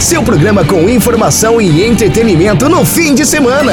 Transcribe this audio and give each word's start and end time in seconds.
Seu 0.00 0.22
programa 0.24 0.64
com 0.64 0.88
informação 0.88 1.60
e 1.60 1.84
entretenimento 1.84 2.68
no 2.68 2.84
fim 2.84 3.14
de 3.14 3.24
semana. 3.24 3.72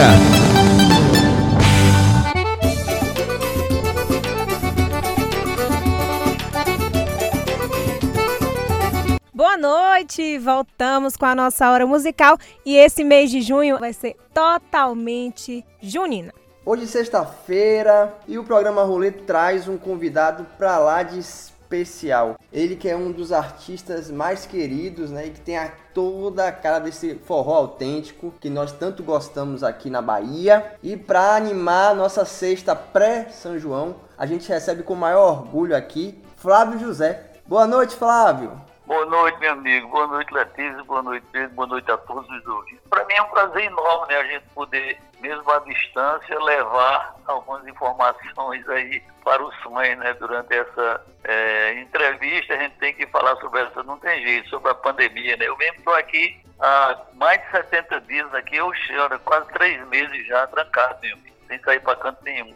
Boa 9.33 9.58
noite! 9.58 10.37
Voltamos 10.37 11.18
com 11.18 11.26
a 11.26 11.36
nossa 11.36 11.69
hora 11.72 11.87
musical 11.87 12.38
e 12.65 12.78
esse 12.78 13.04
mês 13.04 13.31
de 13.31 13.42
junho 13.42 13.79
vai 13.79 13.94
ser 13.94 14.15
totalmente 14.33 15.65
junina. 15.81 16.34
Hoje 16.66 16.84
é 16.84 16.88
sexta-feira 16.88 18.13
e 18.27 18.38
o 18.38 18.44
programa 18.44 18.84
Rolê 18.84 19.12
traz 19.12 19.67
um 19.67 19.77
convidado 19.77 20.45
pra 20.58 20.77
lá 20.77 21.02
de 21.02 21.20
especial. 21.70 22.38
Ele 22.52 22.76
que 22.76 22.90
é 22.90 22.95
um 22.95 23.12
dos 23.12 23.31
artistas 23.31 24.09
mais 24.09 24.46
queridos, 24.46 25.12
né, 25.12 25.28
e 25.28 25.30
que 25.30 25.40
tem 25.40 25.58
a, 25.58 25.72
toda 25.94 26.48
a 26.48 26.52
cara 26.52 26.80
desse 26.80 27.16
forró 27.23 27.54
autêntico 27.54 28.34
que 28.40 28.50
nós 28.50 28.72
tanto 28.72 29.04
gostamos 29.04 29.64
aqui 29.64 29.90
na 29.90 30.02
Bahia. 30.02 30.73
E 30.82 30.98
para 30.98 31.36
animar 31.36 31.95
nossa 31.95 32.26
sexta 32.26 32.76
pré-São 32.76 33.59
João, 33.59 33.95
a 34.18 34.26
gente 34.26 34.50
recebe 34.50 34.84
com 34.84 34.95
maior 34.95 35.40
orgulho 35.40 35.76
aqui 35.76 36.18
Flávio 36.38 36.80
José. 36.80 37.26
Boa 37.45 37.68
noite, 37.68 37.95
Flávio. 37.95 38.69
Boa 38.90 39.06
noite, 39.06 39.40
meu 39.40 39.52
amigo. 39.52 39.88
Boa 39.90 40.08
noite, 40.08 40.34
Letícia. 40.34 40.84
Boa 40.84 41.04
noite, 41.04 41.24
Pedro. 41.32 41.50
Boa 41.52 41.68
noite 41.68 41.92
a 41.92 41.98
todos 41.98 42.28
os 42.28 42.48
ouvintes. 42.48 42.80
Para 42.90 43.06
mim 43.06 43.14
é 43.14 43.22
um 43.22 43.28
prazer 43.28 43.66
enorme 43.66 44.12
né, 44.12 44.20
a 44.20 44.24
gente 44.24 44.46
poder, 44.56 45.00
mesmo 45.22 45.52
à 45.52 45.60
distância, 45.60 46.40
levar 46.40 47.16
algumas 47.28 47.68
informações 47.68 48.68
aí 48.68 49.04
para 49.24 49.46
os 49.46 49.56
sonhos, 49.62 50.00
né? 50.00 50.12
Durante 50.16 50.56
essa 50.56 51.06
é, 51.24 51.80
entrevista, 51.80 52.56
a 52.56 52.58
gente 52.58 52.78
tem 52.78 52.92
que 52.96 53.06
falar 53.06 53.36
sobre 53.36 53.62
essa, 53.62 53.84
não 53.84 54.00
tem 54.00 54.24
jeito, 54.24 54.50
sobre 54.50 54.72
a 54.72 54.74
pandemia, 54.74 55.38
né? 55.38 55.46
Eu 55.46 55.58
mesmo 55.58 55.78
estou 55.78 55.94
aqui 55.94 56.42
há 56.59 57.00
mais 57.14 57.40
de 57.44 57.52
70 57.52 58.02
dias 58.02 58.34
aqui, 58.34 58.56
eu 58.56 58.74
choro, 58.74 59.20
quase 59.20 59.50
três 59.50 59.88
meses 59.90 60.26
já 60.26 60.48
trancado, 60.48 60.98
meu 61.03 61.14
amigo, 61.14 61.36
sem 61.48 61.59
sair 61.59 61.80
para 61.80 61.96
canto 61.96 62.24
nenhum. 62.24 62.56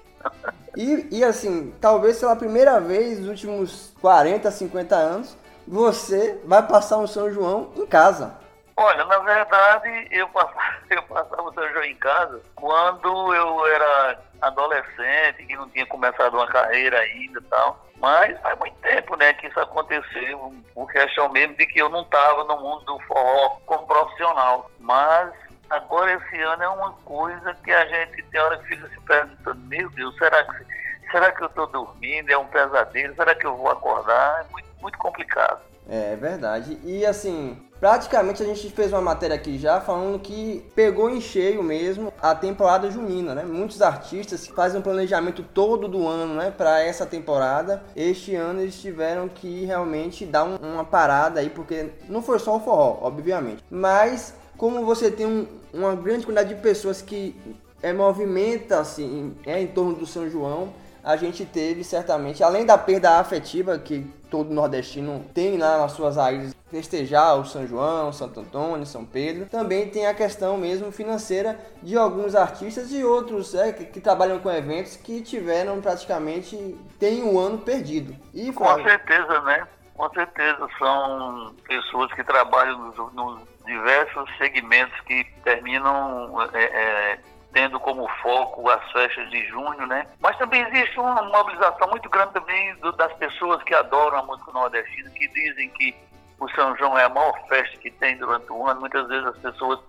E, 0.75 1.20
e 1.20 1.23
assim, 1.23 1.75
talvez 1.80 2.20
pela 2.20 2.36
primeira 2.36 2.81
vez 2.81 3.20
nos 3.20 3.30
últimos 3.30 3.94
40, 4.02 4.50
50 4.50 4.95
anos, 4.95 5.42
você 5.67 6.42
vai 6.45 6.61
passar 6.64 6.97
um 6.97 7.08
São 7.08 7.31
João 7.31 7.72
em 7.75 7.86
casa. 7.86 8.38
Olha, 8.75 9.06
na 9.06 9.19
verdade, 9.19 10.08
eu 10.11 10.28
passava, 10.30 10.61
eu 10.89 11.03
passava 11.03 11.44
o 11.44 11.53
São 11.53 11.69
João 11.72 11.83
em 11.83 11.95
casa 11.95 12.42
quando 12.56 13.33
eu 13.33 13.67
era 13.67 14.19
adolescente, 14.41 15.45
que 15.45 15.56
não 15.56 15.69
tinha 15.69 15.86
começado 15.86 16.34
uma 16.34 16.47
carreira 16.47 17.00
ainda 17.00 17.39
e 17.39 17.44
tal. 17.44 17.84
Mas 17.97 18.38
faz 18.41 18.59
muito 18.59 18.75
tempo, 18.81 19.16
né, 19.16 19.31
que 19.34 19.47
isso 19.47 19.59
aconteceu. 19.59 20.53
O 20.75 20.88
questão 20.88 21.30
mesmo 21.30 21.56
de 21.56 21.66
que 21.66 21.80
eu 21.80 21.88
não 21.88 22.02
estava 22.02 22.44
no 22.44 22.59
mundo 22.59 22.84
do 22.84 23.00
forró 23.02 23.58
como 23.66 23.88
profissional. 23.88 24.69
Mas 24.80 25.31
agora 25.69 26.11
esse 26.14 26.41
ano 26.41 26.64
é 26.64 26.67
uma 26.67 26.91
coisa 27.06 27.53
que 27.64 27.72
a 27.72 27.86
gente 27.86 28.22
tem 28.23 28.41
hora 28.41 28.58
que 28.58 28.67
fica 28.67 28.89
se 28.89 29.00
perguntando, 29.02 29.59
meu 29.67 29.89
Deus, 29.91 30.17
será 30.17 30.44
que, 30.44 30.66
será 31.14 31.31
que 31.31 31.44
eu 31.44 31.47
estou 31.47 31.67
dormindo? 31.67 32.31
É 32.31 32.38
um 32.38 32.47
pesadelo? 32.47 33.16
Será 33.16 33.36
que 33.36 33.45
eu 33.45 33.56
vou 33.56 33.69
acordar? 33.69 34.42
É 34.42 34.52
muito, 34.52 34.67
muito 34.81 34.97
complicado. 34.97 35.61
É 35.88 36.16
verdade. 36.16 36.80
E 36.83 37.06
assim, 37.06 37.58
praticamente 37.80 38.42
a 38.42 38.45
gente 38.45 38.67
fez 38.72 38.92
uma 38.92 39.02
matéria 39.02 39.36
aqui 39.36 39.59
já 39.59 39.80
falando 39.80 40.17
que 40.17 40.66
pegou 40.73 41.09
em 41.09 41.22
cheio 41.22 41.61
mesmo 41.61 42.11
a 42.19 42.34
temporada 42.34 42.89
junina, 42.89 43.36
né? 43.36 43.44
Muitos 43.44 43.81
artistas 43.81 44.47
fazem 44.47 44.80
um 44.80 44.84
planejamento 44.84 45.44
todo 45.44 45.88
do 45.88 46.08
ano, 46.08 46.34
né, 46.36 46.52
para 46.52 46.81
essa 46.81 47.06
temporada. 47.06 47.84
Este 47.95 48.34
ano 48.34 48.61
eles 48.61 48.81
tiveram 48.81 49.30
que 49.30 49.66
realmente 49.66 50.25
dar 50.25 50.45
um, 50.45 50.56
uma 50.56 50.86
parada 50.86 51.41
aí, 51.41 51.50
porque 51.50 51.91
não 52.09 52.23
foi 52.23 52.39
só 52.39 52.56
o 52.56 52.59
forró, 52.59 52.97
obviamente. 53.02 53.64
Mas 53.69 54.34
como 54.58 54.84
você 54.84 55.11
tem 55.11 55.28
um, 55.28 55.47
uma 55.72 55.95
grande 55.95 56.25
quantidade 56.25 56.56
de 56.56 56.61
pessoas 56.61 57.02
que 57.02 57.35
é, 57.84 57.91
movimenta 57.91 58.80
assim, 58.80 59.35
é, 59.45 59.62
em 59.62 59.68
torno 59.68 59.94
do 59.94 60.07
São 60.07 60.30
João, 60.30 60.74
a 61.03 61.18
gente 61.18 61.46
teve 61.46 61.84
certamente, 61.84 62.44
além 62.44 62.66
da 62.66 62.78
perda 62.78 63.19
afetiva 63.19 63.78
que 63.78 64.02
todo 64.31 64.53
nordestino 64.53 65.25
tem 65.34 65.58
lá 65.58 65.78
nas 65.78 65.91
suas 65.91 66.16
raízes, 66.16 66.56
festejar 66.72 67.38
o 67.38 67.46
São 67.46 67.68
João, 67.68 68.12
Santo 68.12 68.40
Antônio, 68.40 68.86
São 68.86 69.06
Pedro, 69.06 69.46
também 69.46 69.90
tem 69.90 70.08
a 70.08 70.13
questão 70.13 70.58
mesmo 70.58 70.92
financeira 70.92 71.59
de 71.84 71.96
alguns 71.96 72.34
artistas 72.34 72.92
e 72.92 73.03
outros 73.03 73.53
é, 73.53 73.72
que, 73.72 73.86
que, 73.86 74.02
trabalham 74.02 74.40
com 74.40 74.50
eventos 74.50 74.96
que 74.96 75.22
tiveram 75.22 75.80
praticamente, 75.81 76.58
tem 77.00 77.22
um 77.22 77.38
ano 77.38 77.59
perdido. 77.59 78.16
E, 78.34 78.52
com 78.52 78.66
certeza, 78.81 79.42
né? 79.42 79.68
Com 79.94 80.09
certeza, 80.09 80.68
são 80.80 81.53
pessoas 81.68 82.12
que 82.13 82.24
trabalham 82.24 82.80
nos, 82.80 83.13
nos 83.13 83.40
diversos 83.66 84.38
segmentos 84.38 85.00
que 85.02 85.24
terminam 85.44 86.42
é, 86.53 86.63
é, 86.63 87.19
tendo 87.53 87.80
como 87.80 88.08
foco 88.22 88.69
as 88.69 88.91
festas 88.91 89.30
de 89.30 89.46
junho, 89.47 89.86
né? 89.88 90.08
Mas 90.19 90.38
também 90.38 90.62
existe 90.64 91.00
uma 91.00 91.22
mobilização 91.22 91.88
muito 91.90 92.09
grande 92.09 92.34
também 92.34 92.75
do, 92.78 92.91
das 92.94 93.14
pessoas 93.14 93.62
que 93.64 93.74
adoram 93.74 94.18
a 94.18 94.24
música 94.24 94.52
nordestina, 94.52 95.09
que 95.12 95.28
dizem 95.30 95.69
que 95.69 95.96
o 96.40 96.50
São 96.50 96.75
João 96.75 96.97
é 96.97 97.06
a 97.06 97.09
maior 97.09 97.34
festa 97.47 97.78
que 97.78 97.92
tem 97.92 98.18
durante 98.18 98.52
o 98.52 98.68
ano. 98.68 98.81
Muitas 98.81 99.08
vezes 99.08 99.25
as 99.28 99.38
pessoas, 99.38 99.80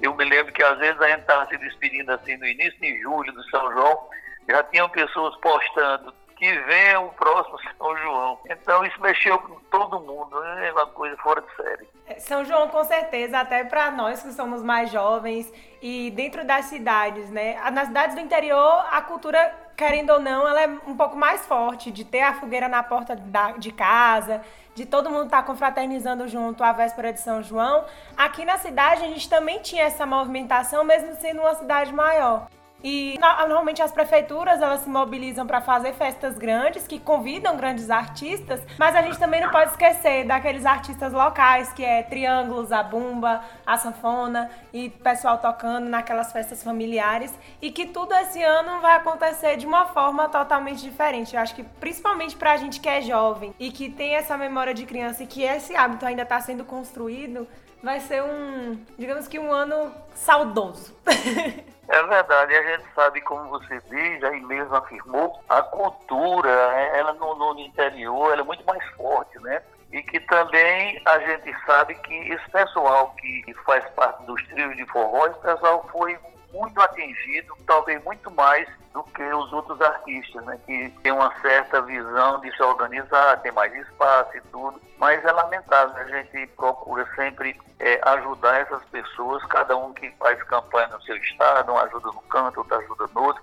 eu 0.00 0.14
me 0.14 0.24
lembro 0.24 0.52
que 0.52 0.62
às 0.62 0.78
vezes 0.78 1.00
a 1.00 1.08
gente 1.08 1.20
estava 1.20 1.46
se 1.46 1.58
despedindo 1.58 2.10
assim 2.12 2.36
no 2.38 2.46
início 2.46 2.80
de 2.80 3.00
julho 3.02 3.32
do 3.32 3.44
São 3.50 3.70
João, 3.72 4.08
já 4.48 4.62
tinham 4.64 4.88
pessoas 4.88 5.36
postando 5.36 6.12
que 6.40 6.58
vem 6.60 6.96
o 6.96 7.08
próximo 7.10 7.58
São 7.76 7.96
João. 7.98 8.38
Então 8.48 8.82
isso 8.86 8.98
mexeu 8.98 9.38
com 9.38 9.56
todo 9.70 10.00
mundo, 10.00 10.40
né? 10.40 10.68
é 10.68 10.72
uma 10.72 10.86
coisa 10.86 11.14
fora 11.18 11.42
de 11.42 11.54
série. 11.54 11.86
É, 12.06 12.18
São 12.18 12.42
João, 12.46 12.68
com 12.68 12.82
certeza, 12.82 13.38
até 13.38 13.62
para 13.62 13.90
nós 13.90 14.22
que 14.22 14.32
somos 14.32 14.62
mais 14.62 14.90
jovens 14.90 15.52
e 15.82 16.10
dentro 16.12 16.42
das 16.44 16.64
cidades, 16.64 17.28
né? 17.30 17.60
Nas 17.70 17.88
cidades 17.88 18.16
do 18.16 18.22
interior, 18.22 18.86
a 18.90 19.02
cultura, 19.02 19.54
querendo 19.76 20.14
ou 20.14 20.18
não, 20.18 20.48
ela 20.48 20.62
é 20.62 20.66
um 20.86 20.96
pouco 20.96 21.14
mais 21.14 21.46
forte, 21.46 21.90
de 21.90 22.06
ter 22.06 22.22
a 22.22 22.32
fogueira 22.32 22.68
na 22.68 22.82
porta 22.82 23.14
da, 23.14 23.52
de 23.52 23.70
casa, 23.70 24.40
de 24.74 24.86
todo 24.86 25.10
mundo 25.10 25.26
estar 25.26 25.42
tá 25.42 25.46
confraternizando 25.46 26.26
junto 26.26 26.64
à 26.64 26.72
véspera 26.72 27.12
de 27.12 27.20
São 27.20 27.42
João. 27.42 27.84
Aqui 28.16 28.46
na 28.46 28.56
cidade, 28.56 29.04
a 29.04 29.08
gente 29.08 29.28
também 29.28 29.60
tinha 29.60 29.84
essa 29.84 30.06
movimentação, 30.06 30.84
mesmo 30.84 31.14
sendo 31.16 31.42
uma 31.42 31.54
cidade 31.54 31.92
maior. 31.92 32.48
E 32.82 33.18
normalmente 33.20 33.82
as 33.82 33.92
prefeituras 33.92 34.62
elas 34.62 34.80
se 34.80 34.88
mobilizam 34.88 35.46
para 35.46 35.60
fazer 35.60 35.92
festas 35.92 36.38
grandes 36.38 36.86
que 36.86 36.98
convidam 36.98 37.56
grandes 37.56 37.90
artistas, 37.90 38.60
mas 38.78 38.96
a 38.96 39.02
gente 39.02 39.18
também 39.18 39.40
não 39.40 39.50
pode 39.50 39.70
esquecer 39.70 40.24
daqueles 40.26 40.64
artistas 40.64 41.12
locais 41.12 41.72
que 41.72 41.84
é 41.84 42.02
Triângulos, 42.02 42.72
a 42.72 42.82
Bumba, 42.82 43.42
a 43.66 43.76
Sanfona 43.76 44.50
e 44.72 44.88
pessoal 44.88 45.38
tocando 45.38 45.88
naquelas 45.88 46.32
festas 46.32 46.62
familiares 46.62 47.32
e 47.60 47.70
que 47.70 47.86
tudo 47.86 48.14
esse 48.14 48.42
ano 48.42 48.80
vai 48.80 48.96
acontecer 48.96 49.56
de 49.56 49.66
uma 49.66 49.86
forma 49.86 50.28
totalmente 50.28 50.80
diferente. 50.80 51.34
Eu 51.34 51.42
acho 51.42 51.54
que 51.54 51.62
principalmente 51.62 52.36
para 52.36 52.52
a 52.52 52.56
gente 52.56 52.80
que 52.80 52.88
é 52.88 53.02
jovem 53.02 53.54
e 53.58 53.70
que 53.70 53.90
tem 53.90 54.14
essa 54.14 54.36
memória 54.38 54.72
de 54.72 54.86
criança 54.86 55.22
e 55.22 55.26
que 55.26 55.42
esse 55.42 55.76
hábito 55.76 56.06
ainda 56.06 56.22
está 56.22 56.40
sendo 56.40 56.64
construído, 56.64 57.46
vai 57.82 58.00
ser 58.00 58.22
um, 58.22 58.84
digamos 58.98 59.26
que 59.28 59.38
um 59.38 59.52
ano 59.52 59.92
saudoso. 60.14 60.94
É 61.92 62.04
verdade, 62.04 62.54
a 62.54 62.62
gente 62.62 62.84
sabe, 62.94 63.20
como 63.20 63.48
você 63.48 63.80
diz, 63.90 64.22
aí 64.22 64.40
mesmo 64.42 64.72
afirmou, 64.76 65.42
a 65.48 65.60
cultura, 65.60 66.48
ela 66.48 67.12
no, 67.14 67.34
no 67.34 67.58
interior, 67.58 68.32
ela 68.32 68.42
é 68.42 68.44
muito 68.44 68.64
mais 68.64 68.80
forte, 68.90 69.36
né? 69.40 69.60
E 69.92 70.00
que 70.00 70.20
também 70.20 71.02
a 71.04 71.18
gente 71.18 71.52
sabe 71.66 71.96
que 71.96 72.14
esse 72.14 72.48
pessoal 72.50 73.12
que 73.18 73.52
faz 73.66 73.84
parte 73.96 74.22
dos 74.24 74.40
trios 74.46 74.76
de 74.76 74.86
forró, 74.86 75.26
esse 75.26 75.40
pessoal 75.40 75.84
foi 75.90 76.16
muito 76.52 76.80
atingido, 76.80 77.54
talvez 77.66 78.02
muito 78.04 78.30
mais 78.30 78.68
do 78.92 79.02
que 79.04 79.22
os 79.22 79.52
outros 79.52 79.80
artistas, 79.80 80.44
né, 80.44 80.58
que 80.66 80.90
tem 81.02 81.12
uma 81.12 81.32
certa 81.40 81.80
visão 81.82 82.40
de 82.40 82.54
se 82.56 82.62
organizar, 82.62 83.40
tem 83.40 83.52
mais 83.52 83.72
espaço 83.74 84.36
e 84.36 84.40
tudo, 84.52 84.80
mas 84.98 85.24
é 85.24 85.30
lamentável, 85.30 85.96
a 85.96 86.04
gente 86.04 86.46
procura 86.56 87.06
sempre 87.14 87.56
é, 87.78 88.00
ajudar 88.02 88.60
essas 88.60 88.84
pessoas, 88.86 89.44
cada 89.46 89.76
um 89.76 89.92
que 89.94 90.10
faz 90.18 90.42
campanha 90.44 90.88
no 90.88 91.02
seu 91.02 91.16
estado, 91.16 91.72
um 91.72 91.78
ajuda 91.78 92.08
no 92.08 92.22
canto, 92.22 92.58
outro 92.58 92.76
ajuda 92.78 93.06
no 93.14 93.22
outro, 93.22 93.42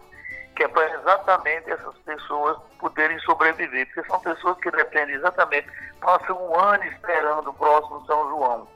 que 0.55 0.63
é 0.63 0.67
para 0.67 0.89
exatamente 0.99 1.71
essas 1.71 1.95
pessoas 1.99 2.57
poderem 2.79 3.17
sobreviver, 3.19 3.85
porque 3.93 4.09
são 4.09 4.19
pessoas 4.19 4.57
que 4.57 4.71
dependem 4.71 5.15
exatamente, 5.15 5.67
passam 6.01 6.35
um 6.45 6.59
ano 6.59 6.83
esperando 6.83 7.49
o 7.51 7.53
próximo 7.53 8.05
São 8.05 8.27
João, 8.29 8.67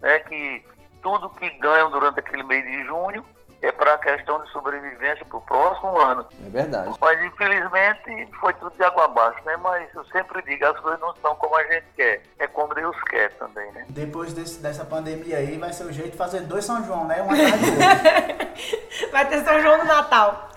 né, 0.00 0.18
que 0.20 0.64
tudo 1.02 1.30
que 1.30 1.48
ganham 1.58 1.90
durante 1.90 2.20
aquele 2.20 2.42
mês 2.42 2.64
de 2.64 2.84
junho 2.84 3.24
é 3.60 3.72
para 3.72 3.94
a 3.94 3.98
questão 3.98 4.42
de 4.42 4.50
sobrevivência 4.50 5.24
para 5.24 5.36
o 5.36 5.40
próximo 5.40 5.98
ano. 5.98 6.26
É 6.46 6.50
verdade. 6.50 6.94
Mas 7.00 7.22
infelizmente 7.24 8.28
foi 8.40 8.52
tudo 8.54 8.72
de 8.76 8.84
água 8.84 9.04
abaixo, 9.04 9.40
né? 9.44 9.56
Mas 9.56 9.92
eu 9.94 10.04
sempre 10.06 10.42
digo, 10.42 10.64
as 10.64 10.78
coisas 10.80 11.00
não 11.00 11.14
são 11.16 11.34
como 11.36 11.56
a 11.56 11.64
gente 11.64 11.86
quer, 11.96 12.22
é 12.38 12.46
como 12.46 12.74
Deus 12.74 12.96
quer 13.04 13.30
também, 13.38 13.70
né? 13.72 13.84
Depois 13.88 14.32
desse, 14.32 14.60
dessa 14.60 14.84
pandemia 14.84 15.38
aí, 15.38 15.58
vai 15.58 15.72
ser 15.72 15.84
o 15.84 15.92
jeito 15.92 16.12
de 16.12 16.16
fazer 16.16 16.40
dois 16.40 16.64
São 16.64 16.84
João, 16.84 17.06
né? 17.06 17.20
Uma 17.22 17.34
Vai 19.10 19.28
ter 19.28 19.44
São 19.44 19.60
João 19.60 19.78
no 19.78 19.84
Natal. 19.84 20.50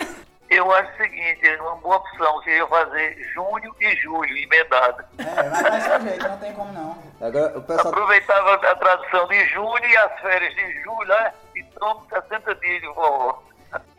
Eu 0.52 0.70
acho 0.74 0.92
o 0.92 0.98
seguinte, 0.98 1.48
uma 1.62 1.78
boa 1.78 1.96
opção 1.96 2.42
seria 2.44 2.68
fazer 2.68 3.18
junho 3.34 3.74
e 3.80 3.96
julho, 3.96 4.38
emendado. 4.38 5.02
É, 5.18 5.50
mas 5.50 5.62
faz 5.62 5.84
seu 5.86 6.02
jeito, 6.02 6.28
não 6.28 6.38
tem 6.40 6.54
como 6.54 6.74
não. 6.74 6.98
Agora 7.22 7.58
o 7.58 7.62
pessoal. 7.62 7.88
Aproveitava 7.88 8.56
a 8.56 8.76
tradução 8.76 9.28
de 9.28 9.46
junho 9.48 9.86
e 9.86 9.96
as 9.96 10.20
férias 10.20 10.54
de 10.54 10.84
julho, 10.84 11.08
né? 11.08 11.34
E 11.62 11.80
tomo 11.80 12.02
60 12.10 12.56
dias 12.56 12.82
de 12.82 12.88
forró. 12.88 13.40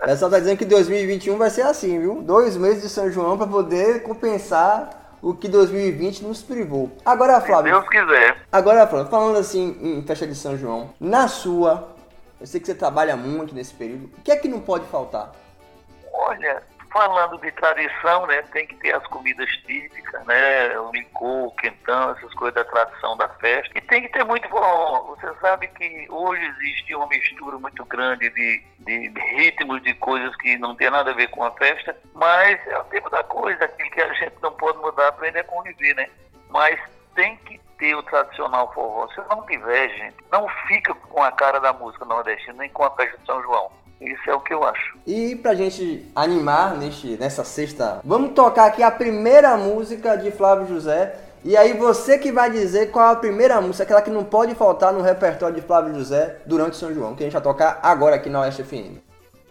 O 0.01 0.05
pessoal 0.05 0.31
tá 0.31 0.39
dizendo 0.41 0.59
que 0.59 0.65
2021 0.65 1.39
vai 1.39 1.49
ser 1.49 1.63
assim, 1.63 1.99
viu? 2.01 2.21
Dois 2.23 2.57
meses 2.57 2.83
de 2.83 2.89
São 2.89 3.11
João 3.11 3.39
para 3.39 3.47
poder 3.47 4.03
compensar 4.03 5.17
o 5.23 5.33
que 5.33 5.49
2020 5.49 6.25
nos 6.25 6.43
privou. 6.43 6.91
Agora, 7.07 7.41
Se 7.41 7.47
Flávio. 7.47 7.73
Deus 7.73 7.89
quiser. 7.89 8.37
Agora, 8.51 8.87
Flávio, 8.87 9.09
falando 9.11 9.39
assim 9.39 9.79
em 9.81 10.03
festa 10.03 10.27
de 10.27 10.35
São 10.35 10.59
João, 10.59 10.91
na 10.99 11.29
sua, 11.29 11.95
eu 12.41 12.47
sei 12.47 12.61
que 12.61 12.67
você 12.67 12.75
trabalha 12.75 13.17
muito 13.17 13.55
nesse 13.55 13.73
período, 13.73 14.11
o 14.19 14.23
que 14.23 14.33
é 14.33 14.37
que 14.37 14.49
não 14.49 14.61
pode 14.61 14.85
faltar? 14.87 15.31
Olha, 16.13 16.63
falando 16.93 17.39
de 17.39 17.51
tradição, 17.53 18.27
né, 18.27 18.43
tem 18.53 18.67
que 18.67 18.77
ter 18.77 18.95
as 18.95 19.07
comidas 19.07 19.49
típicas, 19.67 20.25
né, 20.27 20.79
o 20.79 20.93
licor, 20.93 21.47
o 21.47 21.51
quentão, 21.53 22.11
essas 22.11 22.33
coisas 22.35 22.55
da 22.55 22.65
tradição 22.65 23.17
da 23.17 23.29
festa. 23.29 23.77
E 23.77 23.81
tem 23.81 24.03
que 24.03 24.09
ter 24.11 24.25
muito 24.25 24.49
forró. 24.49 25.15
Você 25.17 25.33
sabe 25.41 25.69
que 25.69 26.07
hoje 26.11 26.43
existe 26.45 26.95
uma 26.95 27.07
mistura 27.09 27.59
muito 27.59 27.85
grande 27.87 28.29
de, 28.31 28.63
de 28.81 29.13
ritmos, 29.37 29.83
de 29.83 29.95
coisas 29.95 30.35
que 30.37 30.59
não 30.59 30.75
tem 30.77 30.91
nada 30.91 31.11
a 31.11 31.15
ver 31.15 31.29
com 31.29 31.43
a 31.43 31.51
festa, 31.53 31.97
mas 32.15 32.65
é 32.67 32.79
o 32.79 32.85
tempo 32.85 33.09
da 33.11 33.25
coisa, 33.25 33.65
aquilo 33.65 33.91
que 33.91 34.03
a 34.03 34.13
gente 34.15 34.35
não 34.43 34.53
pode 34.53 34.79
mudar, 34.79 35.09
aprender 35.09 35.41
a 35.41 35.45
conviver, 35.45 35.95
né? 35.95 36.09
Mas 36.49 36.79
tem 37.15 37.37
que 37.39 37.59
ter 37.79 37.95
o 37.95 38.03
tradicional 38.03 38.73
forró. 38.73 39.09
Se 39.09 39.21
não 39.29 39.45
tiver, 39.47 39.89
gente, 39.91 40.17
não 40.31 40.47
fica 40.69 40.95
com 40.95 41.23
a 41.23 41.33
cara 41.33 41.59
da 41.59 41.73
música 41.73 42.05
nordestina, 42.05 42.55
nem 42.59 42.71
com 42.71 42.85
a 42.85 42.91
festa 42.95 43.19
de 43.19 43.27
São 43.27 43.43
João. 43.43 43.71
Isso 44.03 44.31
é 44.31 44.35
o 44.35 44.41
que 44.41 44.53
eu 44.53 44.65
acho. 44.65 44.99
E 45.07 45.37
pra 45.37 45.55
gente 45.55 46.11
animar 46.15 46.77
neste, 46.77 47.17
nessa 47.17 47.45
sexta, 47.45 48.01
vamos 48.05 48.33
tocar 48.33 48.67
aqui 48.67 48.83
a 48.83 48.91
primeira 48.91 49.57
música 49.57 50.17
de 50.17 50.33
Flávio 50.33 50.67
José. 50.67 51.15
E 51.45 51.57
aí 51.57 51.73
você 51.73 52.19
que 52.19 52.31
vai 52.31 52.51
dizer 52.51 52.91
qual 52.91 53.09
é 53.09 53.13
a 53.13 53.17
primeira 53.17 53.61
música, 53.61 53.85
aquela 53.85 54.03
que 54.03 54.11
não 54.11 54.25
pode 54.25 54.55
faltar 54.55 54.93
no 54.93 55.03
repertório 55.03 55.55
de 55.55 55.63
Flávio 55.63 55.95
José 55.95 56.39
durante 56.47 56.77
São 56.77 56.93
João, 56.93 57.15
que 57.15 57.23
a 57.23 57.27
gente 57.27 57.33
vai 57.33 57.43
tocar 57.43 57.81
agora 57.83 58.17
aqui 58.17 58.29
na 58.29 58.41
Oeste 58.41 58.63
FM. 58.63 58.99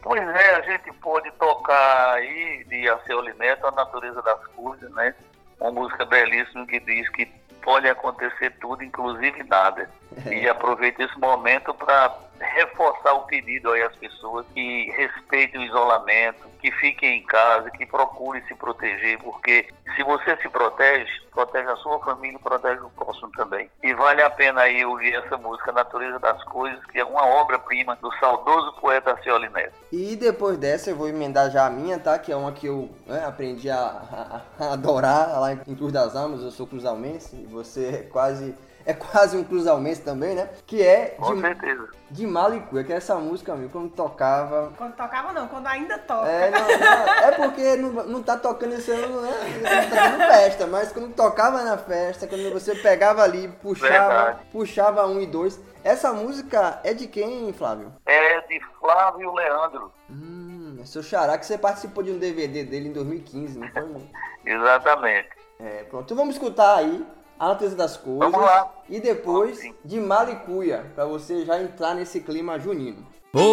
Pois 0.02 0.22
é, 0.22 0.56
a 0.56 0.62
gente 0.62 0.92
pode 0.94 1.30
tocar 1.34 2.14
aí 2.14 2.66
de 2.68 2.88
Alceu 2.88 3.22
Neto, 3.22 3.68
A 3.68 3.72
Natureza 3.72 4.22
das 4.22 4.48
Coisas, 4.48 4.92
né? 4.92 5.14
Uma 5.60 5.72
música 5.72 6.06
belíssima 6.06 6.66
que 6.66 6.80
diz 6.80 7.08
que 7.10 7.26
pode 7.62 7.88
acontecer 7.88 8.52
tudo, 8.60 8.84
inclusive 8.84 9.44
nada. 9.44 9.90
E 10.30 10.48
aproveito 10.48 11.00
esse 11.00 11.18
momento 11.20 11.74
para 11.74 12.16
reforçar 12.40 13.14
o 13.14 13.22
pedido 13.22 13.72
aí 13.72 13.82
às 13.84 13.96
pessoas 13.96 14.46
que 14.54 14.92
respeitem 14.92 15.62
o 15.62 15.64
isolamento, 15.64 16.51
que 16.62 16.72
fiquem 16.74 17.20
em 17.20 17.26
casa, 17.26 17.70
que 17.72 17.86
procurem 17.86 18.42
se 18.48 18.54
proteger, 18.56 19.18
porque 19.20 19.68
se 19.96 20.04
você 20.04 20.38
se 20.38 20.48
protege, 20.50 21.10
protege 21.32 21.68
a 21.70 21.76
sua 21.78 22.00
família 22.00 22.38
e 22.38 22.42
protege 22.42 22.80
o 22.82 22.90
próximo 22.92 23.30
também. 23.32 23.70
E 23.84 23.94
vale 23.94 24.22
a 24.22 24.30
pena 24.30 24.62
aí 24.62 24.86
ouvir 24.86 25.14
essa 25.16 25.38
música 25.38 25.72
Natureza 25.72 26.20
das 26.20 26.42
Coisas, 26.46 26.84
que 26.86 27.00
é 27.00 27.04
uma 27.06 27.26
obra-prima 27.26 27.96
do 28.02 28.12
saudoso 28.20 28.74
poeta 28.80 29.18
Cioli 29.24 29.50
Neto. 29.50 29.74
E 29.92 30.16
depois 30.16 30.58
dessa 30.58 30.90
eu 30.92 30.96
vou 30.96 31.08
emendar 31.10 31.50
já 31.50 31.66
a 31.66 31.70
minha, 31.70 32.00
tá? 32.00 32.18
Que 32.20 32.32
é 32.32 32.36
uma 32.36 32.52
que 32.52 32.68
eu 32.68 32.90
né, 33.06 33.26
aprendi 33.26 33.70
a, 33.70 33.78
a- 33.80 34.42
a 34.66 34.74
adorar 34.74 35.40
lá 35.40 35.52
em 35.54 35.58
Cruz 35.58 35.92
das 35.92 36.16
Almas, 36.16 36.42
eu 36.42 36.52
sou 36.52 36.68
cruzalmense, 36.68 37.36
e 37.36 37.46
você 37.46 37.88
é 37.88 38.10
quase, 38.12 38.56
é 38.86 38.94
quase 38.94 39.38
um 39.38 39.44
cruzalmense 39.44 40.02
também, 40.02 40.36
né? 40.36 40.50
Que 40.66 40.82
é 40.82 41.16
Com 41.18 41.36
de, 41.36 41.42
certeza. 41.42 41.90
de 42.10 42.28
Malicuia, 42.28 42.84
que 42.84 42.94
é 42.94 42.96
essa 42.98 43.16
música, 43.16 43.56
meu, 43.56 43.70
quando 43.70 43.90
tocava... 43.90 44.72
Quando 44.78 44.96
tocava 44.96 45.34
não, 45.34 45.48
quando 45.48 45.68
ainda 45.68 45.98
toca. 45.98 46.28
É, 46.28 46.50
não, 46.50 46.60
não, 46.60 47.14
é 47.14 47.32
porque 47.32 47.76
não, 47.76 47.90
não 48.06 48.24
tá 48.24 48.38
tocando 48.38 48.74
esse 48.74 48.92
ano, 48.92 49.22
né? 49.22 49.32
Não 49.62 49.64
tá 49.64 50.10
tendo 50.10 50.18
festa, 50.18 50.68
mas 50.68 50.92
quando 50.92 51.14
tocava 51.14 51.64
na 51.64 51.78
festa, 51.78 52.28
quando 52.28 52.52
você 52.52 52.76
pegava 52.76 53.24
ali, 53.24 53.48
puxava, 53.62 53.92
Verdade. 53.92 54.40
puxava 54.52 55.08
um 55.08 55.20
e 55.20 55.26
dois. 55.26 55.60
Essa 55.84 56.14
música 56.14 56.80
é 56.84 56.94
de 56.94 57.08
quem, 57.08 57.52
Flávio? 57.54 57.92
É 58.06 58.42
de 58.42 58.60
Flávio 58.80 59.34
Leandro. 59.34 59.92
Hum, 60.10 60.78
é 60.80 60.86
seu 60.86 61.02
xará 61.02 61.38
que 61.38 61.46
você 61.46 61.58
participou 61.58 62.04
de 62.04 62.12
um 62.12 62.20
DVD 62.20 62.64
dele 62.64 62.90
em 62.90 62.94
2015, 62.94 63.58
não 63.58 63.68
foi? 63.70 64.10
Exatamente. 64.46 65.30
É, 65.60 65.84
pronto. 65.84 66.06
Então 66.06 66.18
vamos 66.18 66.36
escutar 66.36 66.78
aí 66.78 67.06
a 67.42 67.48
natureza 67.50 67.76
das 67.76 67.98
coisas. 67.98 68.32
Vamos 68.32 68.40
lá. 68.40 68.70
E 68.88 69.00
depois 69.00 69.60
de 69.84 70.00
Malicuia, 70.00 70.86
pra 70.94 71.06
você 71.06 71.44
já 71.44 71.60
entrar 71.60 71.96
nesse 71.96 72.20
clima 72.20 72.60
junino. 72.60 73.08
Oh, 73.34 73.50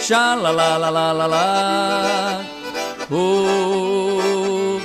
sha 0.00 0.36
la 0.36 0.52
la 0.52 0.78
la 0.78 0.90
la 0.90 1.12
la 1.12 1.26
la. 1.26 2.40
Oh, 3.10 4.78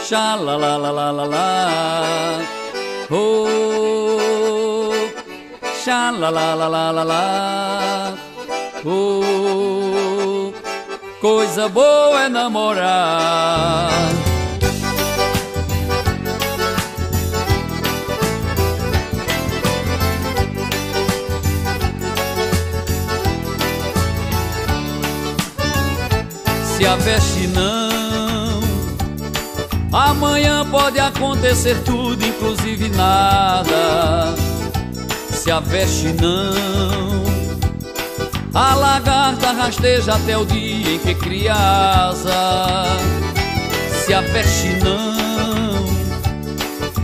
sha 0.00 0.36
la 0.36 0.56
la 0.56 0.78
la 0.78 0.90
la 0.90 1.12
la 1.12 1.24
la. 1.26 2.38
Oh, 3.10 4.90
sha 5.84 6.10
la 6.12 6.30
la 6.30 6.54
la 6.54 6.68
la 6.68 6.92
la 6.92 7.04
la. 7.04 8.14
Oh, 8.86 10.54
coisa 11.20 11.68
boa 11.68 12.22
é 12.24 12.28
namorar. 12.30 14.17
Se 26.78 26.86
a 26.86 26.94
veste 26.94 27.48
não. 27.48 28.60
Amanhã 29.92 30.64
pode 30.70 31.00
acontecer 31.00 31.76
tudo, 31.82 32.24
inclusive 32.24 32.88
nada. 32.90 34.32
Se 35.32 35.50
a 35.50 35.58
veste 35.58 36.14
não. 36.22 37.24
A 38.54 38.76
lagarta 38.76 39.50
rasteja 39.50 40.14
até 40.14 40.38
o 40.38 40.46
dia 40.46 40.94
em 40.94 40.98
que 41.00 41.16
cria 41.16 41.52
asa. 41.52 42.84
Se 44.04 44.14
a 44.14 44.20
veste 44.20 44.68
não. 44.84 45.84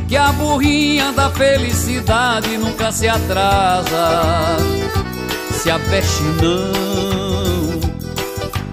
Que 0.07 0.17
a 0.17 0.31
burrinha 0.31 1.11
da 1.11 1.31
felicidade 1.31 2.57
nunca 2.59 2.93
se 2.93 3.09
atrasa. 3.09 4.57
Se 5.51 5.69
a 5.69 5.79
veste 5.79 6.23
não. 6.41 7.24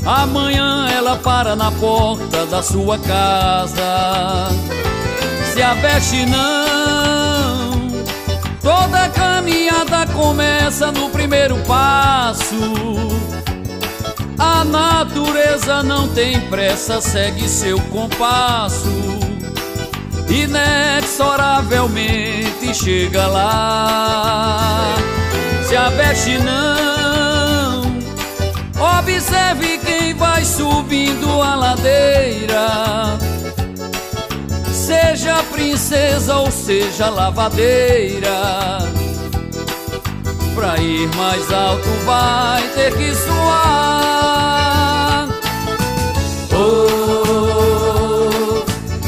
Amanhã 0.05 0.87
ela 0.89 1.17
para 1.17 1.55
na 1.55 1.71
porta 1.71 2.45
da 2.47 2.63
sua 2.63 2.97
casa. 2.97 4.49
Se 5.53 5.61
a 5.61 5.75
veste 5.75 6.25
não, 6.25 7.71
toda 8.61 9.07
caminhada 9.09 10.07
começa 10.13 10.91
no 10.91 11.09
primeiro 11.09 11.57
passo. 11.67 12.55
A 14.39 14.63
natureza 14.63 15.83
não 15.83 16.07
tem 16.07 16.39
pressa, 16.49 16.99
segue 16.99 17.47
seu 17.47 17.79
compasso. 17.79 18.89
Inexoravelmente 20.27 22.73
chega 22.73 23.27
lá. 23.27 24.95
Se 25.67 25.75
a 25.75 25.89
veste 25.89 26.39
não, 26.39 27.40
Observe 28.81 29.77
quem 29.77 30.15
vai 30.15 30.43
subindo 30.43 31.39
a 31.39 31.53
ladeira. 31.53 33.15
Seja 34.73 35.43
princesa 35.51 36.37
ou 36.37 36.49
seja 36.49 37.07
lavadeira. 37.11 38.79
Pra 40.55 40.79
ir 40.79 41.07
mais 41.15 41.53
alto 41.53 41.87
vai 42.05 42.63
ter 42.69 42.91
que 42.97 43.13
suar. 43.13 43.69
Oh, 46.53 47.03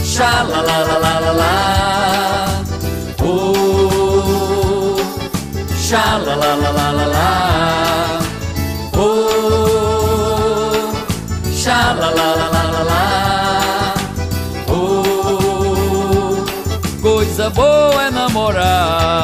xa 0.04 0.44
la 0.44 0.62
la 0.62 0.84
la 0.84 1.00
la 1.00 1.20
la 1.20 1.32
la. 1.32 2.64
Oh, 3.24 4.98
xa 5.76 6.20
namorar. 18.34 19.23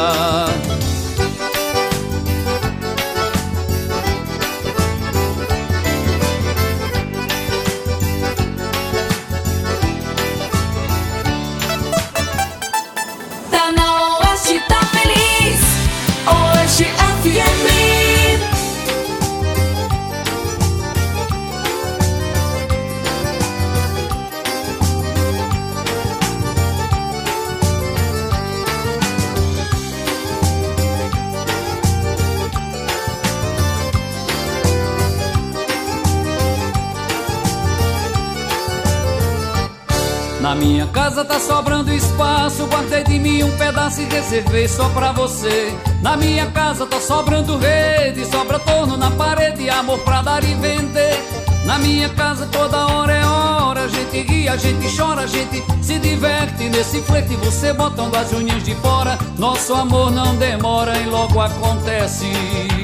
Casa 41.09 41.25
tá 41.25 41.39
sobrando 41.39 41.91
espaço, 41.91 42.67
guardei 42.67 43.03
de 43.03 43.17
mim 43.17 43.41
um 43.41 43.57
pedaço 43.57 43.99
e 43.99 44.05
reservei 44.05 44.67
só 44.67 44.87
pra 44.89 45.11
você. 45.11 45.75
Na 46.03 46.15
minha 46.15 46.45
casa 46.51 46.85
tá 46.85 46.99
sobrando 46.99 47.57
rede, 47.57 48.23
sobra 48.27 48.59
torno 48.59 48.95
na 48.95 49.09
parede, 49.09 49.71
amor 49.71 49.97
pra 50.01 50.21
dar 50.21 50.43
e 50.43 50.53
vender. 50.53 51.19
Na 51.65 51.79
minha 51.79 52.09
casa 52.09 52.45
toda 52.51 52.85
hora 52.85 53.11
é 53.11 53.25
hora, 53.25 53.85
a 53.85 53.87
gente 53.87 54.21
ri, 54.21 54.47
a 54.47 54.55
gente 54.55 54.95
chora, 54.95 55.21
a 55.21 55.27
gente 55.27 55.63
se 55.81 55.97
diverte 55.97 56.69
nesse 56.69 57.01
flerte, 57.01 57.35
você 57.37 57.73
botando 57.73 58.15
as 58.15 58.31
unhas 58.31 58.63
de 58.63 58.75
fora. 58.75 59.17
Nosso 59.35 59.73
amor 59.73 60.11
não 60.11 60.35
demora 60.35 60.95
e 60.99 61.05
logo 61.07 61.41
acontece. 61.41 62.27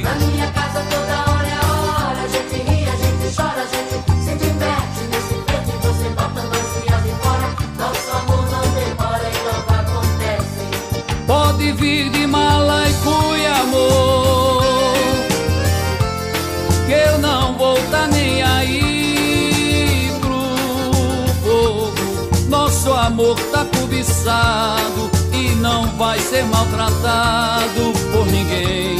Na 0.02 0.16
minha 0.16 0.52
casa 0.52 0.84
toda 0.90 1.05
vir 11.86 12.10
de 12.10 12.26
mala 12.26 12.80
e 12.90 12.94
cuia, 13.04 13.54
amor. 13.62 14.96
Que 16.88 16.94
eu 17.10 17.18
não 17.20 17.56
vou 17.60 17.78
tá 17.92 18.08
nem 18.08 18.42
aí 18.42 20.10
pro 20.20 20.42
povo. 21.44 22.50
Nosso 22.50 22.92
amor 22.92 23.36
tá 23.52 23.64
cobiçado 23.78 25.12
e 25.32 25.44
não 25.66 25.86
vai 25.96 26.18
ser 26.20 26.44
maltratado 26.46 27.84
por 28.12 28.26
ninguém 28.36 28.98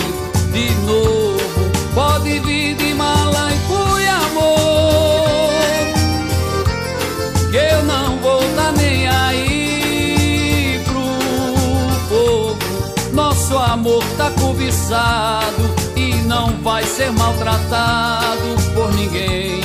de 0.54 0.68
novo. 0.90 1.62
Pode 1.96 2.40
vir 2.40 2.76
de 2.76 2.85
amor 13.76 14.02
tá 14.16 14.32
cobiçado 14.40 15.76
e 15.98 16.14
não 16.24 16.48
vai 16.62 16.82
ser 16.86 17.12
maltratado 17.12 18.56
por 18.74 18.94
ninguém 18.94 19.60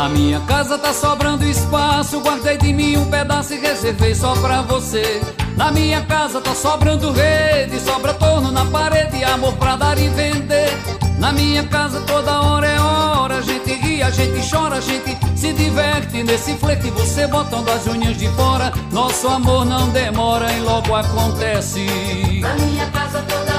Na 0.00 0.08
minha 0.08 0.40
casa 0.40 0.78
tá 0.78 0.94
sobrando 0.94 1.44
espaço, 1.44 2.20
guardei 2.20 2.56
de 2.56 2.72
mim 2.72 2.96
um 2.96 3.04
pedaço 3.10 3.52
e 3.52 3.58
reservei 3.58 4.14
só 4.14 4.32
pra 4.32 4.62
você. 4.62 5.20
Na 5.58 5.70
minha 5.70 6.00
casa 6.00 6.40
tá 6.40 6.54
sobrando 6.54 7.12
rede, 7.12 7.78
sobra 7.80 8.14
torno 8.14 8.50
na 8.50 8.64
parede, 8.64 9.22
amor 9.22 9.52
pra 9.56 9.76
dar 9.76 9.98
e 9.98 10.08
vender. 10.08 10.70
Na 11.18 11.32
minha 11.32 11.64
casa 11.64 12.00
toda 12.06 12.40
hora 12.40 12.66
é 12.66 12.80
hora, 12.80 13.36
a 13.36 13.42
gente 13.42 13.74
ri, 13.74 14.02
a 14.02 14.10
gente 14.10 14.50
chora, 14.50 14.76
a 14.76 14.80
gente 14.80 15.18
se 15.36 15.52
diverte 15.52 16.22
nesse 16.22 16.54
flerte, 16.54 16.88
você 16.92 17.26
botando 17.26 17.68
as 17.68 17.86
unhas 17.86 18.16
de 18.16 18.26
fora. 18.28 18.72
Nosso 18.90 19.28
amor 19.28 19.66
não 19.66 19.90
demora 19.90 20.50
e 20.50 20.60
logo 20.60 20.94
acontece. 20.94 22.40
Na 22.40 22.54
minha 22.54 22.86
casa 22.86 23.22
toda 23.28 23.49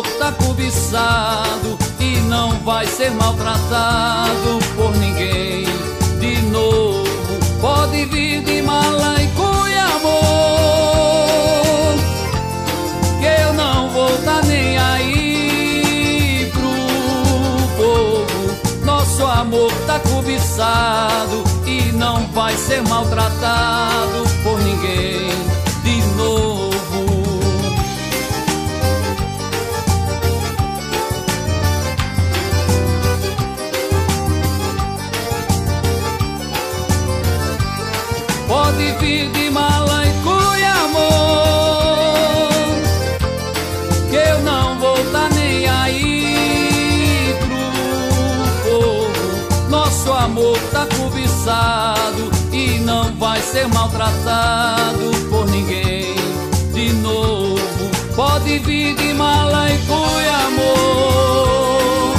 amor 0.00 0.06
tá 0.18 0.32
cobiçado 0.32 1.78
e 1.98 2.16
não 2.20 2.52
vai 2.60 2.86
ser 2.86 3.10
maltratado 3.10 4.58
por 4.74 4.96
ninguém 4.96 5.66
de 6.18 6.42
novo. 6.42 7.04
Pode 7.60 8.06
vir 8.06 8.42
de 8.42 8.62
mala 8.62 9.16
e 9.22 9.26
cuia, 9.28 9.84
amor. 9.84 11.20
Que 13.20 13.42
eu 13.42 13.52
não 13.52 13.90
vou 13.90 14.16
tá 14.24 14.40
nem 14.46 14.78
aí 14.78 16.50
pro 16.52 16.70
povo. 17.76 18.84
Nosso 18.84 19.26
amor 19.26 19.70
tá 19.86 20.00
cobiçado 20.00 21.44
e 21.66 21.92
não 21.92 22.26
vai 22.28 22.56
ser 22.56 22.82
maltratado 22.88 24.24
por 24.42 24.58
ninguém 24.60 25.49
cobiçado 51.50 52.30
e 52.52 52.78
não 52.80 53.12
vai 53.16 53.40
ser 53.40 53.66
maltratado 53.68 55.10
por 55.28 55.48
ninguém 55.48 56.14
de 56.72 56.92
novo. 56.94 57.60
Pode 58.14 58.58
vir 58.60 58.94
de 58.94 59.12
mala 59.14 59.68
e 59.70 59.78
cuia, 59.78 60.36
amor. 60.46 62.14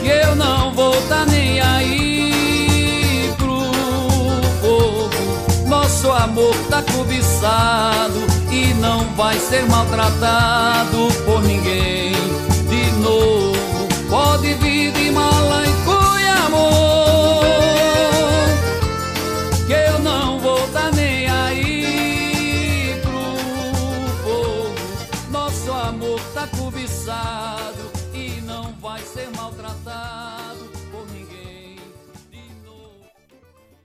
Que 0.00 0.08
eu 0.08 0.36
não 0.36 0.72
vou 0.72 0.94
tá 1.08 1.24
nem 1.26 1.60
aí 1.60 3.34
pro 3.36 3.70
povo. 4.60 5.68
Nosso 5.68 6.10
amor 6.10 6.54
tá 6.70 6.82
cobiçado 6.94 8.20
e 8.50 8.74
não 8.74 9.04
vai 9.16 9.38
ser 9.38 9.66
maltratado 9.66 11.08
por 11.24 11.42
ninguém 11.42 11.91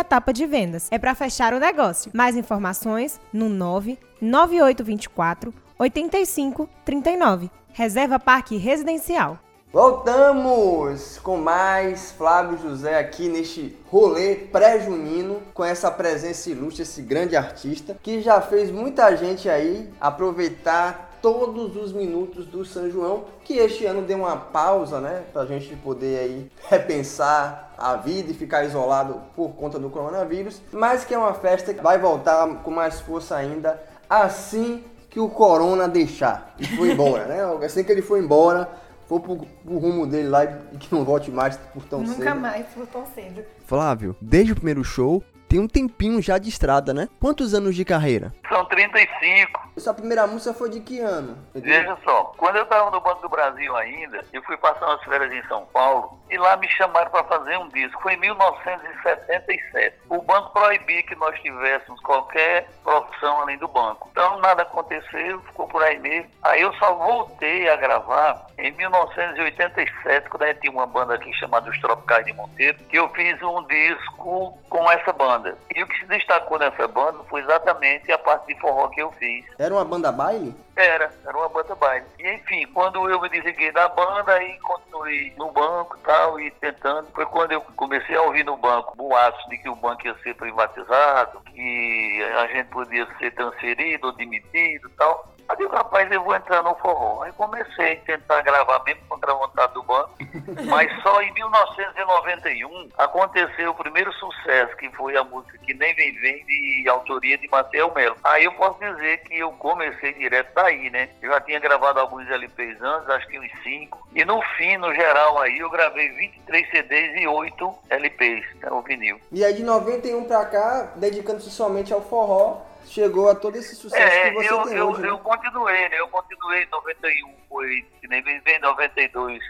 etapa 0.00 0.32
de 0.32 0.46
vendas. 0.46 0.88
É 0.90 0.98
para 0.98 1.14
fechar 1.14 1.54
o 1.54 1.60
negócio. 1.60 2.10
Mais 2.14 2.36
informações 2.36 3.20
no 3.32 3.48
9 3.48 3.98
9824 4.20 5.54
8539. 5.78 7.50
Reserva 7.72 8.18
Parque 8.18 8.56
Residencial. 8.56 9.38
Voltamos 9.70 11.18
com 11.18 11.36
mais 11.36 12.10
Flávio 12.12 12.56
José 12.56 12.98
aqui 12.98 13.28
neste 13.28 13.76
rolê 13.90 14.34
pré-junino 14.34 15.42
com 15.52 15.62
essa 15.62 15.90
presença 15.90 16.48
ilustre, 16.48 16.82
esse 16.82 17.02
grande 17.02 17.36
artista 17.36 17.94
que 18.02 18.22
já 18.22 18.40
fez 18.40 18.70
muita 18.70 19.14
gente 19.14 19.46
aí 19.46 19.90
aproveitar 20.00 21.07
todos 21.20 21.76
os 21.76 21.92
minutos 21.92 22.46
do 22.46 22.64
São 22.64 22.90
João, 22.90 23.24
que 23.44 23.54
este 23.54 23.86
ano 23.86 24.02
deu 24.02 24.18
uma 24.18 24.36
pausa, 24.36 25.00
né, 25.00 25.24
pra 25.32 25.46
gente 25.46 25.74
poder 25.76 26.18
aí 26.18 26.50
repensar 26.68 27.74
a 27.76 27.96
vida 27.96 28.30
e 28.30 28.34
ficar 28.34 28.64
isolado 28.64 29.20
por 29.36 29.50
conta 29.50 29.78
do 29.78 29.90
coronavírus, 29.90 30.60
mas 30.72 31.04
que 31.04 31.14
é 31.14 31.18
uma 31.18 31.34
festa 31.34 31.72
que 31.72 31.82
vai 31.82 31.98
voltar 31.98 32.46
com 32.62 32.70
mais 32.70 33.00
força 33.00 33.36
ainda 33.36 33.80
assim 34.08 34.82
que 35.10 35.20
o 35.20 35.28
corona 35.28 35.88
deixar 35.88 36.54
e 36.58 36.66
foi 36.66 36.92
embora, 36.92 37.26
né? 37.26 37.38
Assim 37.64 37.82
que 37.82 37.90
ele 37.90 38.02
foi 38.02 38.20
embora, 38.20 38.68
for 39.06 39.20
pro, 39.20 39.36
pro 39.36 39.78
rumo 39.78 40.06
dele 40.06 40.28
lá 40.28 40.44
e 40.44 40.76
que 40.78 40.94
não 40.94 41.04
volte 41.04 41.30
mais 41.30 41.56
por 41.56 41.82
tão 41.84 42.06
cedo. 42.06 42.18
Nunca 42.18 42.34
mais 42.34 42.66
por 42.66 42.86
tão 42.86 43.06
cedo. 43.14 43.42
Flávio, 43.66 44.14
desde 44.20 44.52
o 44.52 44.54
primeiro 44.54 44.84
show, 44.84 45.22
tem 45.48 45.58
um 45.58 45.66
tempinho 45.66 46.20
já 46.20 46.36
de 46.38 46.48
estrada, 46.48 46.92
né? 46.92 47.08
Quantos 47.18 47.54
anos 47.54 47.74
de 47.74 47.84
carreira? 47.84 48.32
São 48.48 48.64
35. 48.66 49.68
Sua 49.78 49.94
primeira 49.94 50.26
música 50.26 50.52
foi 50.52 50.68
de 50.70 50.80
que 50.80 51.00
ano? 51.00 51.38
Veja 51.54 51.96
só, 52.04 52.32
quando 52.36 52.56
eu 52.56 52.64
estava 52.64 52.90
no 52.90 53.00
Banco 53.00 53.22
do 53.22 53.28
Brasil 53.28 53.74
ainda, 53.76 54.24
eu 54.32 54.42
fui 54.42 54.56
passar 54.56 54.86
umas 54.86 55.02
férias 55.04 55.32
em 55.32 55.46
São 55.48 55.64
Paulo 55.66 56.18
e 56.30 56.36
lá 56.36 56.56
me 56.56 56.68
chamaram 56.68 57.10
para 57.10 57.24
fazer 57.24 57.56
um 57.58 57.68
disco. 57.68 58.02
Foi 58.02 58.14
em 58.14 58.20
1977. 58.20 59.96
O 60.10 60.20
banco 60.22 60.52
proibia 60.52 61.02
que 61.04 61.14
nós 61.14 61.38
tivéssemos 61.40 62.00
qualquer 62.00 62.68
profissão 62.82 63.40
além 63.40 63.56
do 63.58 63.68
banco. 63.68 64.08
Então 64.10 64.38
nada 64.40 64.62
aconteceu, 64.62 65.40
ficou 65.42 65.68
por 65.68 65.82
aí 65.82 65.98
mesmo. 65.98 66.30
Aí 66.42 66.60
eu 66.60 66.72
só 66.74 66.94
voltei 66.94 67.68
a 67.68 67.76
gravar 67.76 68.46
em 68.58 68.72
1987, 68.72 70.28
quando 70.28 70.42
a 70.42 70.46
gente 70.48 70.60
tinha 70.60 70.72
uma 70.72 70.86
banda 70.86 71.14
aqui 71.14 71.32
chamada 71.34 71.70
Os 71.70 71.80
Tropicais 71.80 72.26
de 72.26 72.32
Monteiro, 72.32 72.76
que 72.88 72.98
eu 72.98 73.08
fiz 73.10 73.40
um 73.40 73.64
disco 73.66 74.58
com 74.68 74.90
essa 74.90 75.12
banda. 75.12 75.37
E 75.74 75.82
o 75.82 75.86
que 75.86 75.98
se 75.98 76.06
destacou 76.06 76.58
nessa 76.58 76.86
banda 76.88 77.18
foi 77.28 77.40
exatamente 77.40 78.10
a 78.12 78.18
parte 78.18 78.52
de 78.52 78.60
forró 78.60 78.88
que 78.88 79.02
eu 79.02 79.10
fiz. 79.12 79.44
Era 79.58 79.74
uma 79.74 79.84
banda 79.84 80.10
baile? 80.10 80.54
Era, 80.76 81.12
era 81.24 81.36
uma 81.36 81.48
banda 81.48 81.74
baile. 81.74 82.06
E 82.18 82.34
enfim, 82.34 82.66
quando 82.72 83.08
eu 83.08 83.20
me 83.20 83.28
desliguei 83.28 83.72
da 83.72 83.88
banda, 83.88 84.32
aí 84.32 84.58
continuei 84.60 85.32
no 85.36 85.50
banco 85.50 85.96
e 85.96 86.00
tal, 86.02 86.40
e 86.40 86.50
tentando. 86.52 87.08
Foi 87.12 87.26
quando 87.26 87.52
eu 87.52 87.60
comecei 87.60 88.16
a 88.16 88.22
ouvir 88.22 88.44
no 88.44 88.56
banco 88.56 88.96
boatos 88.96 89.44
de 89.48 89.58
que 89.58 89.68
o 89.68 89.76
banco 89.76 90.06
ia 90.06 90.14
ser 90.22 90.34
privatizado, 90.34 91.40
que 91.40 92.22
a 92.38 92.46
gente 92.48 92.68
podia 92.68 93.06
ser 93.18 93.32
transferido 93.32 94.08
ou 94.08 94.12
demitido 94.12 94.88
e 94.88 94.92
tal. 94.96 95.37
Aí 95.48 95.54
eu 95.54 95.56
digo, 95.56 95.74
rapaz, 95.74 96.10
eu 96.12 96.22
vou 96.22 96.36
entrar 96.36 96.62
no 96.62 96.74
forró. 96.74 97.22
Aí 97.22 97.32
comecei 97.32 97.94
a 97.94 98.00
tentar 98.00 98.42
gravar 98.42 98.82
mesmo 98.84 99.00
contra 99.08 99.32
a 99.32 99.34
vontade 99.34 99.72
do 99.72 99.82
banco. 99.82 100.10
Mas 100.68 101.02
só 101.02 101.22
em 101.22 101.32
1991 101.32 102.88
aconteceu 102.98 103.70
o 103.70 103.74
primeiro 103.74 104.12
sucesso, 104.12 104.76
que 104.76 104.90
foi 104.90 105.16
a 105.16 105.24
música 105.24 105.56
Que 105.58 105.72
Nem 105.72 105.94
Vem 105.94 106.12
Vem, 106.20 106.44
de 106.44 106.88
autoria 106.88 107.38
de 107.38 107.48
Matheus 107.48 107.92
Melo. 107.94 108.16
Aí 108.24 108.44
eu 108.44 108.52
posso 108.52 108.78
dizer 108.78 109.22
que 109.22 109.38
eu 109.38 109.50
comecei 109.52 110.12
direto 110.14 110.52
daí, 110.54 110.90
né? 110.90 111.08
Eu 111.22 111.30
já 111.30 111.40
tinha 111.40 111.58
gravado 111.58 111.98
alguns 111.98 112.28
LPs 112.30 112.80
antes, 112.82 113.08
acho 113.08 113.26
que 113.28 113.38
uns 113.38 113.50
5. 113.62 114.08
E 114.14 114.24
no 114.24 114.42
fim, 114.56 114.76
no 114.76 114.94
geral, 114.94 115.38
aí 115.38 115.58
eu 115.58 115.70
gravei 115.70 116.10
23 116.10 116.70
CDs 116.70 117.22
e 117.22 117.26
8 117.26 117.74
LPs, 117.88 118.44
né, 118.60 118.70
o 118.70 118.82
vinil. 118.82 119.18
E 119.32 119.44
aí 119.44 119.54
de 119.54 119.62
91 119.62 120.24
pra 120.24 120.44
cá, 120.44 120.92
dedicando-se 120.96 121.50
somente 121.50 121.92
ao 121.92 122.02
forró, 122.02 122.62
chegou 122.88 123.30
a 123.30 123.34
todo 123.34 123.56
esse 123.56 123.76
sucesso 123.76 124.02
É, 124.02 124.30
que 124.30 124.36
você 124.36 124.52
eu, 124.52 124.62
tem 124.62 124.76
eu, 124.76 124.88
hoje, 124.90 125.02
né? 125.02 125.08
eu 125.08 125.18
continuei, 125.18 125.88
né? 125.88 126.00
Eu 126.00 126.08
continuei 126.08 126.62
em 126.62 126.68
91, 126.70 127.34
foi 127.48 127.86
que 128.00 128.08
nem 128.08 128.22
vem 128.22 128.40
vem, 128.40 128.58
92. 128.60 129.42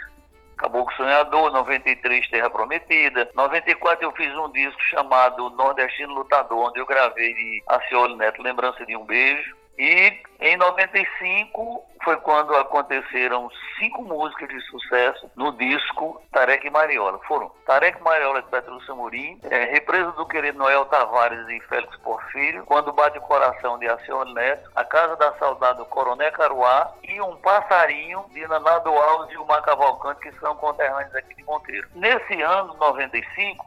Caboclo 0.57 0.93
Sonhador, 0.97 1.53
93 1.53 2.29
Terra 2.31 2.51
Prometida. 2.51 3.31
94 3.35 4.05
eu 4.05 4.13
fiz 4.13 4.35
um 4.37 4.51
disco 4.51 4.81
chamado 4.91 5.51
Nordestino 5.51 6.15
Lutador, 6.15 6.69
onde 6.69 6.81
eu 6.81 6.87
gravei 6.87 7.33
de 7.33 7.63
Acioli 7.69 8.17
Neto, 8.17 8.43
Lembrança 8.43 8.85
de 8.85 8.97
um 8.97 9.05
Beijo. 9.05 9.57
E 9.79 10.21
em 10.41 10.57
95 10.57 11.85
foi 12.03 12.17
quando 12.19 12.55
aconteceram 12.57 13.49
cinco 13.79 14.03
músicas 14.03 14.49
de 14.49 14.61
sucesso 14.63 15.31
no 15.37 15.53
disco 15.53 16.21
Tarek 16.33 16.67
e 16.67 16.71
Mariola. 16.71 17.19
Foram 17.29 17.51
Tarek 17.65 17.99
e 17.99 18.03
Mariola 18.03 18.43
de 18.43 18.49
Petrúcio 18.49 18.93
Amorim, 18.93 19.39
é, 19.45 19.65
Represa 19.67 20.11
do 20.13 20.27
Querido 20.27 20.59
Noel 20.59 20.85
Tavares 20.87 21.49
e 21.49 21.61
Félix 21.69 21.97
Porfírio, 21.99 22.65
Quando 22.65 22.93
Bate 22.93 23.19
o 23.19 23.23
Coração 23.23 23.79
de 23.79 23.89
Acione 23.89 24.35
Neto, 24.35 24.69
A 24.75 24.85
Casa 24.85 25.17
da 25.17 25.33
Saudade 25.35 25.79
do 25.79 25.85
Coroné 25.87 26.31
Caruá 26.33 26.93
e 27.05 27.21
Um 27.21 27.37
Passarinho 27.37 28.25
de 28.31 28.47
Nanado 28.49 28.91
Alves 28.91 29.33
e 29.33 29.39
o 29.39 29.45
Cavalcante, 29.45 30.21
que 30.21 30.33
são 30.41 30.57
conterrâneos 30.57 31.15
aqui 31.15 31.35
de 31.35 31.45
Monteiro. 31.45 31.89
Nesse 31.95 32.41
ano, 32.43 32.75
95, 32.81 33.67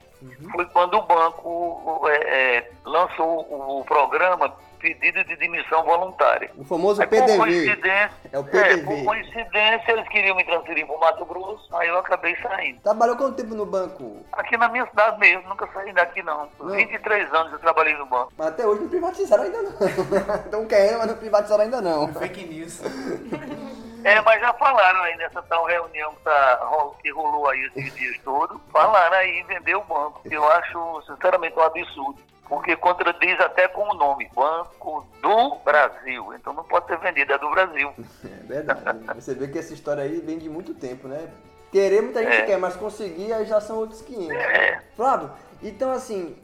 foi 0.51 0.65
quando 0.67 0.97
o 0.97 1.01
banco 1.03 2.01
é, 2.07 2.57
é, 2.57 2.71
lançou 2.85 3.45
o, 3.49 3.79
o 3.79 3.85
programa 3.85 4.53
Pedido 4.81 5.23
de 5.23 5.35
Demissão 5.35 5.83
Voluntária. 5.83 6.49
O 6.57 6.65
famoso 6.65 7.01
Aí, 7.01 7.07
por 7.07 7.19
PDV. 7.19 7.37
coincidência, 7.37 8.11
É 8.31 8.39
o 8.39 8.41
é, 8.41 8.43
PDV. 8.43 8.83
por 8.83 9.05
coincidência, 9.05 9.91
eles 9.91 10.07
queriam 10.09 10.35
me 10.35 10.43
transferir 10.43 10.87
para 10.87 10.95
o 10.95 10.99
Mato 10.99 11.25
Grosso, 11.25 11.67
aí 11.77 11.87
eu 11.87 11.99
acabei 11.99 12.35
saindo. 12.41 12.81
Trabalhou 12.81 13.15
quanto 13.15 13.35
tempo 13.35 13.53
no 13.53 13.65
banco? 13.65 14.25
Aqui 14.31 14.57
na 14.57 14.67
minha 14.69 14.85
cidade 14.87 15.19
mesmo, 15.19 15.47
nunca 15.47 15.67
saí 15.73 15.93
daqui 15.93 16.23
não. 16.23 16.49
Não. 16.59 16.71
23 16.75 17.31
anos 17.33 17.53
eu 17.53 17.59
trabalhei 17.59 17.95
no 17.95 18.05
banco. 18.07 18.33
Mas 18.35 18.47
até 18.47 18.65
hoje 18.65 18.81
não 18.81 18.89
privatizaram 18.89 19.43
ainda 19.43 19.61
não. 19.61 19.71
Estão 20.45 20.65
querendo, 20.65 20.97
mas 20.97 21.07
não 21.07 21.15
privatizaram 21.17 21.63
ainda 21.63 21.81
não. 21.81 22.07
Fake 22.13 22.43
news. 22.47 22.81
É, 24.03 24.19
mas 24.21 24.41
já 24.41 24.51
falaram 24.53 24.99
aí 25.03 25.15
nessa 25.17 25.43
tal 25.43 25.63
reunião 25.65 26.11
que, 26.15 26.23
tá, 26.23 26.59
que 27.03 27.11
rolou 27.11 27.47
aí 27.47 27.69
esses 27.75 27.93
dias 27.93 28.17
todos, 28.23 28.59
falaram 28.71 29.15
aí 29.15 29.29
em 29.29 29.43
vender 29.45 29.75
o 29.75 29.83
banco. 29.83 30.21
Eu 30.25 30.43
acho, 30.53 31.03
sinceramente, 31.05 31.55
um 31.57 31.61
absurdo. 31.61 32.19
Porque 32.51 32.75
contradiz 32.75 33.39
até 33.39 33.69
com 33.69 33.81
o 33.89 33.93
nome, 33.93 34.29
Banco 34.35 35.07
do 35.21 35.55
Brasil. 35.63 36.33
Então 36.33 36.51
não 36.51 36.65
pode 36.65 36.85
ser 36.85 36.97
vendido, 36.97 37.31
é 37.31 37.37
do 37.37 37.49
Brasil. 37.49 37.93
É 38.25 38.43
verdade. 38.43 38.99
Você 39.15 39.33
vê 39.33 39.47
que 39.47 39.57
essa 39.57 39.73
história 39.73 40.03
aí 40.03 40.19
vem 40.19 40.37
de 40.37 40.49
muito 40.49 40.73
tempo, 40.73 41.07
né? 41.07 41.29
Querer 41.71 42.01
muita 42.01 42.21
gente 42.21 42.35
É. 42.35 42.45
quer, 42.45 42.57
mas 42.57 42.75
conseguir 42.75 43.31
aí 43.31 43.45
já 43.45 43.61
são 43.61 43.77
outros 43.77 44.01
500. 44.01 44.29
É. 44.35 44.81
Flávio, 44.97 45.31
então 45.63 45.89
assim, 45.91 46.35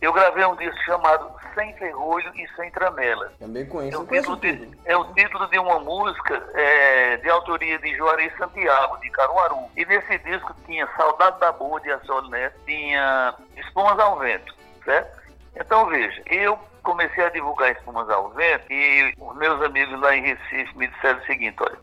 eu 0.00 0.12
gravei 0.12 0.44
um 0.46 0.56
disco 0.56 0.76
chamado 0.84 1.30
Sem 1.54 1.72
Ferrolho 1.74 2.32
e 2.34 2.48
Sem 2.56 2.70
Tramela. 2.70 3.32
Também 3.38 3.62
É 3.62 3.66
conheço, 3.66 3.98
o, 3.98 4.02
eu 4.02 4.06
conheço 4.06 4.36
título 4.38 4.66
de, 4.66 4.78
é 4.86 4.96
o 4.96 5.04
título 5.12 5.46
de 5.48 5.58
uma 5.58 5.78
música 5.78 6.42
é, 6.54 7.18
de 7.18 7.28
autoria 7.28 7.78
de 7.78 7.94
Juarez 7.96 8.34
Santiago, 8.38 8.98
de 9.00 9.10
Caruaru. 9.10 9.68
E 9.76 9.84
nesse 9.84 10.16
disco 10.18 10.54
tinha 10.64 10.88
Saudade 10.96 11.38
da 11.38 11.52
Boa, 11.52 11.78
de 11.80 11.92
Assol 11.92 12.28
Neto, 12.30 12.58
tinha 12.64 13.34
Espumas 13.56 13.98
ao 13.98 14.18
Vento, 14.18 14.54
certo? 14.84 15.20
Então 15.54 15.86
veja, 15.86 16.22
eu 16.26 16.58
comecei 16.82 17.24
a 17.24 17.30
divulgar 17.30 17.72
Espumas 17.72 18.08
ao 18.10 18.30
Vento 18.30 18.72
e 18.72 19.14
os 19.18 19.36
meus 19.36 19.62
amigos 19.62 20.00
lá 20.00 20.14
em 20.14 20.22
Recife 20.22 20.76
me 20.76 20.86
disseram 20.88 21.18
o 21.18 21.24
seguinte, 21.26 21.56
olha, 21.60 21.78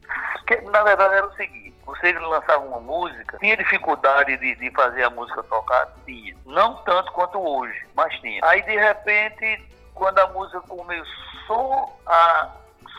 que, 0.46 0.62
na 0.62 0.84
verdade 0.84 1.16
era 1.16 1.28
o 1.28 1.34
seguinte, 1.36 1.74
você 1.86 2.12
lançava 2.14 2.66
uma 2.66 2.80
música, 2.80 3.38
tinha 3.38 3.56
dificuldade 3.56 4.36
de, 4.38 4.56
de 4.56 4.72
fazer 4.72 5.04
a 5.04 5.10
música 5.10 5.42
tocar? 5.44 5.88
Tinha. 6.06 6.36
Não 6.46 6.76
tanto 6.84 7.12
quanto 7.14 7.40
hoje, 7.40 7.86
mas 7.96 8.14
tinha. 8.20 8.42
Aí 8.44 8.62
de 8.64 8.76
repente, 8.76 9.66
quando 9.94 10.20
a 10.20 10.28
música 10.28 10.62
começou 10.62 12.00
a 12.06 12.52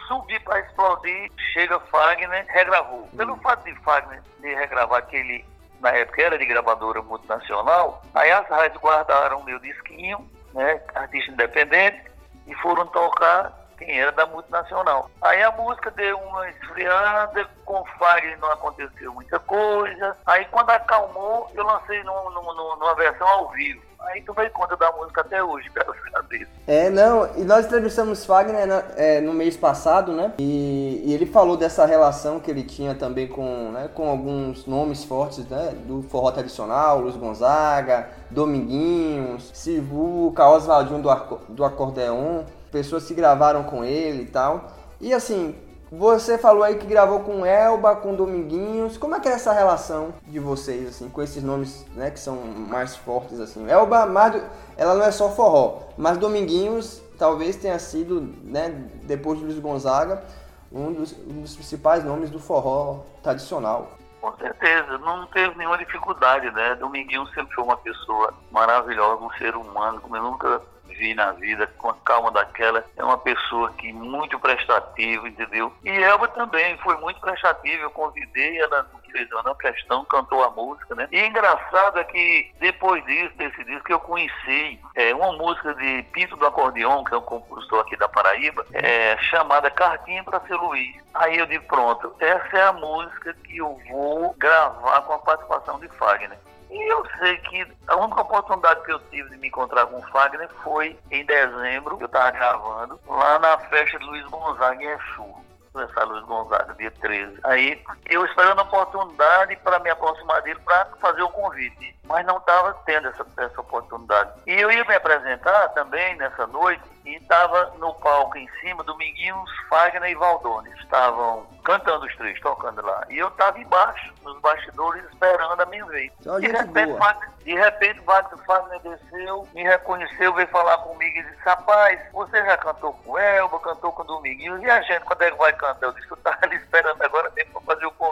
subir 0.09 0.41
para 0.41 0.61
explodir, 0.61 1.31
chega 1.53 1.79
Fagner, 1.81 2.47
regravou. 2.49 3.07
Pelo 3.17 3.37
fato 3.37 3.65
de 3.65 3.75
Fagner 3.81 4.23
de 4.41 4.55
regravar 4.55 5.01
aquele, 5.01 5.45
na 5.81 5.91
época 5.91 6.23
era 6.23 6.39
de 6.39 6.47
gravadora 6.47 7.03
multinacional, 7.03 8.03
aí 8.15 8.31
as 8.31 8.49
rádios 8.49 8.81
guardaram 8.81 9.41
o 9.41 9.45
meu 9.45 9.59
disquinho, 9.59 10.27
né, 10.55 10.81
artista 10.95 11.31
independente, 11.31 12.03
e 12.47 12.55
foram 12.57 12.87
tocar 12.87 13.58
quem 13.79 14.01
era 14.01 14.13
da 14.13 14.27
multinacional. 14.27 15.11
Aí 15.23 15.43
a 15.43 15.51
música 15.53 15.91
deu 15.91 16.19
uma 16.19 16.49
esfriada, 16.51 17.47
com 17.65 17.81
o 17.81 17.87
Fagner 17.99 18.39
não 18.41 18.51
aconteceu 18.53 19.13
muita 19.15 19.39
coisa. 19.39 20.17
Aí 20.27 20.45
quando 20.47 20.71
acalmou, 20.71 21.51
eu 21.55 21.65
lancei 21.65 22.03
num- 22.03 22.31
num- 22.31 22.55
num- 22.55 22.77
numa 22.77 22.95
versão 22.95 23.27
ao 23.27 23.49
vivo. 23.51 23.87
Aí 24.01 24.23
tomei 24.23 24.49
conta 24.51 24.77
da 24.77 24.91
música 24.93 25.21
até 25.23 25.43
hoje, 25.43 25.69
graças 25.75 25.97
a. 26.15 26.19
É, 26.67 26.91
não, 26.91 27.27
e 27.37 27.45
nós 27.45 27.65
entrevistamos 27.65 28.27
Fagner 28.27 28.67
na- 28.67 28.83
é, 28.95 29.21
no 29.23 29.33
mês 29.33 29.57
passado, 29.57 30.13
né? 30.13 30.35
E, 30.39 31.03
e 31.07 31.15
ele 31.15 31.25
falou 31.25 31.57
dessa 31.57 31.87
relação 31.87 32.39
que 32.39 32.51
ele 32.51 32.63
tinha 32.63 32.95
também 32.95 33.27
com, 33.27 33.71
né, 33.73 33.89
com 33.95 34.09
alguns 34.11 34.67
nomes 34.67 35.03
fortes, 35.03 35.49
né? 35.49 35.73
Do 35.87 36.03
forró 36.03 36.31
tradicional, 36.31 37.01
Luiz 37.01 37.17
Gonzaga, 37.17 38.11
Dominguinhos, 38.31 39.51
Sivuca, 39.55 40.47
Oswaldinho 40.47 41.01
do, 41.01 41.09
do 41.49 41.65
acordeon, 41.65 42.43
pessoas 42.71 43.07
que 43.07 43.15
gravaram 43.15 43.65
com 43.65 43.85
ele 43.85 44.23
e 44.23 44.27
tal. 44.27 44.73
E 45.01 45.13
assim, 45.13 45.55
você 45.91 46.37
falou 46.37 46.63
aí 46.63 46.77
que 46.77 46.87
gravou 46.87 47.21
com 47.21 47.47
Elba, 47.47 47.97
com 47.97 48.15
Dominguinhos. 48.15 48.99
Como 48.99 49.15
é 49.15 49.21
que 49.21 49.29
é 49.29 49.33
essa 49.33 49.53
relação 49.53 50.13
de 50.27 50.39
vocês, 50.39 50.89
assim, 50.89 51.09
com 51.09 51.23
esses 51.23 51.43
nomes, 51.43 51.87
né, 51.95 52.11
que 52.11 52.21
são 52.21 52.37
mais 52.37 52.95
fortes, 52.97 53.41
assim? 53.41 53.69
Elba, 53.71 54.05
mais 54.05 54.43
ela 54.77 54.95
não 54.95 55.05
é 55.05 55.11
só 55.11 55.31
forró, 55.31 55.81
mas 55.97 56.19
Dominguinhos 56.19 57.03
talvez 57.19 57.57
tenha 57.57 57.79
sido, 57.79 58.21
né, 58.45 58.69
depois 59.05 59.39
de 59.39 59.45
Luiz 59.45 59.59
Gonzaga, 59.59 60.23
um 60.71 60.93
dos, 60.93 61.13
um 61.13 61.41
dos 61.41 61.55
principais 61.55 62.05
nomes 62.05 62.31
do 62.31 62.39
forró 62.39 63.01
tradicional. 63.23 63.93
Com 64.21 64.37
certeza, 64.37 64.99
não 64.99 65.27
teve 65.29 65.57
nenhuma 65.57 65.79
dificuldade, 65.79 66.51
né? 66.51 66.75
Dominguinho 66.75 67.27
sempre 67.29 67.55
foi 67.55 67.65
uma 67.65 67.77
pessoa 67.77 68.35
maravilhosa, 68.51 69.23
um 69.23 69.31
ser 69.33 69.55
humano, 69.57 70.01
como 70.01 70.17
eu 70.17 70.23
nunca 70.23 70.61
vi 70.99 71.15
na 71.15 71.33
vida, 71.33 71.67
com 71.79 71.91
a 71.91 71.95
calma 71.95 72.31
daquela. 72.31 72.85
É 72.97 73.05
uma 73.05 73.19
pessoa 73.19 73.73
que 73.73 73.93
muito 73.93 74.39
prestativa, 74.39 75.29
entendeu? 75.29 75.73
E 75.85 75.91
Elba 75.91 76.29
também 76.29 76.77
foi 76.79 76.97
muito 76.99 77.21
prestativa, 77.21 77.83
eu 77.83 77.91
convidei 77.91 78.59
ela 78.59 78.87
fez 79.11 79.31
uma 79.33 79.55
questão, 79.57 80.05
cantou 80.05 80.43
a 80.45 80.51
música, 80.51 80.95
né? 80.95 81.09
E 81.11 81.21
engraçado 81.21 81.99
é 81.99 82.05
que 82.05 82.53
depois 82.61 83.05
disso, 83.05 83.35
desse 83.37 83.65
disco, 83.65 83.91
eu 83.91 84.01
conheci 84.01 84.79
é, 84.95 85.15
uma 85.15 85.33
música 85.33 85.75
de 85.75 86.03
Pinto 86.13 86.37
do 86.37 86.47
Acordeon, 86.47 87.05
que 87.05 87.15
é 87.15 87.17
um 87.17 87.23
compositor 87.23 87.81
aqui 87.81 87.97
da 87.97 88.09
Paraíba, 88.09 88.65
é, 88.73 89.17
chamada 89.19 89.71
Cartinha 89.71 90.23
para 90.25 90.41
Ser 90.41 90.57
Luiz. 90.57 90.97
Aí 91.15 91.39
eu 91.39 91.47
digo, 91.47 91.65
pronto, 91.65 92.15
essa 92.21 92.57
é 92.57 92.63
a 92.63 92.73
música 92.73 93.35
que 93.45 93.59
eu 93.59 93.79
vou 93.89 94.35
gravar 94.39 95.03
com 95.03 95.15
a 95.15 95.19
participação 95.19 95.81
de 95.81 95.89
Fagner. 95.89 96.39
E 96.71 96.93
eu 96.93 97.05
sei 97.19 97.37
que 97.39 97.67
a 97.87 97.97
única 97.97 98.21
oportunidade 98.21 98.83
que 98.85 98.93
eu 98.93 98.99
tive 99.11 99.31
de 99.31 99.37
me 99.39 99.49
encontrar 99.49 99.87
com 99.87 99.99
o 99.99 100.03
Fagner 100.09 100.49
foi 100.63 100.99
em 101.11 101.25
dezembro, 101.25 101.97
que 101.97 102.05
eu 102.05 102.07
estava 102.07 102.31
gravando, 102.31 103.01
lá 103.07 103.39
na 103.39 103.59
festa 103.59 103.99
de 103.99 104.05
Luiz 104.05 104.25
Gonzaga 104.27 104.83
em 104.83 104.89
Exu. 104.89 105.49
Essa 105.75 106.05
Luiz 106.05 106.25
Gonzaga, 106.25 106.75
dia 106.75 106.91
13. 106.91 107.39
Aí 107.45 107.81
eu 108.07 108.25
esperando 108.25 108.61
a 108.61 108.65
oportunidade 108.65 109.55
para 109.57 109.79
me 109.79 109.91
aproximar 109.91 110.43
dele 110.43 110.59
para 110.65 110.87
fazer 111.01 111.23
o 111.23 111.29
convite. 111.29 111.95
Mas 112.05 112.27
não 112.27 112.39
estava 112.39 112.75
tendo 112.85 113.07
essa, 113.09 113.25
essa 113.37 113.61
oportunidade. 113.61 114.33
E 114.47 114.55
eu 114.55 114.73
ia 114.73 114.85
me 114.85 114.95
apresentar 114.95 115.69
também 115.69 116.17
nessa 116.17 116.47
noite 116.49 116.83
e 117.09 117.17
estava 117.17 117.73
no 117.79 117.95
palco 117.95 118.37
em 118.37 118.49
cima, 118.61 118.85
Dominguinhos, 118.85 119.51
Fagner 119.71 120.11
e 120.11 120.15
Valdone. 120.15 120.71
Estavam 120.81 121.47
cantando 121.65 122.05
os 122.05 122.15
três, 122.17 122.39
tocando 122.41 122.83
lá. 122.83 123.05
E 123.09 123.19
eu 123.19 123.29
estava 123.29 123.59
embaixo, 123.59 124.13
nos 124.23 124.39
bastidores, 124.41 125.03
esperando 125.11 125.61
a 125.61 125.67
minha 125.67 125.85
vez. 125.87 126.13
Só 126.21 126.39
De 126.39 126.49
repente. 126.49 126.99
Fagner, 126.99 127.31
de 127.45 127.55
repente, 127.55 128.01
Wagner 128.01 128.45
Fagner 128.45 128.81
desceu, 128.81 129.49
me 129.55 129.63
reconheceu, 129.63 130.35
veio 130.35 130.49
falar 130.49 130.77
comigo 130.79 131.19
e 131.19 131.23
disse: 131.23 131.43
Rapaz, 131.45 131.99
você 132.13 132.45
já 132.45 132.59
cantou 132.59 132.93
com 132.93 133.19
Elba, 133.19 133.59
cantou 133.61 133.91
com 133.93 134.05
Dominguinhos, 134.05 134.63
e 134.63 134.71
a 134.71 134.83
gente, 134.83 135.05
quando 135.05 135.23
é 135.23 135.31
que 135.31 135.39
vai 135.39 135.53
cantar? 135.55 135.87
Eu 135.87 135.93
disse 135.93 136.11
eu 136.11 136.17
estava 136.17 136.39
ali 136.43 136.57
esperando 136.57 137.03
agora 137.03 137.31
mesmo 137.35 137.58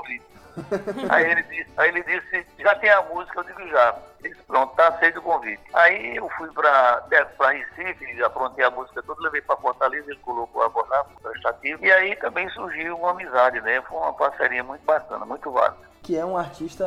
para 0.07 0.23
fazer 0.23 0.97
o 0.97 1.03
convite. 1.03 1.11
aí, 1.11 1.31
ele 1.31 1.42
disse, 1.42 1.71
aí 1.77 1.88
ele 1.88 2.03
disse: 2.03 2.47
Já 2.59 2.75
tem 2.77 2.90
a 2.90 3.03
música? 3.03 3.40
Eu 3.40 3.45
digo: 3.45 3.69
Já. 3.69 3.95
Ele 4.21 4.31
disse: 4.31 4.47
Pronto, 4.47 4.75
tá 4.75 4.88
aceito 4.88 5.19
o 5.19 5.23
convite. 5.23 5.62
Aí 5.75 6.16
eu 6.16 6.29
fui 6.31 6.51
para 6.51 7.05
Recife, 7.51 8.23
aprontei 8.23 8.64
a 8.64 8.71
música 8.71 9.03
toda, 9.03 9.23
levei 9.23 9.42
para 9.42 9.57
Fortaleza, 9.57 10.11
ele 10.11 10.21
colocou 10.21 10.62
a 10.62 10.71
lá, 10.88 11.05
prestativo. 11.23 11.85
E 11.85 11.92
aí 11.92 12.16
também 12.16 12.49
surgiu 12.51 12.97
uma 12.97 13.11
amizade, 13.11 13.61
né? 13.61 13.83
Foi 13.83 13.99
uma 13.99 14.12
parceria 14.12 14.64
muito 14.64 14.85
bacana, 14.85 15.25
muito 15.25 15.51
válida. 15.51 15.87
que 16.03 16.16
é 16.16 16.25
um 16.25 16.37
artista 16.37 16.85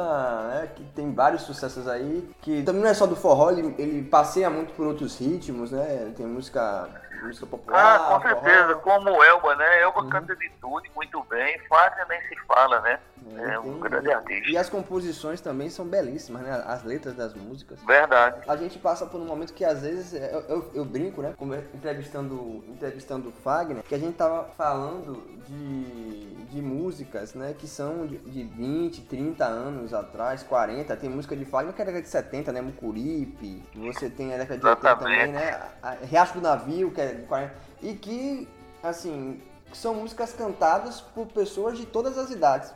né, 0.48 0.70
que 0.76 0.84
tem 0.96 1.14
vários 1.14 1.44
sucessos 1.44 1.88
aí, 1.88 2.30
que 2.42 2.64
também 2.64 2.82
não 2.82 2.90
é 2.90 2.94
só 2.94 3.06
do 3.06 3.16
forró, 3.16 3.52
ele, 3.52 3.76
ele 3.78 4.04
passeia 4.04 4.50
muito 4.50 4.74
por 4.74 4.88
outros 4.88 5.20
ritmos, 5.20 5.72
né? 5.72 6.14
Tem 6.16 6.26
música, 6.26 6.90
música 7.24 7.46
popular. 7.46 7.96
Ah, 7.96 8.00
com 8.00 8.22
forró. 8.22 8.42
certeza, 8.42 8.76
como 8.76 9.10
o 9.12 9.24
Elba, 9.24 9.56
né? 9.56 9.82
Elba 9.82 10.08
canta 10.10 10.36
de 10.36 10.50
tudo, 10.62 10.84
muito 10.96 11.24
bem, 11.30 11.60
Fagner 11.68 12.08
nem 12.08 12.22
se 12.22 12.36
fala, 12.48 12.80
né? 12.82 13.00
É 13.38 13.60
um 13.60 13.64
tem- 13.74 13.80
grande 13.82 14.12
artista. 14.12 14.50
E 14.50 14.58
as 14.58 14.70
composições 14.70 15.40
também 15.40 15.70
são 15.70 15.86
belíssimas, 15.86 16.42
né? 16.42 16.64
As 16.66 16.84
letras 16.84 17.14
das 17.16 17.34
músicas. 17.36 17.80
Verdade. 17.86 18.42
A 18.48 18.56
gente 18.56 18.80
passa 18.80 19.06
por 19.06 19.20
um 19.20 19.26
momento 19.26 19.54
que 19.54 19.64
às 19.64 19.82
vezes 19.82 20.14
é, 20.16 20.34
eu, 20.34 20.42
eu, 20.50 20.72
eu 20.74 20.86
brinco, 20.86 21.22
né? 21.22 21.34
como 21.38 21.54
Entrevistando, 21.54 22.64
entrevistando 22.68 23.30
o 23.30 23.32
Fagner, 23.32 23.84
que 23.84 23.94
a 23.94 24.00
gente 24.00 24.16
tava 24.16 24.46
falando 24.58 25.22
de, 25.48 26.36
de 26.46 26.62
músicas, 26.62 27.34
né? 27.36 27.54
Que 27.58 27.68
são 27.68 28.08
de, 28.08 28.18
de 28.18 28.44
20, 28.44 29.02
30 29.02 29.46
anos 29.46 29.94
atrás, 29.94 30.42
40. 30.44 30.96
Tem 30.96 31.10
música 31.10 31.36
de 31.36 31.46
Fagner 31.46 31.74
que 31.74 31.82
é 31.82 31.86
da 31.86 31.92
década 31.92 32.04
de 32.04 32.10
70, 32.10 32.52
né? 32.52 32.62
Mucuripe. 32.62 33.64
Você 33.76 34.10
tem 34.10 34.34
a 34.34 34.38
década 34.38 34.60
de 34.60 34.66
80 34.66 34.96
também, 34.96 35.22
Exatamente. 35.30 35.34
né? 35.34 35.98
Riacho 36.08 36.34
do 36.36 36.42
Navio, 36.42 36.92
que 36.92 37.02
é 37.02 37.09
de 37.16 37.24
40. 37.24 37.54
E 37.82 37.94
que, 37.94 38.48
assim, 38.84 39.42
são 39.74 39.96
músicas 39.96 40.34
cantadas 40.34 41.02
por 41.02 41.28
pessoas 41.28 41.78
de 41.78 41.86
todas 41.86 42.18
as 42.18 42.30
idades. 42.32 42.72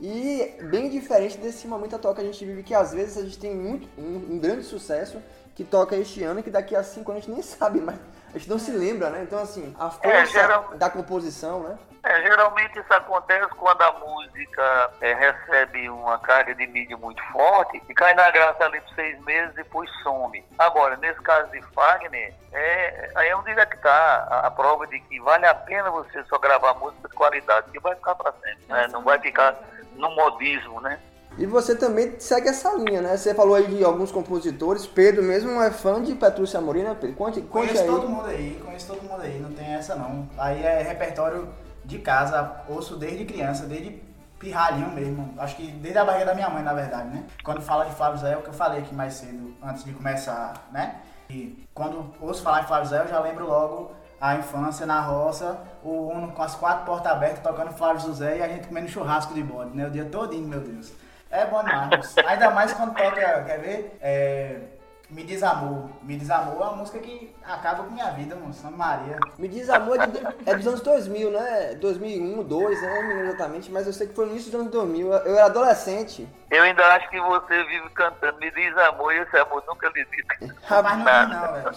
E 0.00 0.54
bem 0.70 0.90
diferente 0.90 1.38
desse 1.38 1.66
momento 1.66 1.96
atual 1.96 2.14
que 2.14 2.20
a 2.20 2.24
gente 2.24 2.44
vive, 2.44 2.62
que 2.62 2.74
às 2.74 2.92
vezes 2.92 3.16
a 3.16 3.22
gente 3.22 3.38
tem 3.38 3.54
muito, 3.54 3.88
um, 3.98 4.34
um 4.34 4.38
grande 4.38 4.62
sucesso 4.64 5.22
que 5.54 5.64
toca 5.64 5.96
este 5.96 6.22
ano 6.22 6.40
e 6.40 6.42
que 6.42 6.50
daqui 6.50 6.76
a 6.76 6.82
cinco 6.82 7.10
anos 7.10 7.24
a 7.24 7.26
gente 7.26 7.34
nem 7.34 7.42
sabe, 7.58 7.80
mas 7.80 7.96
a 8.34 8.38
gente 8.38 8.50
não 8.50 8.58
se 8.58 8.70
lembra, 8.72 9.08
né? 9.08 9.22
Então, 9.22 9.38
assim, 9.38 9.74
a 9.78 9.88
força 9.88 10.26
geral- 10.26 10.74
da 10.76 10.90
composição, 10.90 11.62
né? 11.62 11.78
É, 12.06 12.22
geralmente 12.22 12.78
isso 12.78 12.94
acontece 12.94 13.48
quando 13.56 13.82
a 13.82 13.92
música 13.94 14.90
é, 15.00 15.12
recebe 15.12 15.90
uma 15.90 16.16
carga 16.20 16.54
de 16.54 16.64
mídia 16.68 16.96
muito 16.96 17.20
forte 17.32 17.82
e 17.88 17.94
cai 17.94 18.14
na 18.14 18.30
graça 18.30 18.64
ali 18.64 18.80
por 18.80 18.94
seis 18.94 19.20
meses 19.24 19.50
e 19.54 19.56
depois 19.56 19.90
some. 20.04 20.44
Agora, 20.56 20.96
nesse 20.98 21.20
caso 21.22 21.50
de 21.50 21.60
Fagner, 21.74 22.32
é, 22.52 23.10
aí 23.16 23.28
é 23.28 23.36
onde 23.36 23.50
é 23.50 23.66
que 23.66 23.74
está 23.74 24.24
a, 24.30 24.46
a 24.46 24.50
prova 24.52 24.86
de 24.86 25.00
que 25.00 25.18
vale 25.18 25.46
a 25.46 25.54
pena 25.54 25.90
você 25.90 26.22
só 26.28 26.38
gravar 26.38 26.74
música 26.74 27.08
de 27.08 27.14
qualidade, 27.16 27.72
que 27.72 27.80
vai 27.80 27.96
ficar 27.96 28.14
para 28.14 28.32
sempre, 28.34 28.64
né? 28.68 28.86
Não 28.92 29.02
vai 29.02 29.18
ficar 29.18 29.56
no 29.96 30.08
modismo, 30.14 30.80
né? 30.80 31.00
E 31.36 31.44
você 31.44 31.74
também 31.74 32.20
segue 32.20 32.48
essa 32.48 32.72
linha, 32.74 33.02
né? 33.02 33.16
Você 33.16 33.34
falou 33.34 33.56
aí 33.56 33.66
de 33.66 33.84
alguns 33.84 34.12
compositores. 34.12 34.86
Pedro 34.86 35.24
mesmo 35.24 35.60
é 35.60 35.72
fã 35.72 36.00
de 36.00 36.14
Petrúcia 36.14 36.58
Amorim, 36.60 36.84
né, 36.84 36.96
Pedro? 36.98 37.16
Conte, 37.16 37.40
conte 37.42 37.50
Conheço 37.66 37.82
aí. 37.82 37.88
todo 37.88 38.08
mundo 38.08 38.28
aí, 38.28 38.62
conheço 38.64 38.86
todo 38.86 39.02
mundo 39.02 39.22
aí, 39.22 39.40
não 39.40 39.52
tem 39.52 39.74
essa 39.74 39.96
não. 39.96 40.28
Aí 40.38 40.62
é 40.64 40.82
repertório 40.82 41.65
de 41.86 41.98
casa, 41.98 42.62
ouço 42.68 42.96
desde 42.96 43.24
criança, 43.24 43.66
desde 43.66 44.02
pirralhinho 44.38 44.90
mesmo. 44.90 45.34
Acho 45.38 45.56
que 45.56 45.66
desde 45.68 45.98
a 45.98 46.04
barriga 46.04 46.26
da 46.26 46.34
minha 46.34 46.50
mãe, 46.50 46.62
na 46.62 46.74
verdade, 46.74 47.08
né? 47.08 47.24
Quando 47.42 47.62
fala 47.62 47.84
de 47.84 47.94
Flávio 47.94 48.18
Zé, 48.18 48.32
é 48.32 48.36
o 48.36 48.42
que 48.42 48.48
eu 48.48 48.54
falei 48.54 48.80
aqui 48.80 48.94
mais 48.94 49.14
cedo, 49.14 49.56
antes 49.62 49.84
de 49.84 49.92
começar, 49.92 50.52
né? 50.72 50.96
E 51.30 51.66
quando 51.72 52.14
ouço 52.20 52.42
falar 52.42 52.62
em 52.62 52.66
Flávio 52.66 52.88
Zé, 52.88 53.02
eu 53.02 53.08
já 53.08 53.20
lembro 53.20 53.46
logo 53.46 53.92
a 54.20 54.34
infância 54.36 54.86
na 54.86 55.00
roça, 55.00 55.58
o 55.82 56.08
Uno 56.08 56.32
com 56.32 56.42
as 56.42 56.54
quatro 56.54 56.84
portas 56.84 57.12
abertas, 57.12 57.40
tocando 57.40 57.72
Flávio 57.72 58.00
José 58.00 58.38
e 58.38 58.42
a 58.42 58.48
gente 58.48 58.66
comendo 58.66 58.88
churrasco 58.88 59.34
de 59.34 59.42
bode, 59.42 59.76
né? 59.76 59.86
O 59.86 59.90
dia 59.90 60.04
todinho, 60.04 60.48
meu 60.48 60.60
Deus. 60.60 60.92
É 61.30 61.44
bom 61.44 61.62
demais. 61.62 62.14
Ainda 62.26 62.50
mais 62.50 62.72
quando 62.72 62.94
toca, 62.94 63.44
quer 63.44 63.58
ver? 63.58 63.98
É, 64.00 64.60
Me 65.08 65.22
Diz 65.22 65.42
Amor. 65.42 65.88
Me 66.02 66.16
Diz 66.16 66.28
Amor 66.30 66.54
é 66.60 66.64
uma 66.64 66.72
música 66.76 66.98
que 66.98 67.32
acaba 67.44 67.84
com 67.84 67.90
minha 67.92 68.10
vida, 68.10 68.34
moço. 68.34 68.60
Santa 68.60 68.76
Maria. 68.76 69.16
Me 69.38 69.46
diz 69.46 69.70
amor, 69.70 70.00
é, 70.00 70.06
de- 70.08 70.26
é 70.44 70.54
dos 70.56 70.66
anos 70.66 70.80
2000, 70.80 71.30
né? 71.30 71.74
2001, 71.80 72.42
2002, 72.42 72.82
eu 72.82 72.88
não 72.90 73.02
me 73.02 73.14
lembro 73.14 73.28
exatamente, 73.28 73.70
mas 73.70 73.86
eu 73.86 73.92
sei 73.92 74.08
que 74.08 74.14
foi 74.14 74.24
no 74.26 74.32
início 74.32 74.50
dos 74.50 74.60
anos 74.60 74.72
2000. 74.72 75.12
Eu 75.12 75.36
era 75.36 75.46
adolescente. 75.46 76.26
Eu 76.50 76.62
ainda 76.62 76.84
acho 76.94 77.08
que 77.10 77.20
você 77.20 77.64
vive 77.64 77.88
cantando, 77.90 78.38
me 78.38 78.50
diz 78.52 78.76
amor, 78.78 79.12
e 79.12 79.18
esse 79.18 79.36
amor 79.36 79.62
nunca 79.68 79.88
lhe 79.88 80.04
disse. 80.06 80.54
Mas 80.70 80.98
não 80.98 81.28
não, 81.28 81.52
velho. 81.54 81.74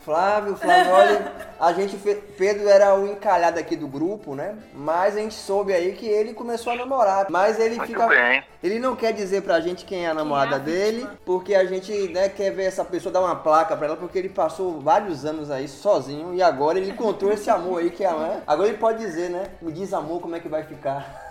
Flávio, 0.00 0.56
Flávio, 0.56 0.92
olha, 0.92 1.32
a 1.58 1.72
gente, 1.72 1.96
fe- 1.96 2.16
Pedro 2.36 2.68
era 2.68 2.94
o 2.94 3.06
encalhado 3.06 3.58
aqui 3.58 3.76
do 3.76 3.86
grupo, 3.88 4.34
né? 4.34 4.56
Mas 4.74 5.16
a 5.16 5.20
gente 5.20 5.34
soube 5.34 5.72
aí 5.72 5.92
que 5.92 6.06
ele 6.06 6.34
começou 6.34 6.72
a 6.72 6.76
namorar. 6.76 7.26
Mas 7.30 7.58
ele 7.58 7.76
Muito 7.76 7.86
fica. 7.88 8.06
bem. 8.06 8.42
Ele 8.62 8.78
não 8.78 8.94
quer 8.94 9.12
dizer 9.14 9.42
pra 9.42 9.58
gente 9.60 9.86
quem 9.86 10.04
é 10.04 10.10
a 10.10 10.14
namorada 10.14 10.58
dele, 10.58 11.08
porque 11.24 11.54
a 11.54 11.64
gente 11.64 12.08
né, 12.08 12.28
quer 12.28 12.50
ver 12.50 12.69
essa 12.70 12.84
pessoa 12.84 13.12
dar 13.12 13.20
uma 13.20 13.36
placa 13.36 13.76
pra 13.76 13.86
ela, 13.86 13.96
porque 13.96 14.18
ele 14.18 14.28
passou 14.28 14.80
vários 14.80 15.24
anos 15.24 15.50
aí 15.50 15.68
sozinho 15.68 16.34
e 16.34 16.42
agora 16.42 16.78
ele 16.78 16.90
encontrou 16.90 17.32
esse 17.32 17.50
amor 17.50 17.80
aí 17.80 17.90
que 17.90 18.04
é, 18.04 18.10
né? 18.12 18.42
Agora 18.46 18.68
ele 18.68 18.78
pode 18.78 18.98
dizer, 18.98 19.30
né? 19.30 19.44
Me 19.60 19.72
diz 19.72 19.92
amor, 19.92 20.20
como 20.20 20.36
é 20.36 20.40
que 20.40 20.48
vai 20.48 20.62
ficar? 20.62 21.29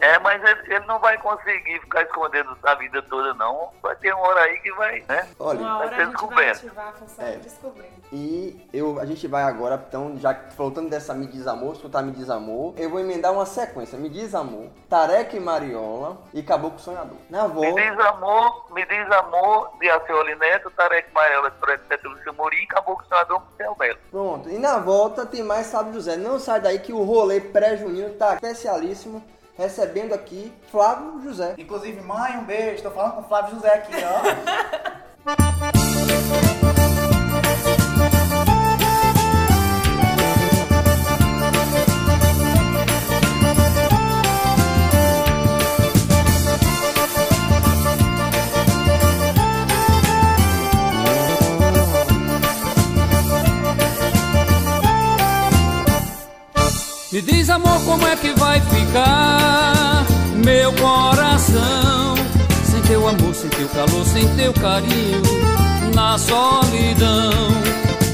É, 0.00 0.18
mas 0.18 0.42
ele, 0.42 0.80
não 0.86 0.98
vai 0.98 1.16
conseguir 1.18 1.80
ficar 1.80 2.02
escondendo 2.02 2.56
a 2.62 2.74
vida 2.74 3.00
toda, 3.02 3.34
não. 3.34 3.70
Vai 3.82 3.94
ter 3.96 4.12
uma 4.14 4.26
hora 4.28 4.40
aí 4.42 4.58
que 4.60 4.72
vai, 4.72 5.04
né? 5.08 5.28
Olha, 5.38 5.60
Uma 5.60 5.78
vai 5.78 5.86
hora 5.86 5.96
ser 5.96 6.02
a 6.02 6.04
gente 6.06 6.12
vai 6.14 6.52
descoberto. 6.52 6.56
ativar 6.66 6.94
É. 7.18 7.30
de 7.32 7.38
descobrir. 7.38 7.88
E 8.12 8.68
eu, 8.72 8.98
a 8.98 9.04
gente 9.06 9.26
vai 9.28 9.42
agora, 9.42 9.82
então, 9.88 10.16
já 10.18 10.34
faltando 10.56 10.88
dessa 10.88 11.14
Me 11.14 11.26
Diz 11.26 11.46
Amor, 11.46 11.74
escutar 11.74 12.02
Me 12.02 12.12
Diz 12.12 12.30
Amor, 12.30 12.74
eu 12.76 12.88
vou 12.90 13.00
emendar 13.00 13.32
uma 13.32 13.46
sequência. 13.46 13.98
Me 13.98 14.08
Diz 14.08 14.34
Amor, 14.34 14.68
Tareca 14.88 15.36
e 15.36 15.40
Mariola 15.40 16.18
e 16.32 16.42
Caboclo 16.42 16.78
Sonhador. 16.78 17.18
Na 17.28 17.46
Me 17.46 17.54
volta, 17.54 17.80
diz 17.82 17.98
amor, 18.06 18.66
me 18.72 18.84
diz 18.86 19.10
amor 19.12 19.70
de 19.78 19.88
Alcioli 19.90 20.34
Neto, 20.36 20.70
Tarek 20.70 21.12
Maiola, 21.12 21.50
Preto 21.50 22.08
Lúcio 22.08 22.32
Morim, 22.34 22.66
Caboclo 22.66 23.06
Senador, 23.08 23.42
Céu 23.56 23.74
Belo. 23.78 23.98
pronto. 24.10 24.48
E 24.48 24.58
na 24.58 24.78
volta 24.78 25.26
tem 25.26 25.42
mais 25.42 25.66
Sábio 25.66 25.92
José. 25.94 26.16
Não 26.16 26.38
sai 26.38 26.60
daí 26.60 26.78
que 26.78 26.92
o 26.92 27.02
rolê 27.04 27.40
pré-junino 27.40 28.14
tá 28.14 28.34
especialíssimo, 28.34 29.22
recebendo 29.58 30.14
aqui 30.14 30.52
Flávio 30.70 31.20
José. 31.22 31.54
Inclusive, 31.58 32.00
mãe, 32.00 32.38
um 32.38 32.44
beijo. 32.44 32.82
Tô 32.84 32.90
falando 32.92 33.16
com 33.16 33.20
o 33.22 33.24
Flávio 33.24 33.56
José 33.56 33.74
aqui, 33.74 33.92
ó. 34.04 35.28
Me 57.18 57.22
diz, 57.22 57.50
amor, 57.50 57.82
como 57.84 58.06
é 58.06 58.14
que 58.14 58.32
vai 58.34 58.60
ficar 58.60 60.06
meu 60.36 60.72
coração 60.74 62.14
sem 62.62 62.80
teu 62.82 63.08
amor, 63.08 63.34
sem 63.34 63.50
teu 63.50 63.68
calor, 63.70 64.06
sem 64.06 64.36
teu 64.36 64.52
carinho 64.52 65.20
na 65.92 66.16
solidão. 66.16 67.32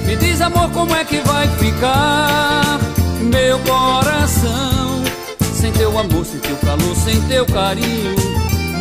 Me 0.07 0.17
diz, 0.17 0.41
amor, 0.41 0.71
como 0.71 0.97
é 0.97 1.05
que 1.05 1.21
vai 1.21 1.47
ficar 1.59 2.81
meu 3.21 3.59
coração 3.59 5.03
sem 5.53 5.71
teu 5.73 5.99
amor, 5.99 6.25
sem 6.25 6.41
teu 6.41 6.57
calor, 6.57 6.97
sem 6.97 7.21
teu 7.29 7.45
carinho 7.45 8.17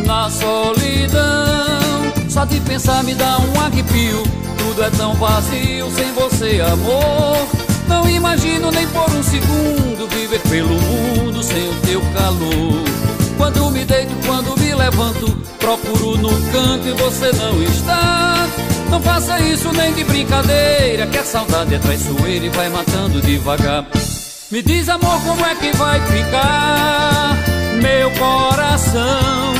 na 0.05 0.29
solidão. 0.29 1.19
Só 2.29 2.45
de 2.45 2.62
pensar 2.62 3.03
me 3.03 3.13
dá 3.13 3.39
um 3.39 3.59
arrepio, 3.59 4.23
tudo 4.57 4.83
é 4.86 4.89
tão 4.91 5.15
vazio 5.15 5.91
sem 5.91 6.13
você, 6.13 6.62
amor. 6.62 7.62
Não 7.93 8.10
imagino 8.10 8.71
nem 8.71 8.88
por 8.88 9.08
um 9.12 9.21
segundo 9.21 10.08
viver 10.08 10.39
pelo 10.49 10.82
mundo 10.82 11.43
sem 11.43 11.69
o 11.69 11.75
teu 11.82 12.01
calor. 12.12 12.84
Quando 13.38 13.69
me 13.69 13.86
deito, 13.86 14.12
quando 14.25 14.60
me 14.60 14.73
levanto, 14.73 15.29
procuro 15.60 16.17
no 16.17 16.29
canto 16.51 16.88
e 16.88 16.91
você 16.93 17.32
não 17.34 17.62
está. 17.62 18.47
Não 18.89 18.99
faça 18.99 19.39
isso 19.39 19.71
nem 19.73 19.93
de 19.93 20.03
brincadeira, 20.06 21.06
que 21.06 21.19
a 21.19 21.23
saudade 21.23 21.75
é 21.75 21.77
traiçoeira 21.77 22.47
e 22.47 22.49
vai 22.49 22.67
matando 22.69 23.21
devagar. 23.21 23.86
Me 24.49 24.63
diz, 24.63 24.89
amor, 24.89 25.21
como 25.21 25.45
é 25.45 25.53
que 25.53 25.71
vai 25.77 25.99
ficar 26.08 27.38
meu 27.79 28.10
coração 28.12 29.53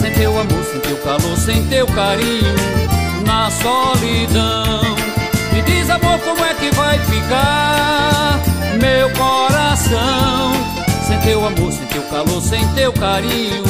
sem 0.00 0.10
teu 0.14 0.30
amor, 0.38 0.64
sem 0.64 0.80
teu 0.80 0.96
calor, 0.96 1.36
sem 1.36 1.66
teu 1.66 1.86
carinho 1.88 2.54
na 3.26 3.50
solidão. 3.50 4.93
Diz, 5.74 5.90
amor, 5.90 6.18
como 6.20 6.44
é 6.44 6.54
que 6.54 6.70
vai 6.76 6.98
ficar 7.00 8.40
meu 8.80 9.10
coração 9.10 10.52
sem 11.06 11.18
teu 11.20 11.44
amor, 11.44 11.72
sem 11.72 11.86
teu 11.86 12.02
calor, 12.02 12.40
sem 12.40 12.66
teu 12.74 12.92
carinho 12.92 13.64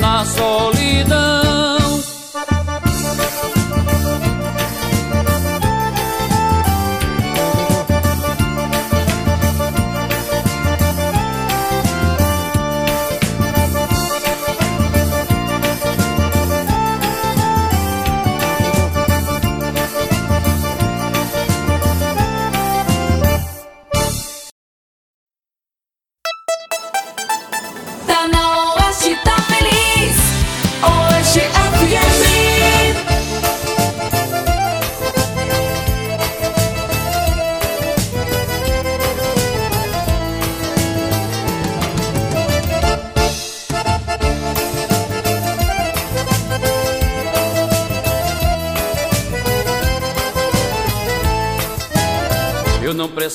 na 0.00 0.24
solidão. 0.24 1.69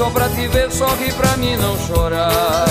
Só 0.00 0.08
pra 0.08 0.30
te 0.30 0.48
ver, 0.48 0.72
sorri 0.72 1.12
pra 1.12 1.36
mim 1.36 1.56
não 1.56 1.76
chorar. 1.76 2.64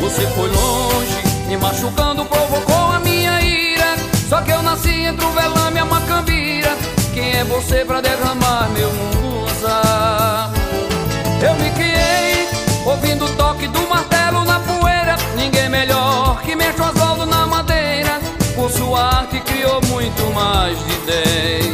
Você 0.00 0.24
foi 0.28 0.48
longe, 0.48 1.48
me 1.48 1.56
machucando, 1.56 2.24
provocou 2.26 2.92
a 2.92 3.00
minha 3.00 3.40
ira. 3.40 3.96
Só 4.28 4.40
que 4.42 4.52
eu 4.52 4.62
nasci 4.62 5.02
entre 5.02 5.26
o 5.26 5.30
velame 5.32 5.78
e 5.78 5.80
a 5.80 5.84
macambira. 5.84 6.76
Quem 7.12 7.38
é 7.38 7.42
você 7.42 7.84
pra 7.84 8.00
derramar 8.00 8.70
meu 8.70 8.88
musa? 8.92 10.52
Eu 11.44 11.54
me 11.56 11.68
criei 11.72 12.48
ouvindo 12.86 13.24
o 13.24 13.30
toque 13.30 13.66
do 13.66 13.80
martelo 13.88 14.44
na 14.44 14.60
poeira. 14.60 15.16
Ninguém 15.34 15.68
melhor 15.68 16.40
que 16.42 16.54
mexe 16.54 16.80
o 16.80 16.84
asfalto 16.84 17.26
na 17.26 17.48
madeira. 17.48 18.20
Por 18.54 18.70
sua 18.70 19.16
arte 19.16 19.40
criou 19.40 19.80
muito 19.88 20.22
mais 20.32 20.78
de 20.78 20.94
dez. 20.98 21.73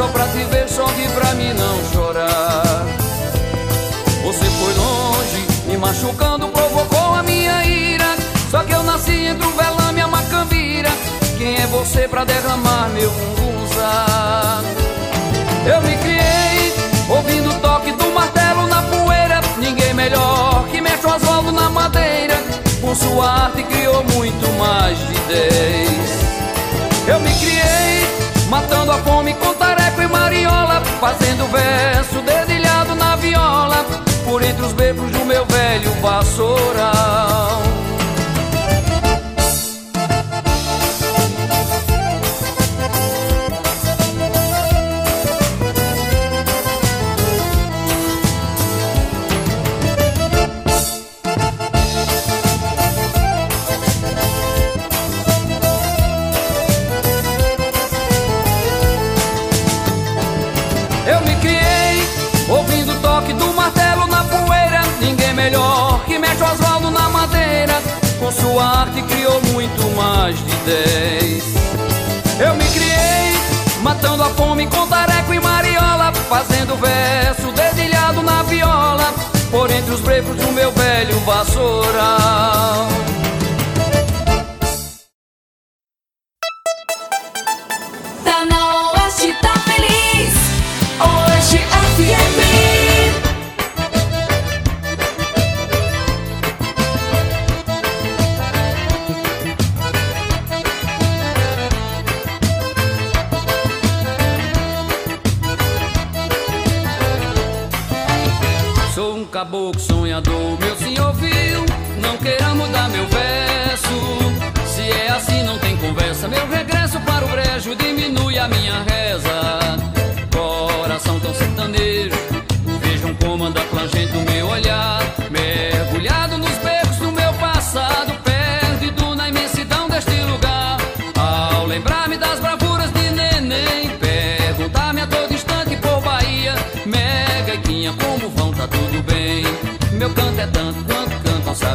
Só 0.00 0.08
pra 0.08 0.26
te 0.28 0.42
ver, 0.44 0.66
sorri 0.66 1.06
pra 1.10 1.34
mim 1.34 1.52
não 1.52 1.92
chorar. 1.92 2.70
machucando 5.90 6.48
provocou 6.48 7.14
a 7.14 7.22
minha 7.22 7.64
ira. 7.66 8.16
Só 8.50 8.62
que 8.62 8.72
eu 8.72 8.82
nasci 8.82 9.26
entre 9.26 9.46
um 9.46 9.52
velame 9.52 9.98
e 9.98 10.02
a 10.02 10.06
macambira. 10.06 10.88
Quem 11.36 11.56
é 11.56 11.66
você 11.66 12.08
pra 12.08 12.24
derramar 12.24 12.88
meu 12.94 13.10
mungunzá? 13.10 14.62
Eu 15.66 15.82
me 15.82 15.96
criei 15.98 16.72
ouvindo 17.10 17.50
o 17.50 17.60
toque 17.60 17.92
do 17.92 18.10
martelo 18.12 18.66
na 18.68 18.82
poeira. 18.82 19.42
Ninguém 19.58 19.92
melhor 19.92 20.66
que 20.70 20.80
mexe 20.80 21.06
o 21.06 21.14
Oswaldo 21.14 21.52
na 21.52 21.68
madeira. 21.68 22.42
Com 22.80 22.94
sua 22.94 23.44
arte 23.44 23.62
criou 23.64 24.02
muito 24.14 24.48
mais 24.58 24.96
de 24.96 25.14
dez. 25.28 26.10
Eu 27.06 27.20
me 27.20 27.34
criei 27.34 27.99
matando 28.50 28.90
a 28.90 28.98
fome 28.98 29.32
com 29.34 29.54
tareco 29.54 30.02
e 30.02 30.08
mariola, 30.08 30.82
fazendo 31.00 31.46
verso 31.46 32.20
dedilhado 32.20 32.96
na 32.96 33.14
viola, 33.14 33.86
por 34.24 34.42
entre 34.42 34.66
os 34.66 34.72
becos 34.72 35.08
do 35.12 35.24
meu 35.24 35.46
velho 35.46 35.92
vassoural. 36.02 37.79
Eu 72.38 72.54
me 72.54 72.64
criei 72.68 73.32
matando 73.82 74.22
a 74.22 74.30
fome 74.30 74.66
com 74.66 74.86
tareco 74.86 75.32
e 75.32 75.40
mariola, 75.40 76.12
fazendo 76.28 76.76
verso 76.76 77.50
dedilhado 77.52 78.22
na 78.22 78.42
viola, 78.42 79.14
por 79.50 79.70
entre 79.70 79.94
os 79.94 80.00
brecos 80.00 80.36
do 80.36 80.52
meu 80.52 80.70
velho 80.72 81.18
vassoural. 81.20 82.88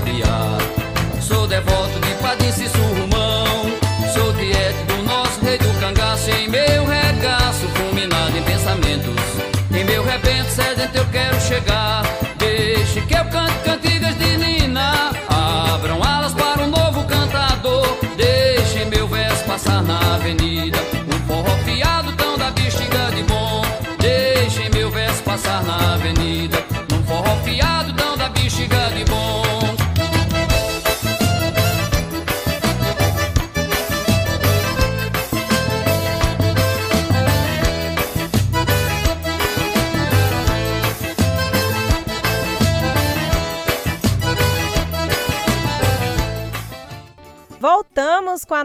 Canta 0.06 0.65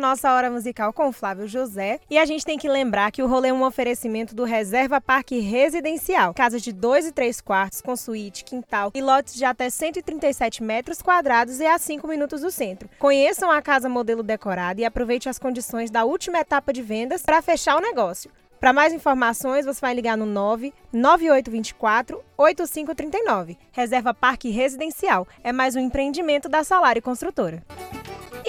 nossa 0.01 0.33
hora 0.33 0.51
musical 0.51 0.93
com 0.93 1.13
Flávio 1.13 1.47
José. 1.47 2.01
E 2.11 2.19
a 2.19 2.25
gente 2.25 2.45
tem 2.45 2.59
que 2.59 2.69
lembrar 2.69 3.13
que 3.13 3.23
o 3.23 3.29
rolê 3.29 3.51
é 3.51 3.53
um 3.53 3.63
oferecimento 3.63 4.35
do 4.35 4.45
Reserva 4.45 5.01
Parque 5.01 5.39
Residencial. 5.39 6.35
Casas 6.35 6.63
de 6.63 6.73
2 6.73 7.07
e 7.07 7.13
3 7.13 7.41
quartos, 7.41 7.81
com 7.81 7.95
suíte, 7.95 8.45
quintal 8.45 8.91
e 8.95 9.01
lotes 9.01 9.35
de 9.35 9.45
até 9.45 9.71
137 9.71 10.63
metros 10.63 11.01
quadrados 11.01 11.61
e 11.61 11.67
a 11.67 11.79
5 11.79 12.09
minutos 12.09 12.41
do 12.41 12.51
centro. 12.51 12.89
Conheçam 12.99 13.51
a 13.51 13.63
casa 13.63 13.89
modelo 13.89 14.23
decorada 14.23 14.81
e 14.81 14.85
aproveite 14.85 15.29
as 15.29 15.39
condições 15.39 15.91
da 15.91 16.05
última 16.05 16.41
etapa 16.41 16.73
de 16.73 16.83
vendas 16.83 17.23
para 17.23 17.43
fechar 17.43 17.77
o 17.77 17.81
negócio. 17.81 18.31
Para 18.61 18.75
mais 18.75 18.93
informações, 18.93 19.65
você 19.65 19.81
vai 19.81 19.95
ligar 19.95 20.19
no 20.19 20.27
9 20.27 20.75
9824 20.93 22.23
8539. 22.37 23.57
Reserva 23.73 24.13
Parque 24.13 24.51
Residencial. 24.51 25.27
É 25.43 25.51
mais 25.51 25.75
um 25.75 25.81
empreendimento 25.81 26.47
da 26.47 26.63
Salário 26.63 27.01
Construtora. 27.01 27.63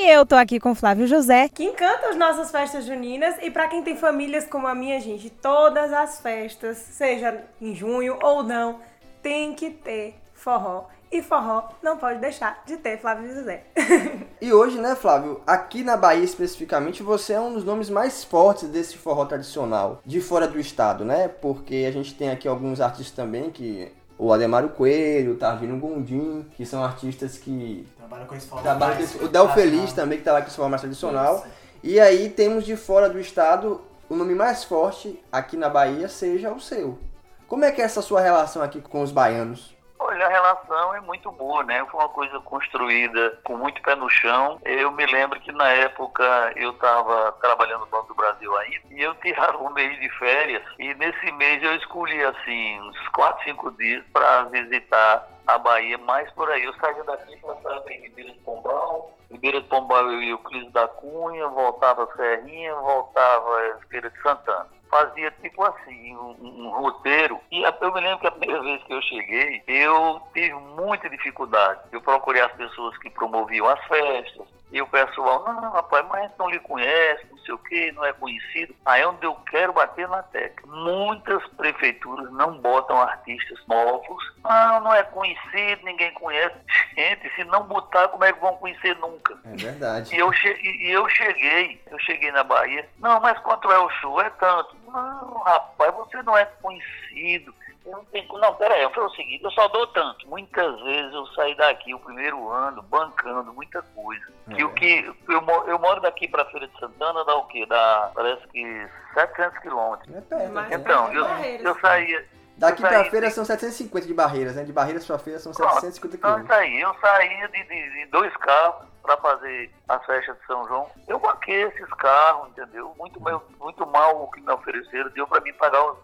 E 0.02 0.10
eu 0.10 0.26
tô 0.26 0.34
aqui 0.34 0.60
com 0.60 0.72
o 0.72 0.76
Flávio 0.76 1.06
José, 1.06 1.48
que 1.48 1.64
encanta 1.64 2.10
as 2.10 2.16
nossas 2.16 2.50
festas 2.50 2.88
juninas. 2.88 3.36
E 3.40 3.52
para 3.52 3.68
quem 3.68 3.84
tem 3.84 3.96
famílias 3.96 4.48
como 4.48 4.66
a 4.66 4.74
minha, 4.74 5.00
gente, 5.00 5.30
todas 5.30 5.94
as 5.94 6.20
festas, 6.20 6.78
seja 6.78 7.44
em 7.62 7.76
junho 7.76 8.18
ou 8.20 8.42
não, 8.42 8.80
tem 9.22 9.54
que 9.54 9.70
ter 9.70 10.16
forró. 10.34 10.86
E 11.12 11.22
forró 11.22 11.70
não 11.84 11.98
pode 11.98 12.20
deixar 12.20 12.64
de 12.66 12.78
ter 12.78 13.00
Flávio 13.00 13.32
José. 13.32 13.64
E 14.42 14.52
hoje, 14.52 14.80
né, 14.80 14.96
Flávio, 14.96 15.40
aqui 15.46 15.84
na 15.84 15.96
Bahia 15.96 16.24
especificamente, 16.24 17.04
você 17.04 17.34
é 17.34 17.40
um 17.40 17.54
dos 17.54 17.64
nomes 17.64 17.92
mais 17.92 18.24
fortes 18.24 18.68
desse 18.68 18.98
forró 18.98 19.24
tradicional, 19.24 20.02
de 20.04 20.20
fora 20.20 20.48
do 20.48 20.60
estado, 20.60 21.06
né? 21.06 21.28
Porque 21.28 21.86
a 21.88 21.92
gente 21.92 22.16
tem 22.16 22.32
aqui 22.32 22.48
alguns 22.48 22.82
artistas 22.82 23.16
também, 23.16 23.52
que 23.52 23.92
o 24.21 24.31
Ademário 24.31 24.69
Coelho, 24.69 25.31
o 25.31 25.36
Tarvino 25.36 25.79
Gondim, 25.79 26.45
que 26.55 26.63
são 26.63 26.84
artistas 26.84 27.39
que 27.39 27.88
Trabalha 27.97 28.25
com 28.25 28.36
esse 28.36 28.45
forró 28.45 28.62
trabalham 28.62 28.97
com 28.97 29.01
mais 29.01 29.15
esse, 29.15 29.25
o 29.25 29.27
Del 29.27 29.49
Feliz 29.49 29.93
também, 29.93 30.19
que 30.19 30.23
tá 30.23 30.31
lá 30.31 30.41
com 30.41 30.47
esse 30.47 30.55
forró 30.55 30.69
mais 30.69 30.81
tradicional. 30.81 31.43
E 31.81 31.99
aí 31.99 32.29
temos 32.29 32.63
de 32.63 32.75
fora 32.75 33.10
do 33.10 33.19
estado 33.19 33.81
o 34.07 34.15
nome 34.15 34.36
mais 34.36 34.63
forte 34.63 35.19
aqui 35.31 35.57
na 35.57 35.69
Bahia 35.69 36.07
seja 36.07 36.53
o 36.53 36.60
seu. 36.60 36.99
Como 37.47 37.65
é 37.65 37.71
que 37.71 37.81
é 37.81 37.84
essa 37.84 37.99
sua 37.99 38.21
relação 38.21 38.62
aqui 38.62 38.79
com 38.79 39.01
os 39.01 39.12
baianos? 39.12 39.75
Olha, 40.21 40.27
a 40.27 40.29
relação 40.29 40.95
é 40.95 41.01
muito 41.01 41.31
boa, 41.31 41.63
né? 41.63 41.84
Foi 41.89 41.99
uma 41.99 42.10
coisa 42.10 42.39
construída 42.41 43.39
com 43.43 43.57
muito 43.57 43.81
pé 43.81 43.95
no 43.95 44.07
chão. 44.07 44.60
Eu 44.63 44.91
me 44.91 45.03
lembro 45.07 45.39
que 45.39 45.51
na 45.51 45.67
época 45.69 46.53
eu 46.55 46.69
estava 46.71 47.31
trabalhando 47.41 47.81
no 47.81 47.88
Banco 47.88 48.10
do 48.10 48.13
Brasil 48.13 48.55
ainda 48.57 48.81
e 48.91 49.01
eu 49.01 49.15
tirava 49.15 49.57
um 49.57 49.72
mês 49.72 49.99
de 49.99 50.07
férias 50.19 50.63
e 50.78 50.93
nesse 50.93 51.32
mês 51.32 51.63
eu 51.63 51.76
escolhi 51.76 52.24
assim 52.24 52.80
uns 52.82 53.07
4, 53.09 53.45
5 53.45 53.72
dias 53.72 54.05
para 54.13 54.43
visitar 54.43 55.28
a 55.47 55.57
Bahia 55.57 55.97
mais 55.97 56.30
por 56.34 56.51
aí. 56.51 56.65
Eu 56.65 56.74
saía 56.76 57.03
daqui, 57.03 57.36
passava 57.38 57.91
em 57.91 58.01
Ribeira 58.01 58.32
de 58.32 58.39
Pombal, 58.41 59.17
Ribeira 59.32 59.59
de 59.59 59.67
Pombal 59.69 60.11
eu 60.11 60.22
ia 60.22 60.32
Euclides 60.32 60.72
da 60.72 60.88
Cunha, 60.88 61.47
voltava 61.47 62.03
a 62.03 62.15
Serrinha, 62.15 62.76
voltava 62.76 63.49
a 63.49 63.88
Feira 63.88 64.09
de 64.11 64.22
Santana 64.22 64.80
fazia 64.92 65.32
tipo 65.42 65.64
assim, 65.64 66.16
um, 66.16 66.36
um 66.42 66.70
roteiro. 66.82 67.39
E 67.50 67.64
eu 67.64 67.94
me 67.94 68.02
lembro 68.02 68.20
que 68.20 68.28
a 68.28 68.32
primeira 68.32 68.62
vez 68.62 68.84
que 68.84 68.94
eu 68.94 69.02
cheguei, 69.02 69.64
eu 69.66 70.22
tive 70.34 70.54
muita 70.54 71.10
dificuldade. 71.10 71.80
Eu 71.92 72.02
procurei 72.02 72.42
as 72.42 72.52
pessoas 72.52 72.96
que 72.98 73.10
promoviam 73.10 73.68
as 73.68 73.82
festas. 73.86 74.46
E 74.72 74.82
o 74.82 74.88
pessoal, 74.88 75.44
não, 75.46 75.72
rapaz, 75.72 76.06
mas 76.08 76.20
a 76.20 76.28
gente 76.28 76.38
não 76.38 76.50
lhe 76.50 76.60
conhece, 76.60 77.26
não 77.30 77.30
sei 77.42 77.54
o 77.54 77.58
que, 77.60 77.92
não 77.94 78.06
é 78.06 78.14
conhecido. 78.14 78.76
Aí 78.86 79.02
é 79.02 79.08
onde 79.08 79.26
eu 79.26 79.36
quero 79.50 79.74
bater 79.74 80.08
na 80.08 80.24
tecla. 80.24 80.72
Muitas 80.76 81.46
prefeituras 81.58 82.32
não 82.32 82.58
botam 82.60 83.00
artistas 83.02 83.60
novos. 83.68 84.24
Não, 84.44 84.82
não 84.82 84.94
é 84.94 85.04
conhecido, 85.04 85.84
ninguém 85.84 86.12
conhece. 86.14 86.56
gente, 86.96 87.30
se 87.36 87.44
não 87.46 87.64
botar, 87.64 88.08
como 88.10 88.24
é 88.24 88.34
que 88.34 88.39
vão 88.39 88.56
conhecer 88.58 88.96
nunca? 88.98 89.38
É 89.46 89.56
verdade. 89.56 90.16
E 90.16 90.20
eu, 90.20 90.32
che- 90.34 90.60
e 90.64 90.92
eu 90.92 91.08
cheguei, 91.10 91.82
eu 91.89 92.00
cheguei 92.00 92.32
na 92.32 92.44
Bahia. 92.44 92.88
Não, 93.00 93.20
mas 93.20 93.38
quanto 93.39 93.72
é 93.72 93.78
o 93.80 93.89
show? 93.89 94.20
É 94.22 94.30
tanto. 94.32 94.76
Não, 94.88 95.42
rapaz, 95.46 95.94
você 95.96 96.22
não 96.24 96.38
é 96.38 96.46
conhecido. 96.46 97.54
Eu 97.86 97.93
não 97.93 98.05
tenho. 98.05 98.27
Não, 98.38 98.53
peraí, 98.55 98.84
eu 98.84 98.89
falei 98.91 99.09
o 99.09 99.15
seguinte, 99.15 99.43
eu 99.43 99.51
só 99.51 99.67
dou 99.69 99.88
tanto. 99.88 100.27
Muitas 100.27 100.79
vezes 100.82 101.13
eu 101.13 101.25
saí 101.27 101.55
daqui 101.55 101.93
o 101.95 101.99
primeiro 101.99 102.49
ano 102.49 102.82
bancando 102.84 103.51
muita 103.53 103.82
coisa. 103.95 104.25
Que 104.53 104.61
É. 104.61 104.65
o 104.65 104.73
que. 104.73 105.13
Eu, 105.27 105.41
eu 105.67 105.79
moro 105.79 105.99
daqui 106.01 106.27
pra 106.27 106.45
Feira 106.45 106.67
de 106.67 106.79
Santana, 106.79 107.25
dá 107.25 107.36
o 107.36 107.47
quê? 107.47 107.65
Dá 107.65 108.11
parece 108.13 108.45
que 108.49 108.88
700 109.15 109.57
quilômetros. 109.59 110.15
É 110.15 110.21
perto. 110.21 110.51
Mas- 110.53 110.69
né? 110.69 110.75
Então, 110.75 111.11
eu, 111.13 111.23
Barreiras. 111.23 111.65
eu 111.65 111.79
saía. 111.79 112.25
Daqui 112.57 112.82
pra 112.82 112.89
saí- 112.91 113.09
feira 113.09 113.32
são 113.32 113.43
750 113.43 114.05
de 114.05 114.13
barreiras, 114.13 114.55
né? 114.55 114.63
De 114.63 114.71
barreiras 114.71 115.03
pra 115.05 115.17
feira 115.17 115.39
são 115.39 115.51
Pronto. 115.51 115.73
750 115.75 116.17
Então, 116.17 116.29
quilômetros. 116.43 116.57
isso 116.59 116.61
aí. 116.75 116.82
Eu 116.82 116.95
saía 117.01 117.47
de, 117.47 117.63
de- 117.63 117.89
de 117.93 118.05
dois 118.11 118.36
carros 118.38 118.86
para 119.01 119.17
fazer 119.17 119.71
a 119.89 119.97
festa 120.01 120.34
de 120.36 120.45
São 120.45 120.67
João. 120.67 120.88
Eu 121.07 121.17
banquei 121.17 121.63
esses 121.63 121.89
carros, 121.95 122.49
entendeu? 122.49 122.93
Muito, 122.99 123.19
mal- 123.19 123.43
muito 123.59 123.88
mal 123.88 124.21
o 124.23 124.29
que 124.29 124.41
me 124.41 124.51
ofereceram. 124.53 125.09
Deu 125.09 125.25
para 125.25 125.41
mim 125.41 125.51
pagar 125.53 125.84
os 125.84 125.97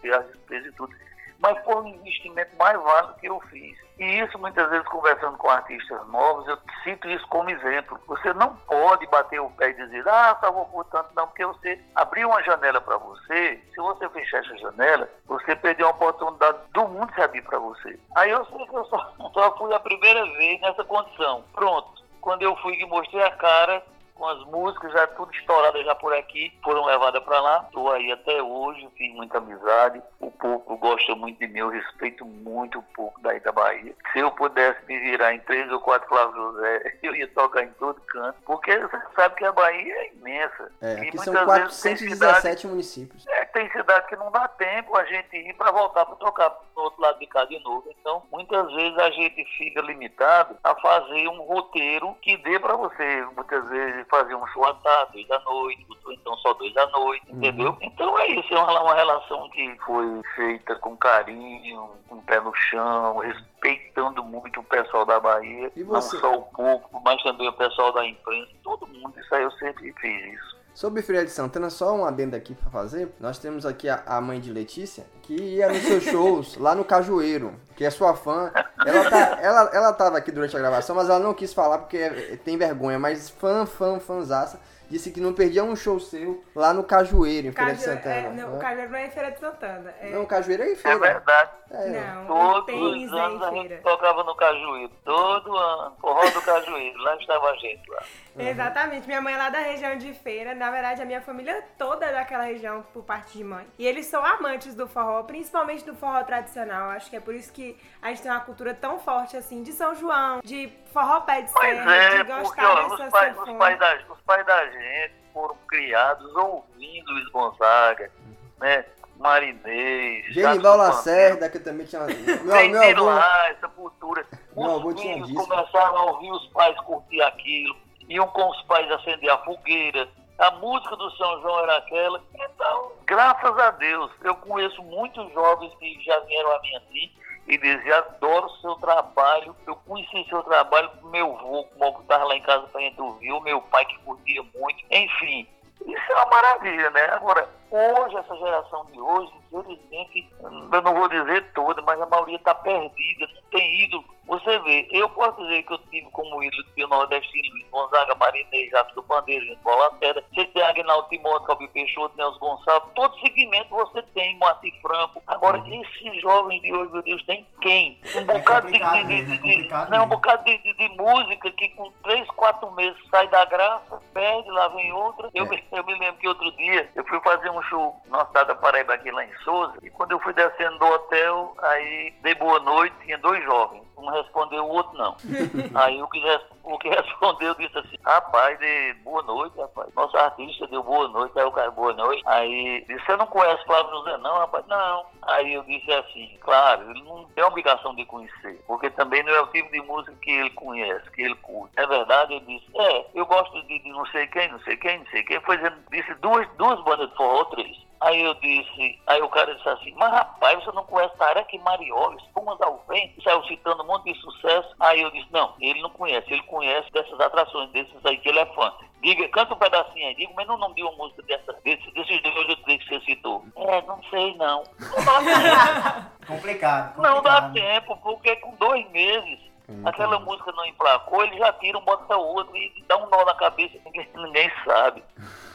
ter 0.00 0.14
as 0.14 0.24
despesas 0.28 0.68
e 0.68 0.72
tudo. 0.76 0.94
Mas 1.38 1.62
foi 1.64 1.76
um 1.76 1.86
investimento 1.86 2.50
mais 2.56 2.80
válido 2.80 3.14
que 3.14 3.26
eu 3.26 3.40
fiz. 3.48 3.76
E 3.98 4.20
isso, 4.20 4.38
muitas 4.38 4.70
vezes, 4.70 4.86
conversando 4.86 5.36
com 5.38 5.50
artistas 5.50 6.06
novos, 6.08 6.46
eu 6.46 6.56
cito 6.84 7.08
isso 7.08 7.26
como 7.28 7.50
exemplo. 7.50 7.98
Você 8.06 8.32
não 8.34 8.54
pode 8.58 9.04
bater 9.08 9.40
o 9.40 9.50
pé 9.50 9.70
e 9.70 9.74
dizer, 9.74 10.08
ah, 10.08 10.36
só 10.40 10.52
vou 10.52 10.66
por 10.66 10.84
tanto, 10.86 11.10
não, 11.16 11.26
porque 11.26 11.44
você 11.44 11.80
abriu 11.96 12.28
uma 12.28 12.42
janela 12.44 12.80
para 12.80 12.96
você, 12.96 13.60
se 13.74 13.76
você 13.76 14.08
fechar 14.10 14.38
essa 14.38 14.56
janela, 14.58 15.08
você 15.26 15.56
perdeu 15.56 15.88
a 15.88 15.90
oportunidade 15.90 16.58
do 16.72 16.86
mundo 16.86 17.12
se 17.12 17.20
abrir 17.20 17.42
para 17.42 17.58
você. 17.58 17.98
Aí 18.16 18.30
eu 18.30 18.44
sei 18.46 18.66
que 18.66 18.76
eu 18.76 18.84
só, 18.84 19.12
só 19.34 19.56
fui 19.56 19.74
a 19.74 19.80
primeira 19.80 20.24
vez 20.24 20.60
nessa 20.60 20.84
condição. 20.84 21.44
Pronto. 21.52 21.98
Quando 22.20 22.42
eu 22.42 22.54
fui 22.56 22.76
que 22.76 22.86
mostrei 22.86 23.22
a 23.22 23.30
cara, 23.32 23.82
com 24.18 24.26
as 24.26 24.44
músicas 24.46 24.92
já 24.92 25.06
tudo 25.06 25.32
estouradas 25.32 25.84
já 25.84 25.94
por 25.94 26.12
aqui, 26.12 26.52
foram 26.62 26.84
levadas 26.84 27.22
para 27.22 27.40
lá. 27.40 27.64
Estou 27.66 27.90
aí 27.92 28.10
até 28.10 28.42
hoje, 28.42 28.88
fiz 28.96 29.14
muita 29.14 29.38
amizade. 29.38 30.02
O 30.20 30.30
povo 30.30 30.76
gosta 30.76 31.14
muito 31.14 31.38
de 31.38 31.46
mim, 31.46 31.60
eu 31.60 31.68
respeito 31.68 32.24
muito 32.24 32.80
o 32.80 32.82
povo 32.94 33.14
daí 33.22 33.40
da 33.40 33.52
Bahia. 33.52 33.94
Se 34.12 34.18
eu 34.18 34.30
pudesse 34.32 34.84
me 34.86 34.98
virar 34.98 35.34
em 35.34 35.38
três 35.40 35.70
ou 35.70 35.80
quatro 35.80 36.08
Flávio 36.08 36.34
José, 36.34 36.98
eu 37.02 37.14
ia 37.14 37.28
tocar 37.28 37.62
em 37.62 37.70
todo 37.78 38.00
canto, 38.08 38.36
porque 38.44 38.76
você 38.76 39.00
sabe 39.14 39.36
que 39.36 39.44
a 39.44 39.52
Bahia 39.52 39.94
é 39.94 40.12
imensa. 40.14 40.72
É, 40.82 40.92
aqui 40.94 41.18
são 41.18 41.32
muitas 41.32 41.58
vezes 41.58 41.82
tem 41.82 41.96
cidade 41.96 42.18
417 42.18 42.66
municípios. 42.66 43.26
é, 43.28 43.37
tem 43.52 43.70
cidade 43.70 44.06
que 44.08 44.16
não 44.16 44.30
dá 44.30 44.48
tempo 44.48 44.96
a 44.96 45.04
gente 45.04 45.36
ir 45.36 45.54
para 45.54 45.70
voltar 45.70 46.04
para 46.06 46.16
tocar 46.16 46.56
no 46.76 46.82
outro 46.82 47.00
lado 47.00 47.18
de 47.18 47.26
cá 47.26 47.44
de 47.44 47.58
novo. 47.60 47.84
Então, 48.00 48.22
muitas 48.30 48.72
vezes 48.72 48.98
a 48.98 49.10
gente 49.10 49.44
fica 49.56 49.80
limitado 49.80 50.56
a 50.62 50.74
fazer 50.76 51.28
um 51.28 51.42
roteiro 51.42 52.14
que 52.22 52.36
dê 52.38 52.58
para 52.58 52.76
você, 52.76 53.26
muitas 53.34 53.68
vezes, 53.68 54.06
fazer 54.08 54.34
um 54.34 54.46
show 54.48 54.64
à 54.64 54.74
tarde, 54.74 55.12
dois 55.12 55.28
da 55.28 55.40
noite, 55.40 55.86
ou 56.04 56.12
então 56.12 56.36
só 56.38 56.52
dois 56.54 56.72
da 56.74 56.86
noite, 56.88 57.26
entendeu? 57.28 57.76
Então 57.80 58.18
é 58.18 58.28
isso, 58.28 58.54
é 58.54 58.58
uma, 58.58 58.82
uma 58.82 58.94
relação 58.94 59.48
que 59.50 59.76
foi 59.84 60.22
feita 60.34 60.74
com 60.76 60.96
carinho, 60.96 61.90
com 62.08 62.16
o 62.16 62.22
pé 62.22 62.40
no 62.40 62.54
chão, 62.54 63.18
respeitando 63.18 64.22
muito 64.22 64.60
o 64.60 64.64
pessoal 64.64 65.04
da 65.04 65.20
Bahia, 65.20 65.70
não 65.76 66.00
só 66.00 66.34
o 66.34 66.42
público, 66.42 67.02
mas 67.04 67.22
também 67.22 67.48
o 67.48 67.52
pessoal 67.52 67.92
da 67.92 68.06
imprensa, 68.06 68.52
todo 68.62 68.86
mundo. 68.86 69.18
Isso 69.18 69.34
aí 69.34 69.42
eu 69.42 69.50
sempre 69.52 69.92
fiz 69.94 70.34
isso. 70.34 70.57
Sobre 70.78 71.02
Feira 71.02 71.24
de 71.24 71.32
Santana, 71.32 71.70
só 71.70 71.92
um 71.92 72.04
adendo 72.04 72.36
aqui 72.36 72.54
pra 72.54 72.70
fazer. 72.70 73.12
Nós 73.18 73.36
temos 73.36 73.66
aqui 73.66 73.88
a, 73.88 74.00
a 74.06 74.20
mãe 74.20 74.38
de 74.38 74.52
Letícia, 74.52 75.04
que 75.22 75.34
ia 75.34 75.68
nos 75.68 75.82
seus 75.82 76.04
shows 76.06 76.56
lá 76.56 76.72
no 76.72 76.84
Cajueiro, 76.84 77.52
que 77.74 77.84
é 77.84 77.90
sua 77.90 78.14
fã. 78.14 78.52
Ela, 78.86 79.10
tá, 79.10 79.38
ela, 79.42 79.70
ela 79.72 79.92
tava 79.92 80.18
aqui 80.18 80.30
durante 80.30 80.54
a 80.54 80.58
gravação, 80.60 80.94
mas 80.94 81.08
ela 81.08 81.18
não 81.18 81.34
quis 81.34 81.52
falar 81.52 81.78
porque 81.78 82.38
tem 82.44 82.56
vergonha. 82.56 82.96
Mas 82.96 83.28
fã, 83.28 83.66
fã, 83.66 83.98
fãzaça, 83.98 84.60
disse 84.88 85.10
que 85.10 85.20
não 85.20 85.32
perdia 85.32 85.62
um 85.64 85.76
show 85.76 85.98
seu 86.00 86.42
lá 86.54 86.72
no 86.72 86.82
Cajueiro, 86.84 87.48
em 87.48 87.52
Feira 87.52 87.74
de 87.74 87.84
Caju- 87.84 87.96
Santana. 87.96 88.14
é, 88.16 88.30
não, 88.30 88.52
o 88.52 88.56
Hã? 88.56 88.58
Cajueiro 88.58 88.90
não 88.92 88.98
é 88.98 89.06
em 89.06 89.10
Feira 89.10 89.30
de 89.30 89.38
Santana. 89.40 89.94
É, 90.00 90.10
Não, 90.10 90.22
o 90.22 90.26
Cajueiro 90.26 90.62
é 90.62 90.68
em 90.68 90.72
É 90.72 90.76
feira. 90.76 90.98
verdade. 90.98 91.50
É. 91.70 91.88
não, 91.90 92.24
o 92.24 92.26
Todos 92.26 92.66
tênis 92.66 93.12
os 93.12 93.18
é 93.18 93.20
anos 93.20 93.42
a 93.42 93.50
gente 93.50 93.68
feira. 93.68 93.82
tocava 93.82 94.24
no 94.24 94.34
Cajueiro. 94.34 94.92
Todo 95.04 95.56
ano. 95.56 95.96
Forró 96.00 96.30
do 96.30 96.40
Cajueiro. 96.42 96.98
Lá 97.02 97.16
estava 97.16 97.50
a 97.50 97.56
gente 97.56 97.90
lá. 97.90 98.02
Exatamente. 98.38 99.06
Minha 99.06 99.20
mãe 99.20 99.34
é 99.34 99.36
lá 99.36 99.50
da 99.50 99.58
região 99.58 99.96
de 99.98 100.12
Feira. 100.14 100.54
Na 100.54 100.70
verdade, 100.70 101.02
a 101.02 101.04
minha 101.04 101.20
família 101.20 101.62
toda 101.76 102.06
é 102.06 102.12
daquela 102.12 102.44
região 102.44 102.82
por 102.94 103.02
parte 103.04 103.36
de 103.36 103.44
mãe. 103.44 103.66
E 103.78 103.86
eles 103.86 104.06
são 104.06 104.24
amantes 104.24 104.74
do 104.74 104.86
forró, 104.88 105.22
principalmente 105.24 105.84
do 105.84 105.94
forró 105.94 106.22
tradicional. 106.22 106.90
Acho 106.90 107.10
que 107.10 107.16
é 107.16 107.20
por 107.20 107.34
isso 107.34 107.52
que 107.52 107.76
a 108.00 108.08
gente 108.08 108.22
tem 108.22 108.30
uma 108.30 108.40
cultura 108.40 108.72
tão 108.72 108.98
forte 108.98 109.36
assim 109.36 109.62
de 109.62 109.72
São 109.72 109.94
João, 109.94 110.40
de 110.42 110.68
forró 110.92 111.20
pé 111.20 111.42
de 111.42 111.52
Pois 111.52 111.76
serra, 111.76 111.94
é, 111.94 112.24
de 112.24 112.32
porque 112.32 112.60
ó, 112.60 112.86
os, 112.86 113.10
pais, 113.10 113.38
os, 113.38 113.52
pais 113.56 113.78
da, 113.78 113.98
os 114.10 114.20
pais 114.22 114.46
da 114.46 114.66
gente 114.66 115.14
foram 115.32 115.56
criados 115.68 116.34
ouvindo 116.34 117.12
Luiz 117.12 117.28
Gonzaga, 117.30 118.10
né? 118.58 118.84
Marinês, 119.18 120.26
Genival 120.32 120.76
Lacerda, 120.76 121.48
que 121.50 121.58
também 121.58 121.86
tinha. 121.86 122.02
Meu, 122.06 122.70
meu 122.70 122.82
avô. 122.82 123.04
lá, 123.04 123.48
essa 123.48 123.68
cultura. 123.68 124.24
Meu 124.56 124.76
avô 124.76 124.88
Os 124.88 124.94
tinha 124.94 125.14
filhos 125.14 125.28
disco. 125.28 125.48
começaram 125.48 125.96
a 125.96 126.04
ouvir 126.12 126.30
os 126.30 126.46
pais 126.48 126.78
curtir 126.82 127.20
aquilo, 127.22 127.76
iam 128.08 128.28
com 128.28 128.48
os 128.48 128.62
pais 128.62 128.90
acender 128.92 129.30
a 129.30 129.38
fogueira. 129.38 130.08
A 130.38 130.52
música 130.52 130.94
do 130.94 131.10
São 131.16 131.42
João 131.42 131.60
era 131.64 131.78
aquela. 131.78 132.22
Então, 132.32 132.92
graças 133.06 133.58
a 133.58 133.72
Deus, 133.72 134.12
eu 134.22 134.36
conheço 134.36 134.80
muitos 134.84 135.32
jovens 135.32 135.74
que 135.80 136.00
já 136.04 136.20
vieram 136.20 136.52
a 136.52 136.60
mim 136.60 136.76
assim 136.76 137.10
e 137.48 137.56
diziam, 137.56 137.98
adoro 137.98 138.46
o 138.46 138.56
seu 138.60 138.74
trabalho, 138.76 139.56
eu 139.66 139.74
conheci 139.74 140.26
seu 140.28 140.42
trabalho 140.42 140.90
do 141.00 141.08
meu 141.08 141.34
avô, 141.34 141.64
como 141.64 142.00
estava 142.00 142.24
lá 142.24 142.36
em 142.36 142.42
casa 142.42 142.66
para 142.66 142.80
gente 142.82 143.00
ouvir, 143.00 143.32
o 143.32 143.40
meu 143.40 143.60
pai 143.62 143.86
que 143.86 143.98
curtia 144.00 144.42
muito, 144.54 144.84
enfim. 144.90 145.48
Isso 145.86 146.12
é 146.12 146.14
uma 146.16 146.26
maravilha, 146.26 146.90
né? 146.90 147.04
Agora, 147.12 147.48
hoje, 147.70 148.16
essa 148.16 148.36
geração 148.36 148.84
de 148.92 149.00
hoje, 149.00 149.32
infelizmente, 149.50 150.28
eu 150.40 150.82
não 150.82 150.94
vou 150.94 151.08
dizer 151.08 151.50
toda, 151.54 151.80
mas 151.82 152.00
a 152.00 152.06
maioria 152.06 152.36
está 152.36 152.54
perdida, 152.54 153.26
não 153.26 153.42
tem 153.50 153.84
ídolo. 153.84 154.04
Você 154.26 154.58
vê, 154.58 154.86
eu 154.90 155.08
posso 155.08 155.40
dizer 155.42 155.62
que 155.62 155.72
eu 155.72 155.78
tive 155.90 156.06
como 156.10 156.42
ídolo 156.42 156.62
de 156.76 156.86
nordestino, 156.86 157.64
Gonzaga, 157.70 158.14
Marinês, 158.16 158.68
Jato 158.70 158.94
do 158.94 159.02
Bandeira, 159.02 159.42
Gente 159.42 159.58
Bola 159.62 159.88
Lacerda, 159.88 160.22
você 160.34 160.44
tem 160.44 160.62
Agnaldo 160.62 161.08
Timóteo, 161.08 161.46
Calbi 161.46 161.66
Peixoto, 161.68 162.14
Nelson 162.14 162.38
Gonçalves, 162.38 162.90
todo 162.94 163.18
segmento 163.20 163.70
você 163.70 164.02
tem, 164.14 164.36
Moacir 164.36 164.74
Franco. 164.82 165.22
Agora, 165.26 165.62
esses 165.70 166.20
jovens 166.20 166.60
de 166.60 166.74
hoje, 166.74 166.92
meu 166.92 167.02
Deus, 167.02 167.24
tem 167.24 167.46
quem? 167.62 167.98
Um 168.16 168.24
bocado 168.26 168.66
de, 168.70 168.78
complicado 168.78 169.06
de, 169.06 169.24
de, 169.24 169.32
é 169.32 169.36
de- 169.36 169.38
complicado 169.38 169.90
não, 169.90 170.04
um 170.04 170.08
bocado 170.08 170.44
de, 170.44 170.58
de- 170.58 170.74
de 170.74 170.88
música 170.90 171.50
que 171.52 171.68
com 171.70 171.90
três, 172.02 172.26
quatro 172.32 172.70
meses 172.72 172.98
sai 173.10 173.28
da 173.28 173.46
graça, 173.46 173.98
perde, 174.12 174.50
lá 174.50 174.68
vem 174.68 174.92
outra. 174.92 175.30
Eu, 175.32 175.46
É. 175.46 175.48
me, 175.48 175.64
eu 175.72 175.84
me 175.84 175.94
lembro 175.98 176.20
que 176.20 176.28
outro 176.28 176.52
dia 176.52 176.86
eu 176.94 177.04
fui 177.06 177.18
fazer 177.20 177.48
um 177.50 177.62
show 177.62 177.98
na 178.08 178.26
cidade 178.26 178.48
da 178.48 178.54
Paraíba 178.56 178.92
aqui 178.92 179.10
lá 179.10 179.24
em 179.24 179.34
Souza, 179.38 179.72
e 179.82 179.88
quando 179.88 180.12
eu 180.12 180.20
fui 180.20 180.34
descendo 180.34 180.78
do 180.78 180.84
hotel, 180.86 181.54
aí 181.62 182.12
dei 182.20 182.34
boa 182.34 182.60
noite, 182.60 182.94
tinha 183.06 183.16
dois 183.16 183.37
jovens. 183.44 183.82
Um 183.96 184.08
respondeu, 184.10 184.64
o 184.64 184.68
outro 184.68 184.96
não. 184.96 185.16
aí 185.74 186.00
o 186.00 186.08
que, 186.08 186.22
o 186.62 186.78
que 186.78 186.88
respondeu 186.88 187.54
disse 187.54 187.76
assim, 187.78 187.96
rapaz, 188.04 188.58
de 188.58 188.94
boa 189.04 189.22
noite, 189.22 189.58
rapaz. 189.58 189.92
Nosso 189.94 190.16
artista 190.16 190.66
deu 190.68 190.82
boa 190.82 191.08
noite, 191.08 191.38
aí 191.38 191.44
o 191.44 191.52
cara, 191.52 191.70
boa 191.70 191.92
noite. 191.92 192.22
Aí 192.26 192.84
disse, 192.88 193.04
você 193.04 193.16
não 193.16 193.26
conhece 193.26 193.64
Flávio 193.64 193.90
José, 193.90 194.16
não, 194.18 194.38
rapaz? 194.38 194.64
Não. 194.66 195.06
Aí 195.22 195.54
eu 195.54 195.62
disse 195.64 195.92
assim, 195.92 196.36
claro, 196.40 196.90
ele 196.90 197.02
não 197.02 197.24
tem 197.34 197.44
obrigação 197.44 197.94
de 197.94 198.04
conhecer, 198.06 198.62
porque 198.66 198.88
também 198.90 199.22
não 199.22 199.32
é 199.32 199.40
o 199.40 199.48
tipo 199.48 199.70
de 199.72 199.80
música 199.82 200.14
que 200.22 200.30
ele 200.30 200.50
conhece, 200.50 201.10
que 201.10 201.22
ele 201.22 201.34
curte. 201.36 201.72
É 201.76 201.86
verdade? 201.86 202.34
Ele 202.34 202.44
disse, 202.46 202.66
é, 202.76 203.06
eu 203.14 203.26
gosto 203.26 203.60
de, 203.66 203.78
de 203.78 203.90
não 203.90 204.06
sei 204.06 204.26
quem, 204.28 204.50
não 204.50 204.60
sei 204.60 204.76
quem, 204.76 204.98
não 204.98 205.06
sei 205.06 205.22
quem. 205.24 205.40
Foi 205.40 205.56
dizendo, 205.56 205.76
disse 205.90 206.14
duas, 206.14 206.48
duas 206.56 206.80
bandas 206.84 207.10
de 207.10 207.16
forró, 207.16 207.44
três. 207.44 207.87
Aí 208.00 208.20
eu 208.22 208.34
disse, 208.34 208.98
aí 209.06 209.20
o 209.20 209.28
cara 209.28 209.54
disse 209.54 209.68
assim, 209.68 209.92
mas 209.96 210.10
rapaz, 210.12 210.62
você 210.64 210.70
não 210.72 210.84
conhece 210.84 211.16
Tarek 211.16 211.58
Mariola, 211.58 212.14
Espumas 212.16 212.60
ao 212.60 212.82
Vento, 212.88 213.20
saiu 213.22 213.42
citando 213.44 213.82
um 213.82 213.86
monte 213.86 214.12
de 214.12 214.20
sucesso. 214.20 214.68
Aí 214.78 215.00
eu 215.02 215.10
disse, 215.10 215.26
não, 215.32 215.54
ele 215.60 215.82
não 215.82 215.90
conhece, 215.90 216.32
ele 216.32 216.42
conhece 216.44 216.90
dessas 216.92 217.18
atrações, 217.20 217.70
desses 217.70 218.04
aí 218.06 218.16
que 218.18 218.28
ele 218.28 218.38
é 218.38 218.46
fã. 218.54 218.72
Diga, 219.02 219.28
canta 219.28 219.54
um 219.54 219.58
pedacinho 219.58 220.06
aí, 220.08 220.14
diga, 220.14 220.32
mas 220.36 220.46
não 220.46 220.56
nome 220.58 220.74
de 220.74 220.82
uma 220.82 220.92
música 220.92 221.22
dessa, 221.22 221.52
desse, 221.64 221.90
desses 221.92 222.20
dois 222.22 222.46
que 222.64 222.84
você 222.88 223.00
citou. 223.00 223.44
É, 223.56 223.82
não 223.82 224.00
sei 224.10 224.34
não. 224.36 224.62
Não 224.98 225.04
dá 225.04 225.20
tempo, 225.20 226.26
Complicado. 226.26 227.00
não 227.02 227.22
dá 227.22 227.42
complicado. 227.42 227.52
tempo, 227.54 227.96
porque 228.02 228.36
com 228.36 228.54
dois 228.56 228.88
meses, 228.90 229.38
aquela 229.84 230.18
música 230.20 230.52
não 230.52 230.64
emplacou, 230.66 231.22
ele 231.24 231.36
já 231.38 231.52
tira 231.54 231.78
um, 231.78 231.84
bota 231.84 232.16
outro 232.16 232.56
e 232.56 232.84
dá 232.88 232.96
um 232.96 233.08
nó 233.10 233.24
na 233.24 233.34
cabeça, 233.34 233.74
ninguém, 233.84 234.08
ninguém 234.14 234.50
sabe. 234.64 235.02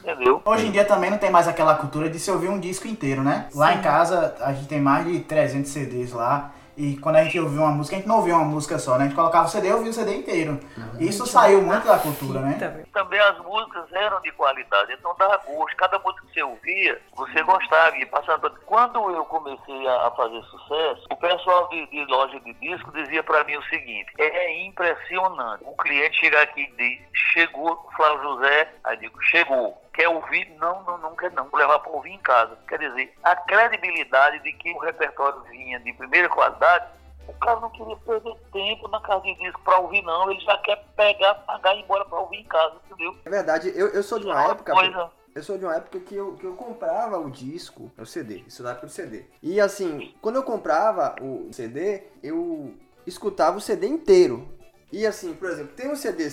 Entendeu? 0.02 0.42
Hoje 0.46 0.68
em 0.68 0.72
dia 0.72 0.86
também 0.86 1.10
não 1.10 1.18
tem 1.18 1.32
mais 1.32 1.48
aquela 1.48 1.76
cultura 1.76 2.10
de 2.10 2.20
se 2.20 2.30
ouvir 2.30 2.50
um 2.50 2.60
disco 2.60 2.88
inteiro, 2.88 3.24
né? 3.24 3.48
Lá 3.56 3.74
em 3.74 3.82
casa 3.82 4.36
a 4.42 4.54
gente 4.54 4.68
tem 4.68 4.82
mais 4.82 5.06
de 5.06 5.22
300 5.22 5.72
CDs 5.72 6.12
lá. 6.12 6.52
E 6.76 6.98
quando 6.98 7.18
a 7.18 7.24
gente 7.24 7.40
ouvia 7.40 7.62
uma 7.62 7.72
música, 7.72 7.96
a 7.96 8.00
gente 8.00 8.08
não 8.08 8.18
ouvia 8.18 8.36
uma 8.36 8.46
música 8.46 8.80
só, 8.80 8.98
né? 8.98 9.06
A 9.06 9.08
gente 9.08 9.16
colocava 9.16 9.46
o 9.46 9.50
CD 9.50 9.70
e 9.70 9.74
ouvia 9.74 9.92
o 9.92 9.94
CD 9.94 10.16
inteiro. 10.18 10.60
Isso 11.00 11.26
saiu 11.28 11.62
muito 11.62 11.86
da 11.86 12.00
cultura, 12.00 12.40
né? 12.40 12.54
Também. 12.60 12.86
Também 12.86 13.20
as 13.20 13.38
músicas 13.40 13.92
eram 13.94 14.22
de 14.22 14.32
qualidade, 14.32 14.94
então 14.94 15.16
dava 15.18 15.38
gosto. 15.38 15.76
Cada 15.78 16.00
música 16.00 16.26
que 16.26 16.34
você 16.34 16.44
ouvia, 16.44 17.02
você 17.16 17.44
gostava. 17.44 17.98
E 17.98 18.06
passava... 18.06 18.50
Quando 18.66 19.12
eu 19.12 19.26
comecei 19.26 19.88
a, 19.88 20.12
fazer 20.12 20.42
sucesso, 20.44 21.06
o 21.12 21.16
pessoal 21.16 21.68
de, 21.70 21.86
de 21.88 22.06
loja 22.06 22.40
de 22.40 22.54
disco 22.54 22.92
dizia 22.92 23.24
pra 23.24 23.44
mim 23.44 23.56
o 23.56 23.64
seguinte: 23.64 24.12
é 24.18 24.66
impressionante. 24.66 25.64
O 25.66 25.76
cliente 25.78 26.20
chega 26.20 26.42
aqui 26.42 26.62
e 26.62 26.76
diz: 26.78 27.08
chegou 27.34 27.88
Flávio 27.96 28.24
José, 28.24 28.74
aí 28.84 28.98
digo: 28.98 29.22
chegou. 29.24 29.83
Quer 29.94 30.08
ouvir? 30.10 30.50
Não, 30.60 30.84
não, 30.84 30.98
não 30.98 31.16
quer 31.16 31.32
não. 31.34 31.48
Vou 31.50 31.60
levar 31.60 31.80
para 31.80 31.92
ouvir 31.92 32.12
em 32.12 32.20
casa. 32.20 32.58
Quer 32.68 32.80
dizer, 32.80 33.14
a 33.24 33.36
credibilidade 33.36 34.40
de 34.44 34.52
que 34.54 34.72
o 34.72 34.80
repertório 34.80 35.42
vinha 35.52 35.80
de 35.80 35.94
primeira 35.94 36.28
qualidade, 36.30 36.86
o 37.28 37.34
cara 37.34 37.60
não 37.60 37.70
queria 37.70 37.96
perder 37.98 38.36
tempo 38.52 38.88
na 38.88 39.00
casa 39.02 39.22
de 39.22 39.36
disco 39.36 39.62
para 39.64 39.78
ouvir, 39.80 40.02
não. 40.02 40.32
Ele 40.32 40.40
já 40.42 40.58
quer 40.58 40.84
pegar, 40.96 41.36
pagar 41.36 41.76
e 41.76 41.80
ir 41.80 41.84
embora 41.84 42.06
para 42.06 42.20
ouvir 42.20 42.38
em 42.38 42.44
casa, 42.46 42.76
entendeu? 42.86 43.16
É 43.24 43.30
verdade, 43.30 43.72
eu, 43.76 43.88
eu 43.90 44.02
sou 44.04 44.20
de 44.20 44.26
uma 44.26 44.44
É 44.44 44.50
época. 44.52 44.74
coisa- 44.74 45.12
Eu 45.36 45.42
sou 45.44 45.58
de 45.58 45.66
uma 45.66 45.76
época 45.76 46.00
que 46.00 46.16
eu, 46.16 46.36
que 46.36 46.44
eu 46.46 46.54
comprava 46.56 47.18
o 47.18 47.30
disco, 47.30 47.92
o 47.98 48.06
CD, 48.06 48.44
isso 48.48 48.62
da 48.62 48.72
época 48.72 48.88
do 48.88 48.92
CD. 48.92 49.26
E 49.42 49.60
assim, 49.62 50.14
quando 50.22 50.36
eu 50.36 50.44
comprava 50.44 51.16
o 51.22 51.52
CD, 51.52 52.04
eu 52.22 52.74
escutava 53.06 53.58
o 53.58 53.62
CD 53.62 53.88
inteiro. 53.88 54.48
E 54.92 55.06
assim, 55.08 55.34
por 55.34 55.50
exemplo, 55.50 55.74
tem 55.76 55.90
um 55.90 55.96
CD, 55.96 56.30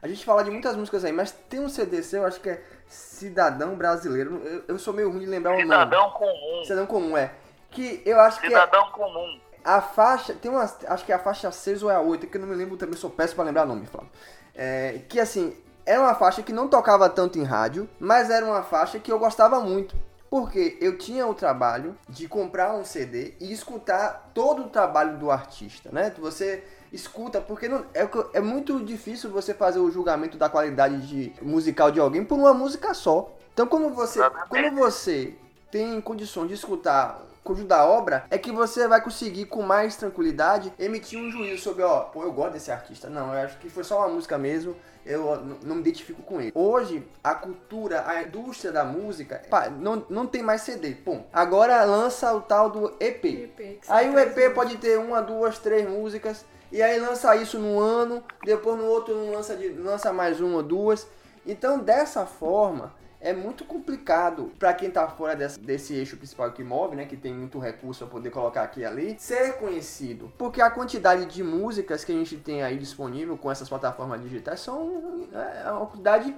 a 0.00 0.08
gente 0.08 0.24
fala 0.24 0.42
de 0.42 0.50
muitas 0.50 0.74
músicas 0.76 1.04
aí, 1.04 1.12
mas 1.12 1.30
tem 1.30 1.60
um 1.60 1.68
CD 1.68 2.02
seu, 2.02 2.22
eu 2.22 2.26
acho 2.26 2.40
que 2.40 2.48
é 2.48 2.62
Cidadão 2.92 3.74
Brasileiro. 3.74 4.42
Eu, 4.44 4.64
eu 4.68 4.78
sou 4.78 4.92
meio 4.92 5.10
ruim 5.10 5.20
de 5.20 5.26
lembrar 5.26 5.52
o 5.52 5.54
nome. 5.54 5.64
Cidadão 5.64 6.10
comum. 6.10 6.62
Cidadão 6.64 6.86
Comum, 6.86 7.16
é. 7.16 7.32
Que 7.70 8.02
eu 8.04 8.20
acho 8.20 8.38
que 8.40 8.46
é 8.46 8.50
Cidadão 8.50 8.90
comum. 8.90 9.40
a 9.64 9.80
faixa, 9.80 10.34
tem 10.34 10.50
uma, 10.50 10.62
acho 10.62 11.04
que 11.06 11.12
é 11.12 11.14
a 11.14 11.18
faixa 11.18 11.50
6 11.50 11.82
ou 11.82 11.90
é 11.90 11.94
a 11.94 12.00
8, 12.00 12.26
que 12.26 12.36
eu 12.36 12.40
não 12.40 12.48
me 12.48 12.54
lembro 12.54 12.76
também, 12.76 12.96
sou 12.96 13.08
péssimo 13.08 13.36
pra 13.36 13.44
lembrar 13.44 13.64
nome, 13.64 13.86
Flávio. 13.86 14.10
É, 14.54 15.00
que 15.08 15.18
assim, 15.18 15.56
era 15.86 16.00
uma 16.00 16.14
faixa 16.14 16.42
que 16.42 16.52
não 16.52 16.68
tocava 16.68 17.08
tanto 17.08 17.38
em 17.38 17.44
rádio, 17.44 17.88
mas 17.98 18.28
era 18.28 18.44
uma 18.44 18.62
faixa 18.62 18.98
que 18.98 19.10
eu 19.10 19.18
gostava 19.18 19.58
muito. 19.60 19.96
Porque 20.28 20.78
eu 20.80 20.96
tinha 20.96 21.26
o 21.26 21.34
trabalho 21.34 21.96
de 22.08 22.26
comprar 22.26 22.72
um 22.74 22.84
CD 22.84 23.34
e 23.40 23.52
escutar 23.52 24.30
todo 24.32 24.64
o 24.64 24.68
trabalho 24.68 25.16
do 25.18 25.30
artista, 25.30 25.90
né? 25.92 26.12
Você 26.18 26.64
escuta, 26.92 27.40
porque 27.40 27.68
não, 27.68 27.84
é, 27.94 28.08
é 28.34 28.40
muito 28.40 28.84
difícil 28.84 29.30
você 29.30 29.54
fazer 29.54 29.78
o 29.78 29.90
julgamento 29.90 30.36
da 30.36 30.48
qualidade 30.48 31.06
de, 31.06 31.32
musical 31.40 31.90
de 31.90 31.98
alguém 31.98 32.24
por 32.24 32.38
uma 32.38 32.52
música 32.52 32.92
só. 32.92 33.32
Então 33.54 33.66
quando 33.66 33.90
você, 33.90 34.20
quando 34.48 34.74
você 34.76 35.34
tem 35.70 36.00
condições 36.00 36.48
de 36.48 36.54
escutar 36.54 37.22
o 37.40 37.44
conjunto 37.44 37.68
da 37.68 37.84
obra, 37.84 38.24
é 38.30 38.38
que 38.38 38.52
você 38.52 38.86
vai 38.86 39.00
conseguir 39.00 39.46
com 39.46 39.62
mais 39.62 39.96
tranquilidade 39.96 40.72
emitir 40.78 41.18
um 41.18 41.30
juízo 41.30 41.62
sobre, 41.62 41.82
ó, 41.82 42.00
pô, 42.00 42.22
eu 42.22 42.32
gosto 42.32 42.52
desse 42.52 42.70
artista. 42.70 43.08
Não, 43.08 43.34
eu 43.34 43.40
acho 43.40 43.58
que 43.58 43.68
foi 43.68 43.82
só 43.82 43.98
uma 43.98 44.08
música 44.08 44.38
mesmo, 44.38 44.76
eu 45.04 45.36
não 45.62 45.76
me 45.76 45.80
identifico 45.80 46.22
com 46.22 46.40
ele. 46.40 46.52
Hoje, 46.54 47.06
a 47.24 47.34
cultura, 47.34 48.04
a 48.06 48.22
indústria 48.22 48.70
da 48.70 48.84
música, 48.84 49.42
pá, 49.50 49.68
não, 49.68 50.06
não 50.08 50.26
tem 50.26 50.42
mais 50.42 50.62
CD. 50.62 50.94
Pô, 50.94 51.20
agora 51.32 51.84
lança 51.84 52.32
o 52.32 52.40
tal 52.40 52.70
do 52.70 52.94
EP. 53.00 53.24
EP, 53.24 53.80
Aí 53.88 54.08
o 54.08 54.18
EP 54.18 54.54
pode 54.54 54.76
ter 54.76 54.98
uma, 54.98 55.20
duas, 55.20 55.58
três 55.58 55.88
músicas. 55.88 56.44
E 56.72 56.80
aí 56.80 56.98
lança 56.98 57.36
isso 57.36 57.58
num 57.58 57.78
ano, 57.78 58.24
depois 58.42 58.78
no 58.78 58.86
outro 58.86 59.30
lança, 59.30 59.54
de, 59.54 59.68
lança 59.68 60.10
mais 60.10 60.40
uma 60.40 60.56
ou 60.56 60.62
duas. 60.62 61.06
Então, 61.46 61.78
dessa 61.78 62.24
forma, 62.24 62.94
é 63.20 63.34
muito 63.34 63.64
complicado 63.64 64.50
para 64.58 64.72
quem 64.72 64.90
tá 64.90 65.06
fora 65.06 65.36
desse, 65.36 65.60
desse 65.60 65.94
eixo 65.94 66.16
principal 66.16 66.50
que 66.50 66.64
move, 66.64 66.96
né? 66.96 67.04
Que 67.04 67.16
tem 67.16 67.34
muito 67.34 67.58
recurso 67.58 68.04
para 68.06 68.12
poder 68.12 68.30
colocar 68.30 68.62
aqui 68.62 68.80
e 68.80 68.84
ali, 68.86 69.16
ser 69.18 69.58
conhecido. 69.58 70.32
Porque 70.38 70.62
a 70.62 70.70
quantidade 70.70 71.26
de 71.26 71.42
músicas 71.42 72.04
que 72.04 72.12
a 72.12 72.14
gente 72.14 72.36
tem 72.38 72.62
aí 72.62 72.78
disponível 72.78 73.36
com 73.36 73.50
essas 73.50 73.68
plataformas 73.68 74.22
digitais 74.22 74.60
são 74.60 75.28
é 75.32 75.70
uma 75.70 75.86
quantidade 75.86 76.34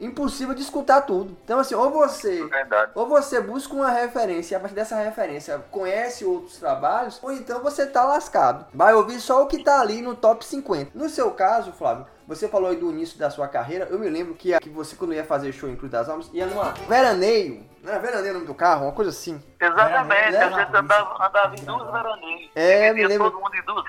impossível 0.00 0.54
de 0.54 0.62
escutar 0.62 1.02
tudo. 1.02 1.36
Então, 1.44 1.58
assim, 1.58 1.74
ou 1.74 1.90
você 1.90 2.44
Verdade. 2.46 2.92
ou 2.94 3.06
você 3.08 3.40
busca 3.40 3.74
uma 3.74 3.90
referência 3.90 4.54
e 4.54 4.56
a 4.56 4.60
partir 4.60 4.74
dessa 4.74 4.96
referência 4.96 5.58
conhece 5.70 6.24
outros 6.24 6.58
trabalhos, 6.58 7.18
ou 7.22 7.32
então 7.32 7.62
você 7.62 7.86
tá 7.86 8.04
lascado. 8.04 8.66
Vai 8.74 8.94
ouvir 8.94 9.20
só 9.20 9.42
o 9.42 9.46
que 9.46 9.62
tá 9.64 9.80
ali 9.80 10.02
no 10.02 10.14
top 10.14 10.44
50. 10.44 10.90
No 10.94 11.08
seu 11.08 11.30
caso, 11.30 11.72
Flávio, 11.72 12.06
você 12.26 12.48
falou 12.48 12.70
aí 12.70 12.76
do 12.76 12.90
início 12.90 13.18
da 13.18 13.30
sua 13.30 13.48
carreira. 13.48 13.86
Eu 13.90 13.98
me 13.98 14.08
lembro 14.08 14.34
que, 14.34 14.58
que 14.60 14.68
você, 14.68 14.96
quando 14.96 15.14
ia 15.14 15.24
fazer 15.24 15.52
show 15.52 15.68
em 15.68 15.76
Cruz 15.76 15.90
das 15.92 16.08
Almas, 16.08 16.28
ia 16.32 16.46
numa 16.46 16.72
veraneio. 16.88 17.64
Não 17.82 17.92
era 17.92 18.00
veraneio 18.00 18.32
o 18.32 18.34
nome 18.34 18.46
do 18.46 18.54
carro? 18.54 18.86
Uma 18.86 18.92
coisa 18.92 19.10
assim. 19.12 19.40
Exatamente, 19.60 20.34
Era- 20.34 20.46
a 20.56 20.58
gente 20.64 20.76
andava, 20.76 21.24
andava 21.24 21.54
em 21.54 21.64
duas 21.64 21.92
veraneias. 21.92 22.50
É, 22.56 22.92
me 22.92 23.06
lembro. 23.06 23.30
todo 23.30 23.40
mundo 23.40 23.54
em 23.54 23.64
duas. 23.64 23.84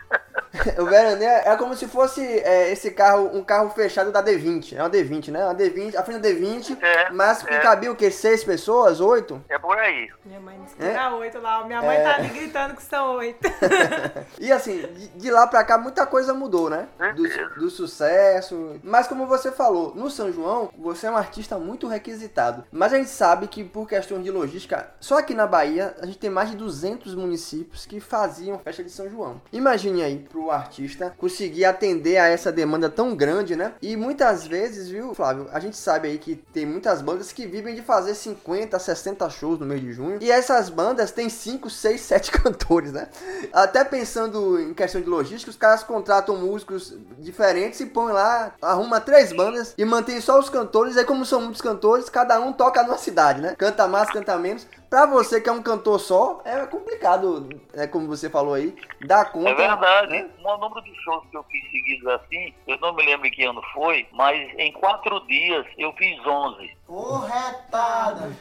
o 0.80 0.86
veraneio 0.86 1.30
é 1.30 1.56
como 1.58 1.76
se 1.76 1.88
fosse 1.88 2.22
é, 2.22 2.72
esse 2.72 2.92
carro, 2.92 3.30
um 3.34 3.44
carro 3.44 3.70
fechado 3.70 4.12
da 4.12 4.24
D20. 4.24 4.76
É 4.78 4.82
uma 4.82 4.90
D20, 4.90 5.30
né? 5.32 5.44
Uma 5.46 5.56
D20, 5.56 5.96
a 5.96 6.04
frente 6.04 6.22
da 6.22 6.30
D20, 6.30 6.78
É, 6.82 7.10
mas 7.12 7.44
que 7.44 7.54
é. 7.54 7.60
cabia 7.60 7.92
o 7.92 7.96
quê? 7.96 8.10
Seis 8.12 8.44
pessoas? 8.44 9.00
Oito? 9.00 9.44
É 9.50 9.58
por 9.60 9.78
aí. 9.78 10.10
Minha 10.26 10.40
mãe 10.40 10.60
disse 10.64 10.76
que 10.76 10.84
É? 10.84 10.90
era 10.90 11.16
oito 11.16 11.40
lá. 11.40 11.64
Minha 11.66 11.82
mãe 11.82 12.02
tá 12.02 12.16
ali 12.16 12.30
gritando 12.30 12.76
que 12.76 12.84
são 12.84 13.16
oito. 13.18 13.40
E 14.40 14.52
assim, 14.52 14.78
de, 14.82 15.08
de 15.10 15.32
lá 15.32 15.48
pra 15.48 15.64
cá 15.64 15.78
muita 15.78 16.06
coisa 16.06 16.34
mudou, 16.34 16.70
né? 16.70 16.88
Do, 17.16 17.60
do 17.62 17.70
sucesso. 17.70 18.80
Mas 18.84 19.08
como 19.08 19.26
você 19.28 19.52
falou, 19.52 19.94
no 19.96 20.10
São 20.10 20.32
João, 20.32 20.70
você 20.78 21.08
é 21.08 21.12
um 21.12 21.18
artista 21.18 21.58
muito 21.58 21.88
requisitado. 21.88 22.64
Mas 22.72 22.94
a 22.94 22.98
gente 22.98 23.10
sabe 23.10 23.48
que 23.48 23.64
por 23.64 23.88
questões 23.88 24.24
de 24.24 24.32
logística, 24.32 24.90
só 25.00 25.18
aqui 25.20 25.34
na 25.34 25.48
Bahia, 25.48 25.96
a 26.02 26.06
gente 26.06 26.18
tem 26.18 26.30
mais 26.30 26.50
de 26.52 26.58
200 26.58 27.16
municípios 27.16 27.86
que 27.86 28.00
faziam 28.00 28.60
festa 28.60 28.84
de 28.84 28.90
São 28.92 29.10
João. 29.10 29.42
Imagine 29.52 30.04
aí 30.04 30.20
pro 30.30 30.47
artista 30.52 31.14
conseguir 31.18 31.66
atender 31.66 32.18
a 32.18 32.28
essa 32.28 32.52
demanda 32.52 32.90
tão 32.90 33.16
grande, 33.16 33.56
né? 33.56 33.74
E 33.82 33.96
muitas 33.96 34.46
vezes, 34.46 34.90
viu, 34.90 35.14
Flávio, 35.14 35.48
a 35.52 35.60
gente 35.60 35.78
sabe 35.78 36.08
aí 36.08 36.18
que 36.18 36.36
tem 36.36 36.66
muitas 36.66 37.02
bandas 37.02 37.32
que 37.32 37.46
vivem 37.46 37.76
de 37.76 37.82
fazer 37.82 38.16
50, 38.16 38.78
60 38.78 39.30
shows 39.30 39.60
no 39.60 39.66
mês 39.66 39.82
de 39.82 39.94
junho. 39.94 40.20
E 40.22 40.32
essas 40.32 40.70
bandas 40.70 41.12
têm 41.12 41.30
5, 41.30 41.70
6, 41.70 42.02
7 42.02 42.32
cantores, 42.32 42.92
né? 42.92 43.08
Até 43.54 43.84
pensando 43.84 44.60
em 44.60 44.74
questão 44.74 45.02
de 45.02 45.08
logística, 45.08 45.52
os 45.52 45.58
caras 45.58 45.84
contratam 45.84 46.38
músicos 46.38 46.96
diferentes 47.20 47.80
e 47.80 47.86
põem 47.86 48.14
lá, 48.14 48.54
arruma 48.62 49.00
três 49.00 49.32
bandas 49.32 49.74
e 49.78 49.86
mantém 49.86 50.20
só 50.22 50.40
os 50.40 50.50
cantores. 50.50 50.98
Aí, 50.98 51.06
como 51.06 51.26
são 51.26 51.42
muitos 51.42 51.62
cantores, 51.62 52.10
cada 52.10 52.40
um 52.40 52.54
toca 52.54 52.84
numa 52.84 52.98
cidade, 52.98 53.42
né? 53.42 53.56
Canta 53.58 53.88
mais, 53.88 54.10
canta 54.10 54.38
menos. 54.38 54.68
Pra 54.90 55.06
você 55.06 55.42
que 55.42 55.50
é 55.50 55.52
um 55.52 55.62
cantor 55.62 56.00
só, 56.00 56.42
é 56.46 56.66
complicado, 56.66 57.50
é 57.74 57.86
como 57.88 58.08
você 58.08 58.30
falou 58.30 58.54
aí, 58.54 58.74
dar 59.06 59.32
conta. 59.32 59.50
É 59.50 59.54
verdade. 59.54 60.12
né? 60.12 60.30
O 60.44 60.58
número 60.58 60.82
de 60.82 60.96
shows 61.04 61.26
que 61.30 61.36
eu 61.36 61.44
fiz 61.44 61.64
seguidos 61.70 62.08
assim, 62.08 62.54
eu 62.66 62.78
não 62.80 62.94
me 62.94 63.06
lembro 63.06 63.30
que 63.30 63.44
ano 63.44 63.62
foi, 63.74 64.08
mas 64.14 64.50
em 64.58 64.72
quatro 64.72 65.20
dias 65.28 65.66
eu 65.78 65.92
fiz 65.94 66.18
11. 66.26 66.78
Corretada. 66.86 68.32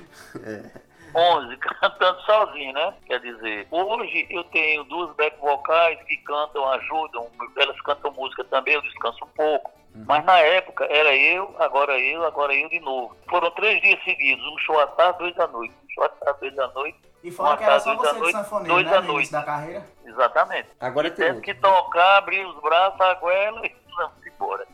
11, 1.15 1.57
cantando 1.57 2.21
sozinho, 2.23 2.73
né? 2.75 2.95
Quer 3.07 3.21
dizer, 3.21 3.67
hoje 3.71 4.27
eu 4.29 4.45
tenho 4.45 4.85
duas 4.85 5.15
back 5.17 5.37
vocais 5.41 5.99
que 6.05 6.17
cantam, 6.19 6.69
ajudam, 6.73 7.27
elas 7.57 7.81
cantam 7.81 8.13
música 8.13 8.45
também, 8.45 8.75
eu 8.75 8.83
descanso 8.83 9.25
um 9.25 9.29
pouco. 9.29 9.73
Mas 10.07 10.25
na 10.25 10.39
época 10.39 10.85
era 10.91 11.15
eu, 11.17 11.55
agora 11.59 11.99
eu, 11.99 12.25
agora 12.25 12.55
eu 12.55 12.69
de 12.69 12.81
novo. 12.81 13.17
Foram 13.31 13.51
três 13.53 13.81
dias 13.81 14.03
seguidos, 14.05 14.45
um 14.47 14.59
show 14.59 14.79
à 14.81 14.87
tarde, 14.89 15.19
dois 15.21 15.39
à 15.39 15.47
noite. 15.47 15.75
Um 15.85 15.89
show 15.91 16.05
à 16.05 16.09
tarde, 16.09 16.41
dois 16.41 16.59
à 16.59 16.69
noite. 16.69 16.99
E 17.25 17.31
fora 17.31 17.57
que 17.57 17.65
era 17.65 17.81
só 17.81 17.95
você 17.97 18.13
de 18.13 18.19
noite, 18.21 18.33
sanfoneiro, 18.33 18.75
dois 18.75 18.87
né? 18.87 18.97
à 18.97 19.03
noite. 19.03 19.33
da 19.33 19.43
carreira. 19.43 19.87
Exatamente. 20.05 20.69
Agora 20.79 21.11
tem 21.11 21.27
Tendo 21.27 21.37
outro. 21.37 21.43
que 21.43 21.55
tocar, 21.55 22.19
abrir 22.19 22.45
os 22.47 22.61
braços, 22.61 23.01
a 23.01 23.15
goela 23.15 23.67
e 23.67 23.75
vamos 23.97 24.27
embora. 24.27 24.67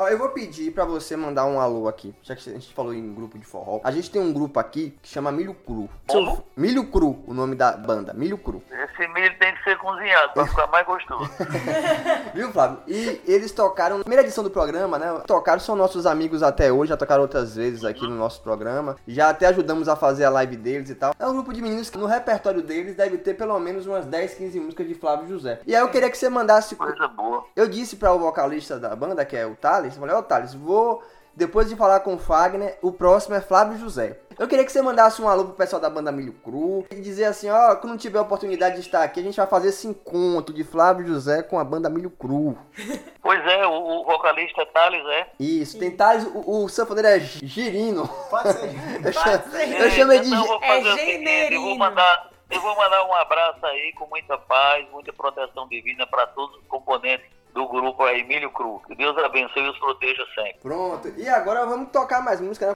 Ó, 0.00 0.08
eu 0.08 0.16
vou 0.16 0.30
pedir 0.30 0.70
pra 0.72 0.86
você 0.86 1.14
mandar 1.14 1.44
um 1.44 1.60
alô 1.60 1.86
aqui, 1.86 2.14
já 2.22 2.34
que 2.34 2.48
a 2.48 2.52
gente 2.54 2.72
falou 2.72 2.94
em 2.94 3.14
grupo 3.14 3.38
de 3.38 3.44
forró. 3.44 3.82
A 3.84 3.90
gente 3.90 4.10
tem 4.10 4.18
um 4.18 4.32
grupo 4.32 4.58
aqui 4.58 4.96
que 5.02 5.10
chama 5.10 5.30
Milho 5.30 5.52
Cru. 5.52 5.90
Como? 6.08 6.42
Milho 6.56 6.86
Cru, 6.86 7.22
o 7.26 7.34
nome 7.34 7.54
da 7.54 7.72
banda, 7.72 8.14
Milho 8.14 8.38
Cru. 8.38 8.62
Esse 8.70 9.06
milho 9.08 9.38
tem 9.38 9.54
que 9.54 9.62
ser 9.62 9.76
cozinhado 9.76 10.32
para 10.32 10.46
ficar 10.46 10.66
mais 10.68 10.86
gostoso. 10.86 11.30
Viu, 12.32 12.50
Flávio? 12.50 12.78
E 12.88 13.20
eles 13.26 13.52
tocaram, 13.52 13.98
na 13.98 14.04
primeira 14.04 14.22
edição 14.22 14.42
do 14.42 14.48
programa, 14.48 14.98
né? 14.98 15.20
Tocaram, 15.26 15.60
são 15.60 15.76
nossos 15.76 16.06
amigos 16.06 16.42
até 16.42 16.72
hoje, 16.72 16.88
já 16.88 16.96
tocaram 16.96 17.20
outras 17.20 17.54
vezes 17.54 17.84
aqui 17.84 18.00
no 18.00 18.16
nosso 18.16 18.40
programa. 18.40 18.96
Já 19.06 19.28
até 19.28 19.48
ajudamos 19.48 19.86
a 19.86 19.96
fazer 19.96 20.24
a 20.24 20.30
live 20.30 20.56
deles 20.56 20.88
e 20.88 20.94
tal. 20.94 21.14
É 21.18 21.26
um 21.26 21.34
grupo 21.34 21.52
de 21.52 21.60
meninos 21.60 21.90
que 21.90 21.98
no 21.98 22.06
repertório 22.06 22.62
deles 22.62 22.96
deve 22.96 23.18
ter 23.18 23.34
pelo 23.34 23.58
menos 23.58 23.86
umas 23.86 24.06
10, 24.06 24.32
15 24.32 24.60
músicas 24.60 24.88
de 24.88 24.94
Flávio 24.94 25.28
José. 25.28 25.60
E 25.66 25.76
aí 25.76 25.82
eu 25.82 25.90
queria 25.90 26.08
que 26.08 26.16
você 26.16 26.30
mandasse. 26.30 26.74
Coisa 26.74 27.06
boa. 27.08 27.44
Eu 27.54 27.68
disse 27.68 27.96
para 27.96 28.14
o 28.14 28.18
vocalista 28.18 28.78
da 28.78 28.96
banda, 28.96 29.26
que 29.26 29.36
é 29.36 29.44
o 29.44 29.54
Thales, 29.54 29.89
eu 29.96 30.00
falei, 30.00 30.14
ó 30.16 30.22
Thales, 30.22 30.54
vou, 30.54 31.02
depois 31.34 31.68
de 31.68 31.76
falar 31.76 32.00
com 32.00 32.14
o 32.14 32.18
Fagner, 32.18 32.78
o 32.82 32.92
próximo 32.92 33.34
é 33.34 33.40
Flávio 33.40 33.78
José. 33.78 34.18
Eu 34.38 34.48
queria 34.48 34.64
que 34.64 34.72
você 34.72 34.80
mandasse 34.80 35.20
um 35.20 35.28
alô 35.28 35.44
pro 35.44 35.52
pessoal 35.54 35.82
da 35.82 35.90
banda 35.90 36.10
Milho 36.10 36.32
Cru 36.32 36.86
e 36.90 36.94
dizer 37.00 37.26
assim, 37.26 37.50
ó, 37.50 37.76
quando 37.76 37.98
tiver 37.98 38.18
a 38.18 38.22
oportunidade 38.22 38.76
de 38.76 38.80
estar 38.80 39.02
aqui, 39.02 39.20
a 39.20 39.22
gente 39.22 39.36
vai 39.36 39.46
fazer 39.46 39.68
esse 39.68 39.86
encontro 39.86 40.54
de 40.54 40.64
Flávio 40.64 41.06
José 41.06 41.42
com 41.42 41.58
a 41.58 41.64
banda 41.64 41.90
Milho 41.90 42.10
Cru. 42.10 42.56
Pois 43.22 43.46
é, 43.46 43.66
o, 43.66 43.70
o 44.00 44.04
vocalista 44.06 44.64
Thales 44.66 45.04
é. 45.06 45.26
Isso, 45.38 45.78
tem 45.78 45.90
Thales, 45.90 46.24
o, 46.34 46.64
o 46.64 46.68
sanfoneiro 46.70 47.06
é 47.06 47.20
Girino. 47.20 48.08
Pode 48.30 48.52
ser. 48.54 48.70
Eu, 49.04 49.12
chamo, 49.12 49.42
eu 49.84 49.90
chamei 49.90 50.18
de... 50.20 50.28
Então 50.28 50.38
eu 50.40 50.42
Gi- 50.42 50.48
vou 50.48 50.62
É 50.64 50.78
eu 50.78 50.82
vou 50.82 50.96
generino. 50.96 51.76
mandar, 51.78 52.30
Eu 52.50 52.60
vou 52.62 52.74
mandar 52.74 53.04
um 53.06 53.14
abraço 53.14 53.64
aí 53.66 53.92
com 53.92 54.06
muita 54.06 54.38
paz, 54.38 54.86
muita 54.90 55.12
proteção 55.12 55.68
divina 55.68 56.06
para 56.06 56.26
todos 56.28 56.56
os 56.56 56.66
componentes 56.66 57.26
do 57.54 57.68
grupo 57.68 58.02
aí, 58.04 58.20
Emílio 58.20 58.50
Cruz. 58.50 58.82
Que 58.86 58.94
Deus 58.94 59.16
abençoe 59.18 59.62
e 59.62 59.70
os 59.70 59.78
proteja 59.78 60.24
sempre. 60.34 60.58
Pronto. 60.62 61.12
E 61.16 61.28
agora 61.28 61.66
vamos 61.66 61.90
tocar 61.90 62.22
mais 62.22 62.40
música, 62.40 62.68
né? 62.68 62.74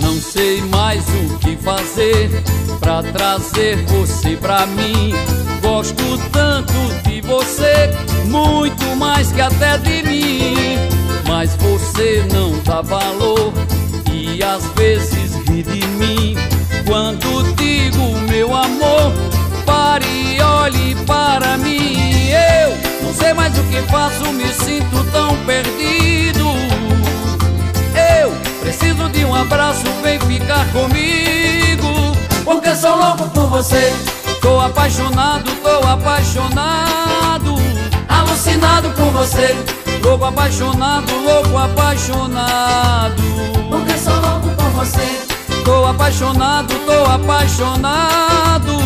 Não 0.00 0.14
sei 0.14 0.62
mais 0.62 1.04
o 1.08 1.38
que 1.38 1.56
fazer 1.56 2.30
pra 2.80 3.02
trazer 3.02 3.84
você 3.86 4.36
pra 4.36 4.66
mim. 4.66 5.12
Gosto 5.60 6.18
tanto 6.32 6.72
de 7.08 7.20
você, 7.20 7.90
muito 8.26 8.84
mais 8.96 9.30
que 9.32 9.40
até 9.40 9.78
de 9.78 10.02
mim. 10.02 10.97
Mas 11.26 11.56
você 11.56 12.26
não 12.32 12.58
dá 12.64 12.82
valor 12.82 13.52
e 14.12 14.42
às 14.42 14.64
vezes 14.76 15.34
ri 15.48 15.62
de 15.62 15.86
mim. 15.86 16.36
Quando 16.86 17.54
digo 17.54 18.18
meu 18.30 18.54
amor, 18.54 19.12
pare 19.66 20.06
e 20.06 20.40
olhe 20.40 20.94
para 21.06 21.56
mim. 21.58 22.30
Eu 22.30 22.76
não 23.02 23.14
sei 23.14 23.32
mais 23.32 23.56
o 23.58 23.62
que 23.64 23.80
faço, 23.90 24.32
me 24.32 24.48
sinto 24.48 25.04
tão 25.12 25.36
perdido. 25.44 26.46
Eu 28.20 28.32
preciso 28.60 29.08
de 29.10 29.24
um 29.24 29.34
abraço, 29.34 29.84
vem 30.02 30.18
ficar 30.20 30.66
comigo. 30.72 32.16
Porque 32.44 32.74
sou 32.74 32.96
louco 32.96 33.28
por 33.30 33.48
você. 33.48 33.92
Tô 34.40 34.58
apaixonado, 34.60 35.50
tô 35.62 35.86
apaixonado. 35.86 37.56
Alucinado 38.08 38.88
por 38.90 39.10
você. 39.10 39.54
Louco 40.02 40.24
apaixonado, 40.24 41.12
louco 41.24 41.56
apaixonado. 41.58 43.22
Porque 43.70 43.98
sou 43.98 44.14
louco 44.14 44.48
por 44.56 44.70
você, 44.70 45.18
Tô 45.64 45.84
apaixonado, 45.84 46.74
tô 46.86 47.04
apaixonado. 47.10 48.78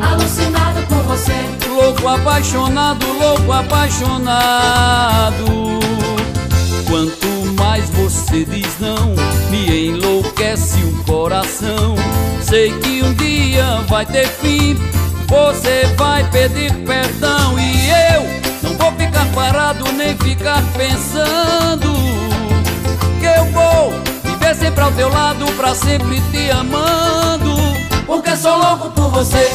alucinado 0.00 0.80
por 0.86 1.02
você. 1.04 1.34
Louco 1.68 2.06
apaixonado, 2.08 3.04
louco 3.18 3.52
apaixonado. 3.52 5.44
Quanto 6.88 7.26
mais 7.58 7.88
você 7.90 8.44
diz 8.44 8.78
não, 8.78 9.14
me 9.50 9.88
enlouquece 9.88 10.78
o 10.84 11.04
coração. 11.04 11.96
Sei 12.40 12.72
que 12.78 13.02
um 13.02 13.12
dia 13.14 13.82
vai 13.88 14.06
ter 14.06 14.28
fim, 14.28 14.76
você 15.26 15.92
vai 15.96 16.24
pedir 16.30 16.72
perdão 16.86 17.58
e 17.58 17.90
eu 18.14 18.22
não 18.62 18.76
vou 18.78 18.92
ficar 18.92 19.26
parado 19.34 19.77
nem 19.98 20.16
ficar 20.16 20.62
pensando 20.76 21.92
que 23.18 23.26
eu 23.26 23.44
vou 23.46 23.92
viver 24.22 24.54
sempre 24.54 24.80
ao 24.80 24.92
teu 24.92 25.08
lado 25.08 25.44
pra 25.56 25.74
sempre 25.74 26.20
te 26.30 26.50
amando. 26.52 27.56
Porque 28.06 28.36
sou 28.36 28.56
louco 28.56 28.90
por 28.92 29.10
você, 29.10 29.50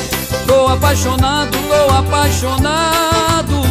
tô 0.46 0.68
apaixonado, 0.68 1.58
tô 1.58 1.96
apaixonado, 1.96 3.62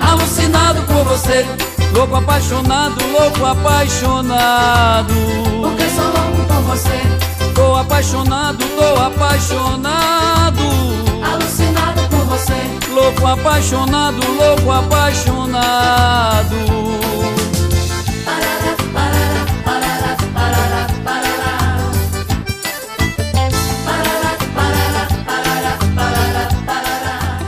alucinado 0.00 0.82
por 0.82 1.04
você. 1.04 1.46
Louco 1.94 2.16
apaixonado, 2.16 2.94
louco 3.10 3.46
apaixonado. 3.46 5.14
Porque 5.62 5.88
sou 5.88 6.04
louco 6.04 6.44
por 6.46 6.62
você, 6.64 7.54
Tô 7.54 7.74
apaixonado, 7.74 8.64
tô 8.76 9.02
apaixonado. 9.02 10.62
alucinado 11.24 12.02
por 12.10 12.24
você. 12.26 12.87
Louco 12.98 13.24
apaixonado, 13.28 14.18
louco 14.32 14.72
apaixonado. 14.72 16.56
Parará, 18.24 18.74
parará, 18.92 19.46
parará, 19.64 20.16
parará, 20.34 20.82
parará. 21.04 21.52
Parará, 23.86 24.32
parará, 24.52 25.06
parará, 25.24 25.78
parará, 25.94 26.48
parará. 26.66 27.38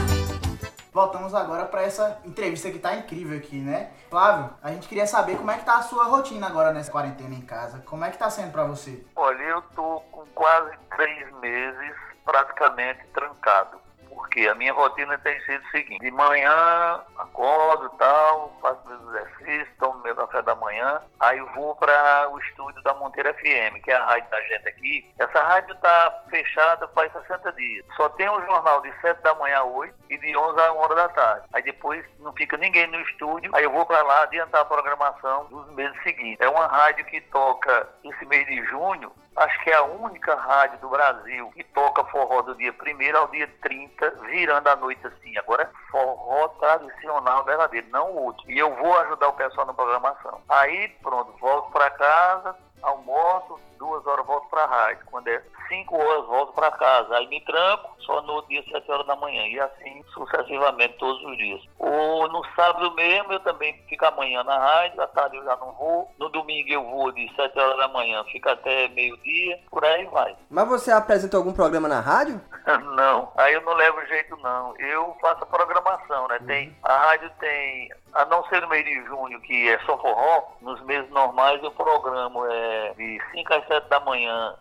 Voltamos 0.93 1.35
agora 1.35 1.65
para 1.65 1.81
essa 1.83 2.17
entrevista 2.23 2.71
que 2.71 2.79
tá 2.79 2.95
incrível 2.95 3.37
aqui, 3.37 3.57
né? 3.57 3.89
Flávio, 4.09 4.51
a 4.63 4.71
gente 4.71 4.87
queria 4.87 5.05
saber 5.05 5.35
como 5.35 5.51
é 5.51 5.57
que 5.57 5.65
tá 5.65 5.79
a 5.79 5.83
sua 5.83 6.05
rotina 6.05 6.47
agora 6.47 6.71
nessa 6.71 6.89
quarentena 6.89 7.35
em 7.35 7.41
casa. 7.41 7.79
Como 7.85 8.05
é 8.05 8.09
que 8.09 8.17
tá 8.17 8.29
sendo 8.29 8.53
pra 8.53 8.63
você? 8.63 9.03
Olha, 9.17 9.43
eu 9.43 9.61
tô 9.75 9.99
com 10.13 10.25
quase 10.33 10.71
três 10.95 11.29
meses 11.41 11.93
praticamente 12.23 13.05
trancado. 13.13 13.80
Porque 14.21 14.47
a 14.47 14.53
minha 14.53 14.71
rotina 14.71 15.17
tem 15.17 15.37
sido 15.41 15.63
o 15.65 15.71
seguinte, 15.71 15.99
de 15.99 16.11
manhã 16.11 17.01
acordo 17.17 17.89
tal, 17.97 18.55
faço 18.61 18.79
meus 18.87 19.01
exercícios, 19.09 19.77
tomo 19.79 19.99
meu 20.03 20.15
café 20.15 20.43
da 20.43 20.53
manhã, 20.53 21.01
aí 21.19 21.39
vou 21.55 21.75
para 21.75 22.29
o 22.31 22.39
estúdio 22.39 22.81
da 22.83 22.93
Monteira 22.93 23.33
FM, 23.33 23.81
que 23.83 23.89
é 23.89 23.95
a 23.95 24.05
rádio 24.05 24.29
da 24.29 24.41
gente 24.41 24.69
aqui. 24.69 25.11
Essa 25.17 25.41
rádio 25.41 25.75
tá 25.77 26.23
fechada 26.29 26.87
faz 26.89 27.11
60 27.11 27.51
dias. 27.53 27.85
Só 27.97 28.09
tem 28.09 28.29
o 28.29 28.45
jornal 28.45 28.81
de 28.81 28.93
7 29.01 29.21
da 29.23 29.33
manhã 29.33 29.57
a 29.57 29.63
8 29.63 29.95
e 30.11 30.17
de 30.19 30.37
11 30.37 30.59
a 30.61 30.73
1 30.73 30.77
hora 30.77 30.95
da 30.95 31.09
tarde. 31.09 31.47
Aí 31.53 31.63
depois 31.63 32.05
não 32.19 32.31
fica 32.33 32.57
ninguém 32.57 32.85
no 32.87 33.01
estúdio, 33.01 33.51
aí 33.55 33.63
eu 33.63 33.71
vou 33.71 33.87
para 33.87 34.03
lá 34.03 34.21
adiantar 34.21 34.61
a 34.61 34.65
programação 34.65 35.45
dos 35.45 35.67
meses 35.73 35.97
seguintes. 36.03 36.39
É 36.39 36.47
uma 36.47 36.67
rádio 36.67 37.05
que 37.05 37.19
toca 37.21 37.89
esse 38.03 38.25
mês 38.27 38.45
de 38.45 38.63
junho, 38.65 39.11
acho 39.35 39.63
que 39.63 39.69
é 39.69 39.75
a 39.75 39.83
única 39.83 40.35
rádio 40.35 40.79
do 40.79 40.89
Brasil 40.89 41.49
que 41.51 41.63
toca 41.63 42.03
forró 42.05 42.41
do 42.41 42.55
dia 42.55 42.73
1 42.73 43.17
ao 43.17 43.27
dia 43.27 43.47
30, 43.61 44.09
virando 44.29 44.67
a 44.67 44.75
noite 44.75 45.05
assim. 45.07 45.37
Agora 45.37 45.63
é 45.63 45.91
forró 45.91 46.47
tradicional 46.59 47.43
verdadeiro, 47.43 47.87
não 47.89 48.13
outro. 48.13 48.49
E 48.49 48.57
eu 48.57 48.73
vou 48.75 48.97
ajudar 48.99 49.29
o 49.29 49.33
pessoal 49.33 49.65
na 49.67 49.73
programação. 49.73 50.41
Aí, 50.49 50.89
pronto, 51.01 51.31
volto 51.39 51.71
para 51.71 51.89
casa, 51.91 52.55
almoço, 52.81 53.59
duas 53.81 54.05
horas 54.05 54.25
volto 54.25 54.47
para 54.49 54.63
a 54.63 54.67
rádio. 54.67 55.05
Quando 55.07 55.27
é 55.27 55.41
cinco 55.67 55.97
horas, 55.97 56.25
volto 56.27 56.53
para 56.53 56.71
casa. 56.71 57.17
Aí 57.17 57.27
me 57.27 57.41
tranco, 57.41 57.95
só 57.99 58.21
no 58.21 58.41
dia 58.43 58.63
sete 58.71 58.89
horas 58.91 59.07
da 59.07 59.15
manhã. 59.15 59.47
E 59.47 59.59
assim 59.59 60.03
sucessivamente 60.13 60.97
todos 60.99 61.21
os 61.25 61.37
dias. 61.37 61.61
Ou 61.79 62.27
no 62.29 62.45
sábado 62.55 62.93
mesmo, 62.93 63.33
eu 63.33 63.39
também 63.39 63.73
fico 63.89 64.05
amanhã 64.05 64.43
na 64.43 64.57
rádio, 64.57 65.01
à 65.01 65.07
tarde 65.07 65.37
eu 65.37 65.43
já 65.43 65.55
não 65.57 65.71
vou. 65.73 66.11
No 66.19 66.29
domingo 66.29 66.69
eu 66.69 66.83
vou 66.83 67.11
de 67.11 67.27
sete 67.35 67.57
horas 67.59 67.77
da 67.77 67.87
manhã, 67.87 68.23
fica 68.25 68.51
até 68.51 68.87
meio-dia, 68.89 69.59
por 69.69 69.83
aí 69.83 70.05
vai. 70.05 70.35
Mas 70.49 70.67
você 70.67 70.91
apresenta 70.91 71.37
algum 71.37 71.53
programa 71.53 71.87
na 71.87 71.99
rádio? 71.99 72.39
Não, 72.95 73.31
aí 73.37 73.53
eu 73.53 73.61
não 73.61 73.73
levo 73.73 74.05
jeito 74.05 74.37
não. 74.37 74.77
Eu 74.77 75.15
faço 75.19 75.43
a 75.43 75.47
programação, 75.47 76.27
né? 76.27 76.39
Tem, 76.45 76.75
a 76.83 76.95
rádio 76.95 77.31
tem, 77.39 77.89
a 78.13 78.25
não 78.25 78.43
ser 78.45 78.61
no 78.61 78.69
mês 78.69 78.85
de 78.85 79.03
junho, 79.05 79.41
que 79.41 79.69
é 79.69 79.79
só 79.79 79.97
forró, 79.97 80.43
nos 80.61 80.79
meses 80.83 81.09
normais 81.09 81.61
eu 81.63 81.71
programo 81.71 82.45
é, 82.45 82.93
de 82.95 83.19
5 83.31 83.53
às 83.53 83.67
7 83.71 83.87
da 83.87 84.01
manhã 84.01 84.55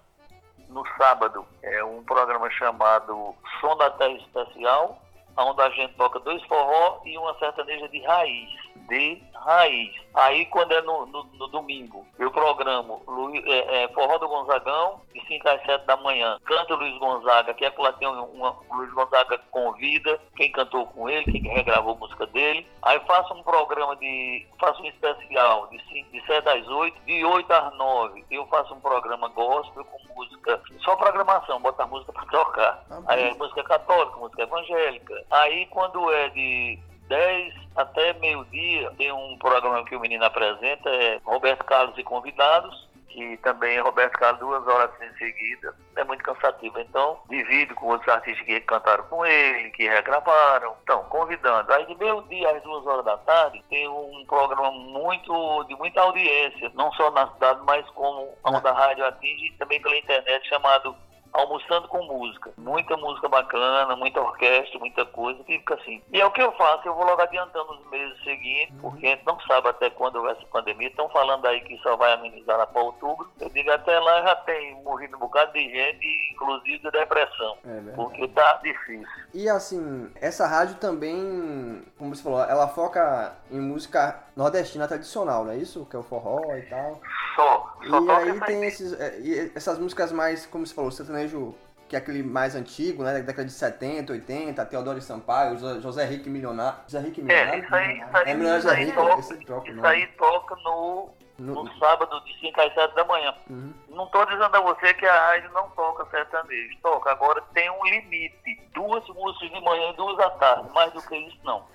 no 0.69 0.87
sábado. 0.97 1.45
É 1.63 1.83
um 1.83 2.05
programa 2.05 2.49
chamado 2.51 3.35
Som 3.61 3.77
da 3.77 3.91
Terra 3.91 4.13
Especial, 4.13 5.03
onde 5.37 5.61
a 5.61 5.71
gente 5.71 5.95
toca 5.95 6.21
dois 6.21 6.41
forró 6.45 7.01
e 7.05 7.19
uma 7.19 7.37
sertaneja 7.39 7.89
de 7.89 8.01
raiz. 8.03 8.51
De 8.89 9.21
raiz. 9.45 9.91
Aí 10.15 10.45
quando 10.47 10.73
é 10.73 10.83
no, 10.83 11.07
no- 11.07 11.25
no 11.25 11.47
domingo, 11.49 12.07
eu 12.19 12.31
programo 12.31 13.03
Lu- 13.07 13.35
é, 13.37 13.85
é, 13.85 13.89
Forró 13.89 14.19
do 14.19 14.29
Gonzagão, 14.29 15.01
de 15.15 15.25
5 15.27 15.49
às 15.49 15.63
7 15.65 15.85
da 15.87 15.97
manhã. 15.97 16.39
Canta 16.45 16.75
Luiz 16.75 16.99
Gonzaga, 16.99 17.55
que 17.55 17.65
é 17.65 17.71
que 17.71 17.81
lá 17.81 17.93
tem 17.93 18.09
uma, 18.09 18.23
uma- 18.25 18.57
Luiz 18.73 18.93
Gonzaga 18.93 19.39
convida, 19.51 20.21
quem 20.37 20.51
cantou 20.51 20.87
com 20.89 21.09
ele, 21.09 21.25
quem 21.31 21.43
regravou 21.53 21.95
a 21.95 21.99
música 21.99 22.27
dele. 22.27 22.67
Aí 22.83 22.99
faço 23.07 23.33
um 23.35 23.43
programa 23.43 23.95
de. 23.97 24.47
faço 24.59 24.83
um 24.83 24.87
especial 24.87 25.67
de, 25.69 25.79
5, 25.93 26.11
de 26.11 26.27
7 26.27 26.49
às 26.49 26.67
8, 26.69 27.01
de 27.07 27.25
8 27.25 27.51
às 27.53 27.75
9. 27.77 28.25
Eu 28.31 28.47
faço 28.49 28.75
um 28.75 28.81
programa 28.81 29.29
gospel 29.29 29.85
com 29.85 30.15
música, 30.15 30.61
só 30.81 30.97
programação, 30.97 31.61
botar 31.61 31.87
música 31.87 32.13
pra 32.13 32.25
tocar. 32.27 32.85
Aí 33.07 33.23
é 33.31 33.35
música 33.35 33.63
católica, 33.65 34.17
música 34.19 34.43
evangélica. 34.43 35.25
Aí 35.31 35.67
quando 35.67 36.11
é 36.13 36.29
de 36.31 36.79
10 37.11 37.55
até 37.75 38.13
meio-dia, 38.15 38.91
tem 38.97 39.13
um 39.13 39.37
programa 39.37 39.85
que 39.85 39.97
o 39.97 40.01
menino 40.01 40.25
apresenta, 40.25 40.89
é 40.89 41.21
Roberto 41.25 41.65
Carlos 41.65 41.99
e 41.99 42.05
convidados, 42.05 42.89
que 43.09 43.37
também 43.39 43.77
é 43.77 43.81
Roberto 43.81 44.13
Carlos 44.13 44.39
duas 44.39 44.67
horas 44.69 44.91
em 45.03 45.13
seguida. 45.19 45.75
É 45.97 46.05
muito 46.05 46.23
cansativo. 46.23 46.79
Então, 46.79 47.19
divido 47.29 47.75
com 47.75 47.87
outros 47.87 48.09
artistas 48.09 48.47
que 48.47 48.61
cantaram 48.61 49.03
com 49.05 49.27
ele, 49.27 49.71
que 49.71 49.89
regravaram. 49.89 50.77
Então, 50.85 51.03
convidando. 51.05 51.73
Aí 51.73 51.85
de 51.87 51.97
meio-dia 51.97 52.57
às 52.57 52.63
duas 52.63 52.87
horas 52.87 53.05
da 53.05 53.19
tarde, 53.19 53.65
tem 53.69 53.89
um 53.89 54.25
programa 54.27 54.71
muito 54.71 55.65
de 55.65 55.75
muita 55.75 56.01
audiência, 56.01 56.71
não 56.75 56.93
só 56.93 57.11
na 57.11 57.27
cidade, 57.33 57.61
mas 57.65 57.85
como 57.91 58.29
a 58.45 58.73
rádio 58.73 59.05
atinge 59.05 59.53
também 59.59 59.83
pela 59.83 59.99
internet, 59.99 60.49
chamado 60.49 60.95
almoçando 61.33 61.89
com 61.89 62.03
música. 62.05 62.53
Muita 62.57 62.97
música 62.97 63.29
bacana, 63.29 63.97
muita 63.97 64.21
orquestra, 64.21 64.79
muita 64.79 65.05
coisa, 65.07 65.43
que 65.45 65.59
fica 65.59 65.75
assim. 65.75 66.03
E 66.13 66.21
é 66.21 66.27
o 66.27 66.31
que 66.31 66.43
eu 66.43 66.53
faço, 66.53 66.87
eu 66.87 66.95
vou 66.95 67.05
logo 67.05 67.21
adiantando 67.23 67.73
os 67.73 67.91
meses 67.91 68.23
seguintes, 68.23 68.75
porque 68.81 69.07
a 69.07 69.11
gente 69.11 69.27
não 69.27 69.39
sabe 69.41 69.69
até 69.69 69.91
quando 69.91 70.23
vai 70.23 70.33
essa 70.33 70.47
pandemia. 70.47 70.89
Estão 70.89 71.09
falando 71.09 71.47
aí 71.47 71.61
que 71.63 71.79
só 71.79 71.97
vai 71.97 72.13
amenizar 72.13 72.57
lá 72.57 72.67
para 72.67 72.83
outubro. 72.83 73.31
Eu 73.41 73.49
digo, 73.51 73.71
até 73.71 73.99
lá 73.99 74.23
já 74.23 74.37
tem 74.37 74.75
morrido 74.83 75.17
um 75.17 75.21
bocado 75.21 75.53
de 75.53 75.71
gente, 75.71 76.07
inclusive 76.33 76.79
de 76.79 76.91
depressão. 76.91 77.59
É 77.65 77.93
porque 77.95 78.29
tá 78.29 78.61
difícil. 78.63 79.07
E 79.33 79.49
assim, 79.49 80.11
essa 80.21 80.47
rádio 80.47 80.77
também, 80.77 81.83
como 81.99 82.15
você 82.15 82.23
falou, 82.23 82.43
ela 82.43 82.69
foca 82.69 83.37
em 83.51 83.61
música 83.61 84.23
nordestina 84.37 84.89
tradicional, 84.89 85.45
não 85.45 85.53
é 85.53 85.57
isso? 85.57 85.87
Que 85.87 85.97
é 85.97 85.99
o 85.99 86.03
forró 86.03 86.57
e 86.57 86.63
tal. 86.63 87.01
Só. 87.37 87.77
Só 87.89 88.01
E 88.01 88.11
aí 88.11 88.41
tem 88.41 88.65
esses, 88.65 88.93
é, 88.99 89.19
e 89.21 89.53
essas 89.55 89.79
músicas 89.79 90.13
mais, 90.13 90.47
como 90.47 90.67
você 90.67 90.75
falou, 90.75 90.91
sertanejo, 91.21 91.55
que 91.89 91.97
é 91.97 91.99
aquele 91.99 92.23
mais 92.23 92.55
antigo, 92.55 93.03
né? 93.03 93.13
Da 93.15 93.19
década 93.21 93.45
de 93.45 93.53
70, 93.53 94.13
80, 94.13 94.65
Teodoro 94.67 95.01
Sampaio, 95.01 95.59
Jo- 95.59 95.81
José 95.81 96.05
Henrique 96.07 96.31
Milionário. 96.31 96.79
José 96.87 97.01
Henrique 97.01 97.21
É, 97.21 97.25
Milionário? 97.25 97.65
isso 97.65 97.75
aí, 97.75 97.97
isso 97.99 98.17
aí, 98.17 98.23
É 98.27 98.35
isso 98.59 98.63
José 98.63 98.71
aí 98.77 98.83
Henrique, 98.83 98.97
toca, 98.97 99.21
esse 99.21 99.37
troca 99.45 99.67
o 99.67 99.67
isso 99.69 99.77
nome. 99.77 99.89
aí 99.89 100.07
toca 100.17 100.57
no, 100.65 101.09
No- 101.41 101.65
no 101.65 101.79
sábado 101.79 102.21
de 102.25 102.39
5 102.41 102.61
às 102.61 102.75
7 102.75 102.95
da 102.95 103.05
manhã. 103.05 103.35
Uhum. 103.49 103.73
Não 103.89 104.05
estou 104.05 104.25
dizendo 104.27 104.55
a 104.55 104.61
você 104.61 104.93
que 104.95 105.07
a 105.07 105.27
rádio 105.29 105.51
não 105.53 105.69
toca 105.71 106.05
sertanejo. 106.11 106.77
Toca. 106.83 107.11
Agora 107.11 107.43
tem 107.55 107.71
um 107.71 107.85
limite. 107.85 108.61
Duas 108.75 109.07
músicas 109.09 109.51
de 109.51 109.61
manhã 109.63 109.91
e 109.91 109.97
duas 109.97 110.19
à 110.21 110.31
tarde. 110.31 110.69
Mais 110.73 110.93
do 110.93 111.01
que 111.03 111.17
isso, 111.17 111.39
não. 111.45 111.65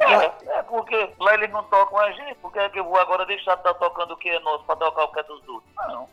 É, 0.00 0.58
é 0.58 0.62
porque 0.64 1.12
lá 1.18 1.34
eles 1.34 1.50
não 1.50 1.64
tocam 1.64 1.98
a 1.98 2.12
gente. 2.12 2.36
Por 2.36 2.52
que 2.52 2.58
é 2.58 2.68
que 2.68 2.78
eu 2.78 2.84
vou 2.84 2.96
agora 2.98 3.26
deixar 3.26 3.54
de 3.54 3.60
estar 3.60 3.74
tocando 3.74 4.12
o 4.14 4.16
que 4.16 4.28
é 4.28 4.38
nosso 4.40 4.62
para 4.64 4.76
tocar 4.76 5.04
o 5.04 5.12
que 5.12 5.20
é 5.20 5.22
dos 5.24 5.48
outros? 5.48 5.72
Não. 5.88 6.08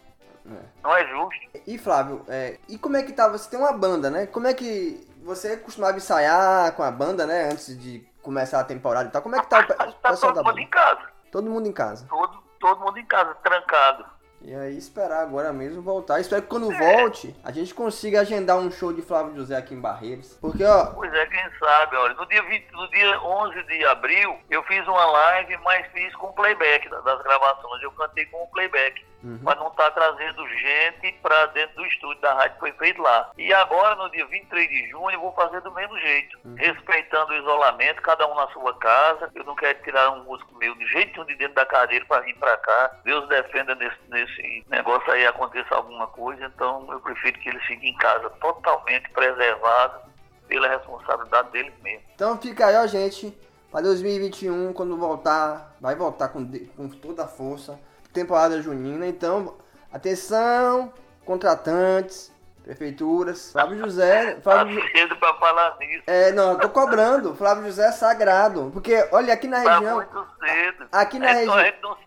É. 0.49 0.59
Não 0.81 0.95
é 0.95 1.05
justo. 1.07 1.39
E 1.67 1.77
Flávio, 1.77 2.23
é, 2.27 2.57
e 2.67 2.77
como 2.77 2.97
é 2.97 3.03
que 3.03 3.13
tá? 3.13 3.27
Você 3.27 3.49
tem 3.49 3.59
uma 3.59 3.73
banda, 3.73 4.09
né? 4.09 4.25
Como 4.27 4.47
é 4.47 4.53
que 4.53 5.05
você 5.23 5.57
costumava 5.57 5.97
ensaiar 5.97 6.71
com 6.73 6.81
a 6.83 6.89
banda, 6.89 7.25
né? 7.27 7.49
Antes 7.51 7.77
de 7.79 7.99
começar 8.27 8.59
a 8.59 8.63
temporada 8.65 9.07
e 9.07 9.11
tal. 9.11 9.21
Como 9.21 9.37
é 9.37 9.39
que 9.39 9.47
tá 9.47 9.59
o 9.61 9.63
Tá 10.03 10.09
pessoal 10.09 10.33
da 10.33 10.43
todo 10.43 10.49
mundo 10.51 10.59
em 10.59 10.67
casa. 10.67 11.01
Todo 11.31 11.49
mundo 11.49 11.67
em 11.67 11.71
casa. 11.71 12.05
Todo, 12.09 12.43
todo 12.59 12.79
mundo 12.81 12.99
em 12.99 13.05
casa, 13.05 13.33
trancado. 13.35 14.05
E 14.41 14.53
aí 14.53 14.77
esperar 14.77 15.21
agora 15.23 15.51
mesmo 15.53 15.81
voltar. 15.81 16.19
Espero 16.19 16.41
que 16.43 16.47
quando 16.49 16.69
volte, 16.71 17.35
a 17.43 17.51
gente 17.51 17.73
consiga 17.73 18.21
agendar 18.21 18.57
um 18.57 18.69
show 18.69 18.91
de 18.93 19.01
Flávio 19.01 19.33
José 19.35 19.55
aqui 19.57 19.73
em 19.73 19.79
Barreiros. 19.79 20.33
Porque, 20.41 20.63
ó, 20.63 20.87
Pois 20.87 21.11
é, 21.11 21.25
quem 21.25 21.39
sabe, 21.57 21.95
olha, 21.95 22.13
no 22.13 22.25
dia, 22.27 22.43
20, 22.43 22.71
no 22.71 22.87
dia 22.91 23.19
11 23.21 23.63
de 23.63 23.85
abril, 23.85 24.37
eu 24.49 24.61
fiz 24.63 24.85
uma 24.87 25.05
live, 25.05 25.57
mas 25.63 25.87
fiz 25.93 26.13
com 26.17 26.31
playback 26.33 26.87
da- 26.89 26.99
das 27.01 27.21
gravações. 27.23 27.81
Eu 27.81 27.91
cantei 27.93 28.25
com 28.27 28.43
o 28.43 28.47
playback, 28.49 29.03
Uhum. 29.23 29.39
para 29.39 29.59
não 29.59 29.67
estar 29.67 29.91
trazendo 29.91 30.47
gente 30.47 31.11
para 31.21 31.47
dentro 31.47 31.75
do 31.75 31.85
estúdio 31.87 32.21
da 32.21 32.33
rádio 32.33 32.53
que 32.53 32.59
foi 32.59 32.71
feito 32.73 33.01
lá. 33.01 33.31
E 33.37 33.53
agora, 33.53 33.95
no 33.95 34.09
dia 34.11 34.25
23 34.27 34.69
de 34.69 34.89
junho, 34.89 35.11
eu 35.11 35.19
vou 35.19 35.33
fazer 35.33 35.59
do 35.61 35.71
mesmo 35.73 35.97
jeito, 35.99 36.37
respeitando 36.55 37.31
o 37.31 37.37
isolamento, 37.37 38.01
cada 38.01 38.27
um 38.27 38.35
na 38.35 38.47
sua 38.49 38.73
casa. 38.77 39.29
Eu 39.33 39.43
não 39.43 39.55
quero 39.55 39.81
tirar 39.83 40.11
um 40.11 40.23
músico 40.23 40.55
meu 40.55 40.75
de 40.75 40.85
jeito 40.87 41.17
nenhum 41.17 41.25
de 41.25 41.35
dentro 41.35 41.55
da 41.55 41.65
cadeira 41.65 42.05
para 42.05 42.21
vir 42.21 42.35
para 42.37 42.57
cá. 42.57 42.91
Deus 43.03 43.27
defenda 43.27 43.75
nesse, 43.75 43.97
nesse 44.09 44.65
negócio 44.69 45.11
aí 45.11 45.25
aconteça 45.25 45.75
alguma 45.75 46.07
coisa, 46.07 46.45
então 46.45 46.85
eu 46.91 46.99
prefiro 46.99 47.39
que 47.39 47.49
eles 47.49 47.63
fiquem 47.65 47.89
em 47.89 47.97
casa 47.97 48.29
totalmente 48.41 49.09
preservados 49.09 50.01
pela 50.47 50.67
responsabilidade 50.67 51.51
deles 51.51 51.73
mesmo. 51.81 52.03
então 52.15 52.37
fica 52.37 52.67
aí, 52.67 52.75
ó, 52.75 52.87
gente. 52.87 53.37
Pra 53.69 53.81
2021, 53.81 54.71
quando 54.71 54.95
voltar, 54.95 55.75
vai 55.81 55.93
voltar 55.93 56.29
com, 56.29 56.49
com 56.75 56.87
toda 56.87 57.25
a 57.25 57.27
força. 57.27 57.77
Temporada 58.21 58.59
junina. 58.63 59.05
Então, 59.05 59.53
atenção, 59.93 60.91
contratantes, 61.23 62.31
prefeituras. 62.63 63.51
Flávio 63.51 63.77
José. 63.77 64.33
Tá 64.41 64.41
Flávio, 64.41 64.81
Ju- 64.81 64.87
cedo 64.91 65.15
para 65.17 65.33
falar 65.35 65.77
nisso. 65.79 66.01
é, 66.07 66.31
não, 66.31 66.53
eu 66.53 66.57
tô 66.59 66.67
cobrando. 66.69 67.35
Flávio 67.35 67.65
José 67.65 67.87
é 67.87 67.91
sagrado. 67.91 68.71
Porque, 68.73 69.07
olha, 69.11 69.31
aqui 69.35 69.47
na 69.47 69.61
Tá 69.63 69.75
região. 69.77 69.95
muito 69.97 70.27
cedo. 70.43 70.85
aqui 70.91 71.19
na 71.19 71.29
é, 71.29 71.33
região-. 71.33 71.97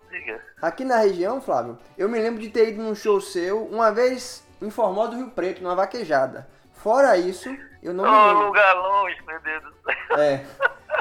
Aqui 0.61 0.85
na 0.85 0.97
região, 0.97 1.41
Flávio, 1.41 1.79
eu 1.97 2.09
me 2.09 2.19
lembro 2.19 2.41
de 2.41 2.51
ter 2.51 2.71
ido 2.71 2.83
num 2.83 2.95
show 2.97 3.21
seu 3.21 3.65
uma 3.67 3.93
vez 3.93 4.43
em 4.61 4.69
Formosa 4.69 5.13
do 5.13 5.17
Rio 5.19 5.31
Preto, 5.31 5.63
numa 5.63 5.77
vaquejada. 5.77 6.49
Fora 6.75 7.17
isso, 7.17 7.49
eu 7.83 7.93
não 7.95 8.05
me 8.05 8.11
Oh, 8.11 8.27
lembro. 8.29 8.47
lugar 8.47 8.75
longe, 8.75 9.17
meu 9.27 9.41
Deus 9.41 9.63
do 9.63 9.73
céu. 9.85 10.19
É. 10.19 10.45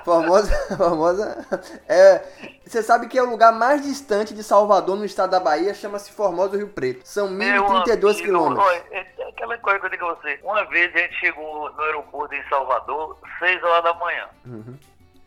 Formosa, 0.04 0.52
Formosa. 0.78 1.46
É, 1.88 2.20
você 2.66 2.82
sabe 2.82 3.08
que 3.08 3.18
é 3.18 3.24
o 3.24 3.30
lugar 3.30 3.52
mais 3.52 3.82
distante 3.82 4.34
de 4.34 4.44
Salvador, 4.44 4.96
no 4.96 5.04
estado 5.06 5.32
da 5.32 5.40
Bahia, 5.40 5.74
chama-se 5.74 6.12
Formosa 6.12 6.50
do 6.52 6.58
Rio 6.58 6.70
Preto. 6.70 7.02
São 7.08 7.30
Meu 7.30 7.64
1.032 7.66 8.10
amigo, 8.12 8.14
quilômetros. 8.24 8.66
olha, 8.68 8.84
é 8.92 9.08
aquela 9.30 9.58
coisa 9.58 9.80
que 9.80 9.86
eu 9.86 9.90
digo 9.90 10.06
a 10.06 10.14
você. 10.16 10.40
Uma 10.44 10.64
vez 10.66 10.94
a 10.96 11.00
gente 11.00 11.16
chegou 11.20 11.72
no 11.72 11.82
aeroporto 11.82 12.34
em 12.34 12.44
Salvador, 12.50 13.18
6 13.40 13.64
horas 13.64 13.84
da 13.84 13.94
manhã. 13.96 14.30
Uhum. 14.46 14.78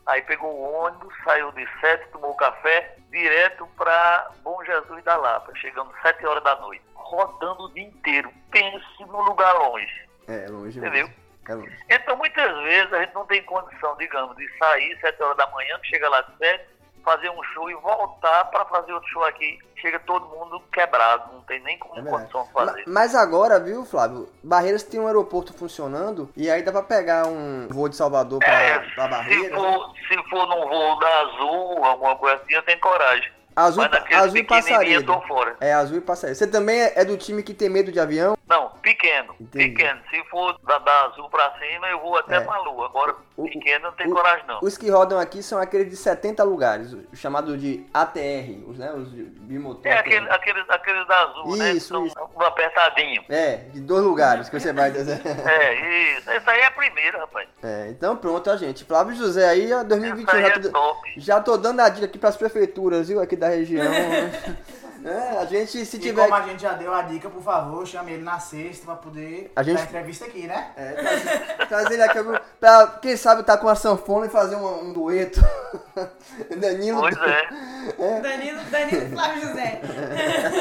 Aí 0.06 0.22
pegou 0.22 0.50
o 0.50 0.72
ônibus, 0.84 1.14
saiu 1.24 1.52
de 1.52 1.64
7, 1.80 2.08
tomou 2.10 2.34
café, 2.34 2.96
direto 3.10 3.68
para 3.76 4.30
Bom 4.42 4.62
Jesus 4.64 5.02
da 5.04 5.16
Lapa. 5.16 5.52
Chegamos 5.56 5.94
7 6.02 6.26
horas 6.26 6.42
da 6.42 6.56
noite. 6.56 6.82
Rodando 6.94 7.64
o 7.64 7.72
dia 7.72 7.84
inteiro. 7.84 8.32
Pense 8.50 8.84
num 9.00 9.22
lugar 9.22 9.52
longe. 9.58 10.08
É, 10.26 10.46
longe 10.48 10.78
Entendeu? 10.78 11.06
mesmo. 11.06 11.21
Então, 11.90 12.16
muitas 12.16 12.62
vezes, 12.62 12.92
a 12.92 13.00
gente 13.00 13.14
não 13.14 13.26
tem 13.26 13.42
condição, 13.42 13.96
digamos, 13.96 14.36
de 14.36 14.46
sair 14.58 14.96
7 15.00 15.22
horas 15.22 15.36
da 15.36 15.46
manhã, 15.50 15.78
chega 15.84 16.08
lá 16.08 16.20
de 16.22 16.36
7, 16.38 16.64
fazer 17.04 17.30
um 17.30 17.42
show 17.52 17.68
e 17.70 17.74
voltar 17.74 18.44
para 18.46 18.64
fazer 18.66 18.92
outro 18.92 19.08
show 19.08 19.24
aqui. 19.24 19.58
Chega 19.76 19.98
todo 19.98 20.24
mundo 20.28 20.60
quebrado, 20.72 21.32
não 21.32 21.40
tem 21.42 21.58
nem 21.62 21.76
como 21.76 21.98
É 21.98 22.08
condição 22.08 22.46
fazer. 22.52 22.84
Mas 22.86 23.16
agora, 23.16 23.58
viu, 23.58 23.84
Flávio? 23.84 24.28
Barreiras 24.42 24.84
tem 24.84 25.00
um 25.00 25.08
aeroporto 25.08 25.52
funcionando 25.52 26.30
e 26.36 26.48
aí 26.48 26.62
dá 26.62 26.70
pra 26.70 26.82
pegar 26.84 27.26
um 27.26 27.66
voo 27.68 27.88
de 27.88 27.96
Salvador 27.96 28.38
pra, 28.38 28.52
É, 28.62 28.78
pra 28.78 29.04
se 29.04 29.10
Barreiras. 29.10 29.58
for, 29.60 29.92
se 30.06 30.28
for 30.30 30.46
num 30.46 30.68
voo 30.68 30.98
da 31.00 31.20
Azul, 31.22 31.84
alguma 31.84 32.14
coisa 32.16 32.36
assim, 32.40 32.54
eu 32.54 32.62
tenho 32.62 32.78
coragem. 32.78 33.32
Azul, 33.54 33.84
Mas 33.90 34.14
azul 34.14 34.36
e 34.38 34.42
pequenininho 34.42 34.44
eu 34.44 34.46
passarinho. 34.46 35.06
tô 35.06 35.20
fora. 35.22 35.56
É, 35.60 35.72
azul 35.72 35.98
e 35.98 36.00
passarinho. 36.00 36.36
Você 36.36 36.46
também 36.46 36.80
é 36.80 36.92
é 36.96 37.04
do 37.04 37.16
time 37.16 37.42
que 37.42 37.52
tem 37.54 37.68
medo 37.68 37.90
de 37.92 37.98
avião? 38.00 38.36
Não, 38.48 38.68
pequeno. 38.82 39.34
Entendi. 39.40 39.70
Pequeno. 39.70 40.00
Se 40.10 40.22
for 40.28 40.58
da, 40.66 40.78
da 40.78 41.04
Azul 41.06 41.28
pra 41.30 41.52
cima, 41.58 41.86
eu 41.88 42.00
vou 42.00 42.16
até 42.18 42.36
É. 42.36 42.40
pra 42.40 42.58
Lua. 42.60 42.86
Agora, 42.86 43.14
O- 43.36 43.44
pequeno, 43.44 43.84
não 43.86 43.92
tem 43.92 44.06
o- 44.06 44.14
coragem 44.14 44.44
não. 44.46 44.58
Os 44.62 44.76
que 44.76 44.90
rodam 44.90 45.18
aqui 45.18 45.42
são 45.42 45.58
aqueles 45.58 45.88
de 45.88 45.96
70 45.96 46.42
lugares, 46.44 46.94
chamado 47.14 47.56
de 47.56 47.86
ATR, 47.94 48.62
os, 48.68 48.78
né, 48.78 48.92
os 48.92 49.08
bimotor. 49.10 49.86
É 49.90 49.98
aquele, 49.98 50.28
aqueles, 50.30 50.68
aqueles 50.68 51.06
da 51.08 51.20
Azul, 51.22 51.56
né? 51.56 51.72
Isso, 51.72 51.88
são 51.88 52.06
isso. 52.06 52.14
um 52.36 52.42
apertadinho. 52.42 53.24
É, 53.28 53.56
de 53.72 53.80
dois 53.80 54.04
lugares 54.04 54.48
que 54.50 54.58
você 54.60 54.72
vai 54.72 54.90
dizer. 54.90 55.20
É, 55.48 56.14
isso. 56.18 56.30
Essa 56.30 56.50
aí 56.50 56.60
é 56.60 56.66
a 56.66 56.70
primeira, 56.70 57.18
rapaz. 57.20 57.48
É, 57.62 57.88
então 57.88 58.16
pronto, 58.16 58.50
ó, 58.50 58.56
gente. 58.56 58.84
Flávio 58.84 59.14
José 59.14 59.48
aí, 59.48 59.72
ó, 59.72 59.82
2021 59.82 60.28
Essa 60.28 60.36
aí 60.36 60.42
já 60.42 60.48
é 60.48 60.58
tô, 60.58 60.70
top. 60.70 61.12
já 61.16 61.40
tô 61.40 61.56
dando 61.56 61.80
a 61.80 61.88
dica 61.88 62.06
aqui 62.06 62.18
pras 62.18 62.36
prefeituras, 62.36 63.08
viu, 63.08 63.20
aqui 63.20 63.36
da 63.42 63.48
região. 63.48 63.84
É, 65.04 65.36
a 65.38 65.44
gente, 65.46 65.84
se 65.84 65.96
E 65.96 65.98
tiver. 65.98 66.22
como 66.22 66.32
a 66.32 66.42
gente 66.42 66.62
já 66.62 66.74
deu 66.74 66.94
a 66.94 67.02
dica, 67.02 67.28
por 67.28 67.42
favor, 67.42 67.84
chame 67.84 68.12
ele 68.12 68.22
na 68.22 68.38
sexta 68.38 68.84
pra 68.86 68.94
poder 68.94 69.50
A 69.56 69.60
gente- 69.64 69.78
dar 69.78 69.82
entrevista 69.82 70.26
aqui, 70.26 70.46
né? 70.46 70.70
É, 70.76 70.92
trazer, 70.92 71.66
trazer 71.66 71.94
ele 71.94 72.02
aqui 72.04 72.18
pra, 72.60 72.86
quem 73.02 73.16
sabe, 73.16 73.42
tá 73.42 73.58
com 73.58 73.68
a 73.68 73.74
sanfona 73.74 74.26
e 74.26 74.28
fazer 74.28 74.54
um, 74.54 74.84
um 74.90 74.92
dueto. 74.92 75.40
Danilo. 76.56 77.00
Pois 77.00 77.16
é. 77.16 78.20
Danilo, 78.20 78.60
Danilo 78.70 79.08
Flávio 79.10 79.48
José. 79.48 79.80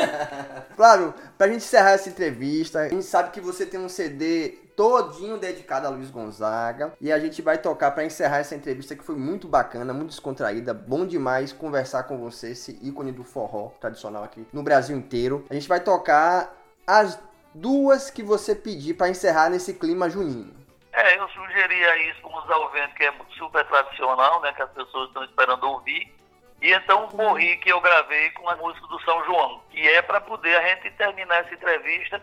Flávio, 0.75 1.13
pra 1.37 1.45
gente 1.47 1.57
encerrar 1.57 1.91
essa 1.91 2.09
entrevista, 2.09 2.79
a 2.79 2.89
gente 2.89 3.05
sabe 3.05 3.29
que 3.29 3.39
você 3.41 3.63
tem 3.63 3.79
um 3.79 3.89
CD 3.89 4.55
todinho 4.81 5.37
dedicado 5.37 5.85
a 5.85 5.91
Luiz 5.91 6.09
Gonzaga 6.09 6.91
e 6.99 7.11
a 7.11 7.19
gente 7.19 7.39
vai 7.39 7.55
tocar 7.55 7.91
pra 7.91 8.03
encerrar 8.03 8.39
essa 8.39 8.55
entrevista 8.55 8.95
que 8.95 9.03
foi 9.03 9.13
muito 9.13 9.47
bacana, 9.47 9.93
muito 9.93 10.09
descontraída, 10.09 10.73
bom 10.73 11.05
demais 11.05 11.53
conversar 11.53 12.05
com 12.05 12.17
você, 12.17 12.53
esse 12.53 12.79
ícone 12.81 13.11
do 13.11 13.23
forró 13.23 13.67
tradicional 13.79 14.23
aqui 14.23 14.43
no 14.51 14.63
Brasil 14.63 14.97
inteiro. 14.97 15.45
A 15.51 15.53
gente 15.53 15.69
vai 15.69 15.79
tocar 15.79 16.51
as 16.87 17.21
duas 17.53 18.09
que 18.09 18.23
você 18.23 18.55
pedir 18.55 18.95
pra 18.95 19.07
encerrar 19.07 19.51
nesse 19.51 19.75
clima 19.75 20.09
junino. 20.09 20.51
É, 20.93 21.15
eu 21.15 21.29
sugeria 21.29 22.09
isso 22.09 22.19
como 22.23 22.39
usar 22.39 22.57
o 22.57 22.69
vento, 22.69 22.95
que 22.95 23.03
é 23.03 23.13
super 23.37 23.63
tradicional, 23.67 24.41
né? 24.41 24.51
Que 24.53 24.63
as 24.63 24.71
pessoas 24.71 25.09
estão 25.09 25.23
esperando 25.23 25.63
ouvir. 25.63 26.11
E 26.59 26.73
então 26.73 27.07
Morri 27.13 27.55
que 27.57 27.71
eu 27.71 27.79
gravei 27.79 28.31
com 28.31 28.49
a 28.49 28.55
música 28.55 28.87
do 28.87 28.99
São 29.01 29.23
João, 29.25 29.61
que 29.69 29.87
é 29.87 30.01
para 30.01 30.19
poder 30.21 30.55
a 30.55 30.67
gente 30.69 30.89
terminar 30.97 31.45
essa 31.45 31.53
entrevista 31.53 32.19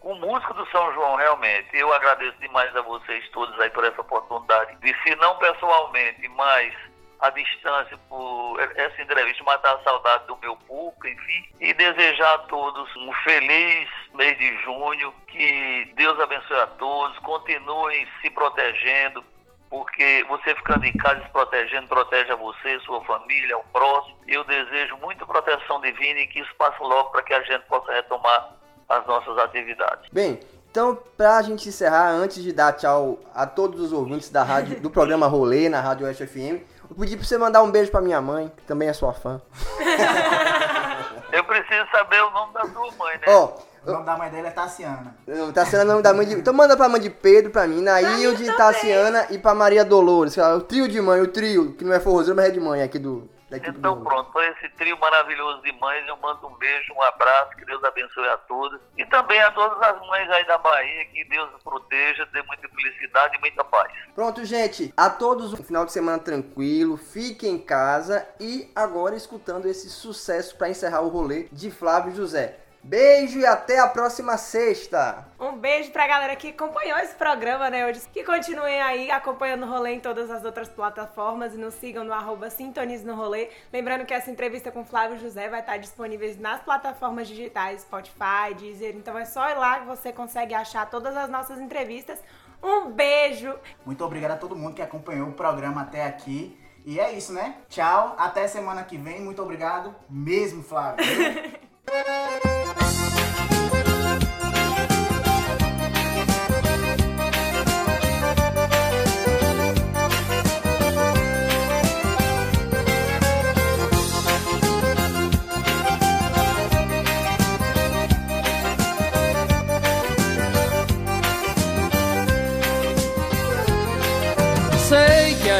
com 0.00 0.14
música 0.14 0.54
do 0.54 0.66
São 0.70 0.92
João, 0.94 1.16
realmente. 1.16 1.68
Eu 1.72 1.92
agradeço 1.92 2.36
demais 2.40 2.74
a 2.74 2.82
vocês 2.82 3.28
todos 3.30 3.58
aí 3.60 3.70
por 3.70 3.84
essa 3.84 4.00
oportunidade 4.00 4.76
de, 4.76 4.94
se 5.02 5.14
não 5.16 5.36
pessoalmente, 5.36 6.26
mas 6.28 6.74
à 7.20 7.28
distância, 7.30 7.98
por 8.08 8.58
essa 8.76 9.02
entrevista, 9.02 9.44
matar 9.44 9.74
a 9.74 9.82
saudade 9.82 10.26
do 10.26 10.38
meu 10.38 10.56
público, 10.56 11.06
enfim, 11.06 11.44
e 11.60 11.74
desejar 11.74 12.34
a 12.34 12.38
todos 12.38 12.96
um 12.96 13.12
feliz 13.24 13.88
mês 14.14 14.38
de 14.38 14.56
junho, 14.62 15.12
que 15.26 15.92
Deus 15.96 16.18
abençoe 16.18 16.60
a 16.60 16.66
todos, 16.66 17.18
continuem 17.18 18.08
se 18.22 18.30
protegendo, 18.30 19.22
porque 19.68 20.24
você 20.28 20.54
ficando 20.54 20.84
em 20.86 20.96
casa 20.96 21.22
se 21.22 21.28
protegendo, 21.28 21.88
protege 21.88 22.32
a 22.32 22.36
você, 22.36 22.80
sua 22.80 23.04
família, 23.04 23.58
o 23.58 23.64
próximo. 23.64 24.18
Eu 24.26 24.42
desejo 24.44 24.96
muita 24.96 25.26
proteção 25.26 25.80
divina 25.80 26.20
e 26.20 26.26
que 26.26 26.40
isso 26.40 26.54
passe 26.56 26.80
logo 26.82 27.10
para 27.10 27.22
que 27.22 27.34
a 27.34 27.42
gente 27.42 27.66
possa 27.66 27.92
retomar 27.92 28.59
as 28.90 29.06
nossas 29.06 29.38
atividades. 29.38 30.10
Bem, 30.12 30.40
então, 30.70 30.98
pra 31.16 31.40
gente 31.42 31.68
encerrar, 31.68 32.10
antes 32.10 32.42
de 32.42 32.52
dar 32.52 32.72
tchau 32.74 33.18
a 33.34 33.46
todos 33.46 33.80
os 33.80 33.92
ouvintes 33.92 34.28
da 34.30 34.42
rádio, 34.42 34.78
do 34.80 34.90
programa 34.90 35.26
Rolê 35.26 35.68
na 35.68 35.80
Rádio 35.80 36.06
Oeste 36.06 36.26
FM, 36.26 36.60
eu 36.90 36.96
pedi 36.98 37.16
pra 37.16 37.24
você 37.24 37.38
mandar 37.38 37.62
um 37.62 37.70
beijo 37.70 37.90
pra 37.90 38.00
minha 38.00 38.20
mãe, 38.20 38.52
que 38.56 38.62
também 38.64 38.88
é 38.88 38.92
sua 38.92 39.12
fã. 39.12 39.40
Eu 41.32 41.44
preciso 41.44 41.86
saber 41.92 42.20
o 42.24 42.30
nome 42.30 42.52
da 42.52 42.62
sua 42.62 42.90
mãe, 42.98 43.14
né? 43.18 43.22
Ó, 43.28 43.52
O 43.86 43.92
nome 43.92 44.04
da 44.04 44.16
mãe 44.16 44.28
dele 44.30 44.48
é 44.48 44.50
Tassiana. 44.50 45.14
eu- 45.26 45.52
tá 45.52 45.64
sendo 45.64 45.82
o 45.82 45.84
nome 45.84 46.02
da 46.02 46.12
mãe 46.12 46.26
de. 46.26 46.34
Então 46.34 46.52
manda 46.52 46.76
pra 46.76 46.88
mãe 46.88 47.00
de 47.00 47.08
Pedro, 47.08 47.50
pra 47.52 47.66
mim, 47.68 47.80
Nailde. 47.80 48.52
Tassiana 48.56 49.26
e 49.30 49.38
pra 49.38 49.54
Maria 49.54 49.84
Dolores, 49.84 50.34
que 50.34 50.40
é 50.40 50.52
o 50.54 50.60
trio 50.60 50.88
de 50.88 51.00
mãe, 51.00 51.20
o 51.20 51.28
trio, 51.28 51.72
que 51.74 51.84
não 51.84 51.92
é 51.94 52.00
forrozeiro, 52.00 52.34
mas 52.36 52.46
é 52.46 52.50
de 52.50 52.58
mãe 52.60 52.82
aqui 52.82 52.98
do. 52.98 53.28
Da 53.50 53.56
equipe 53.56 53.76
Então 53.76 53.96
do... 53.98 54.04
pronto, 54.04 54.30
para 54.32 54.48
esse 54.50 54.68
trio 54.76 54.96
maravilhoso 54.98 55.60
de 55.62 55.72
mães, 55.72 56.06
eu 56.06 56.16
mando 56.18 56.46
um 56.46 56.54
beijo, 56.54 56.94
um 56.94 57.02
abraço, 57.02 57.56
que 57.56 57.64
Deus 57.64 57.82
abençoe 57.82 58.28
a 58.28 58.36
todos. 58.38 58.80
E 58.96 59.04
também 59.06 59.42
a 59.42 59.50
todas 59.50 59.82
as 59.82 60.06
mães 60.06 60.30
aí 60.30 60.46
da 60.46 60.56
Bahia, 60.56 61.04
que 61.06 61.24
Deus 61.24 61.50
proteja, 61.64 62.24
dê 62.32 62.40
muita 62.42 62.68
felicidade 62.68 63.36
e 63.36 63.40
muita 63.40 63.64
paz. 63.64 63.92
Pronto, 64.14 64.44
gente. 64.44 64.94
A 64.96 65.10
todos 65.10 65.52
um 65.52 65.56
final 65.56 65.84
de 65.84 65.92
semana 65.92 66.20
tranquilo. 66.20 66.96
Fiquem 66.96 67.54
em 67.54 67.58
casa 67.58 68.26
e 68.38 68.70
agora 68.74 69.16
escutando 69.16 69.66
esse 69.66 69.90
sucesso 69.90 70.56
pra 70.56 70.70
encerrar 70.70 71.00
o 71.00 71.08
rolê 71.08 71.48
de 71.50 71.70
Flávio 71.72 72.14
José. 72.14 72.56
Beijo 72.90 73.38
e 73.38 73.46
até 73.46 73.78
a 73.78 73.86
próxima 73.86 74.36
sexta. 74.36 75.24
Um 75.38 75.56
beijo 75.56 75.92
pra 75.92 76.08
galera 76.08 76.34
que 76.34 76.48
acompanhou 76.48 76.98
esse 76.98 77.14
programa, 77.14 77.70
né, 77.70 77.86
hoje. 77.86 78.00
Que 78.12 78.24
continuem 78.24 78.82
aí 78.82 79.12
acompanhando 79.12 79.64
o 79.64 79.70
rolê 79.70 79.92
em 79.92 80.00
todas 80.00 80.28
as 80.28 80.44
outras 80.44 80.68
plataformas 80.68 81.54
e 81.54 81.56
nos 81.56 81.74
sigam 81.74 82.02
no 82.02 82.12
arroba 82.12 82.50
Sintonize 82.50 83.06
no 83.06 83.14
Rolê. 83.14 83.50
Lembrando 83.72 84.04
que 84.04 84.12
essa 84.12 84.28
entrevista 84.28 84.72
com 84.72 84.84
Flávio 84.84 85.20
José 85.20 85.48
vai 85.48 85.60
estar 85.60 85.76
disponível 85.76 86.34
nas 86.40 86.62
plataformas 86.62 87.28
digitais, 87.28 87.82
Spotify, 87.82 88.54
Deezer. 88.58 88.96
Então 88.96 89.16
é 89.16 89.24
só 89.24 89.48
ir 89.48 89.54
lá 89.54 89.78
que 89.78 89.86
você 89.86 90.12
consegue 90.12 90.52
achar 90.52 90.90
todas 90.90 91.16
as 91.16 91.30
nossas 91.30 91.60
entrevistas. 91.60 92.18
Um 92.60 92.90
beijo! 92.90 93.54
Muito 93.86 94.04
obrigado 94.04 94.32
a 94.32 94.36
todo 94.36 94.56
mundo 94.56 94.74
que 94.74 94.82
acompanhou 94.82 95.28
o 95.28 95.32
programa 95.32 95.82
até 95.82 96.04
aqui. 96.04 96.58
E 96.84 96.98
é 96.98 97.12
isso, 97.12 97.32
né? 97.32 97.54
Tchau, 97.68 98.16
até 98.18 98.48
semana 98.48 98.82
que 98.82 98.98
vem. 98.98 99.20
Muito 99.20 99.40
obrigado 99.40 99.94
mesmo, 100.08 100.64
Flávio. 100.64 101.04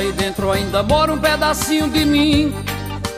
Aí 0.01 0.13
dentro 0.13 0.51
ainda 0.51 0.83
mora 0.83 1.13
um 1.13 1.19
pedacinho 1.19 1.87
de 1.91 2.07
mim. 2.07 2.55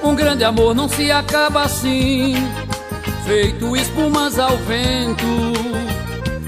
Um 0.03 0.17
grande 0.17 0.43
amor 0.43 0.75
não 0.75 0.89
se 0.89 1.13
acaba 1.13 1.63
assim, 1.63 2.35
feito 3.25 3.77
espumas 3.77 4.39
ao 4.39 4.57
vento. 4.59 5.25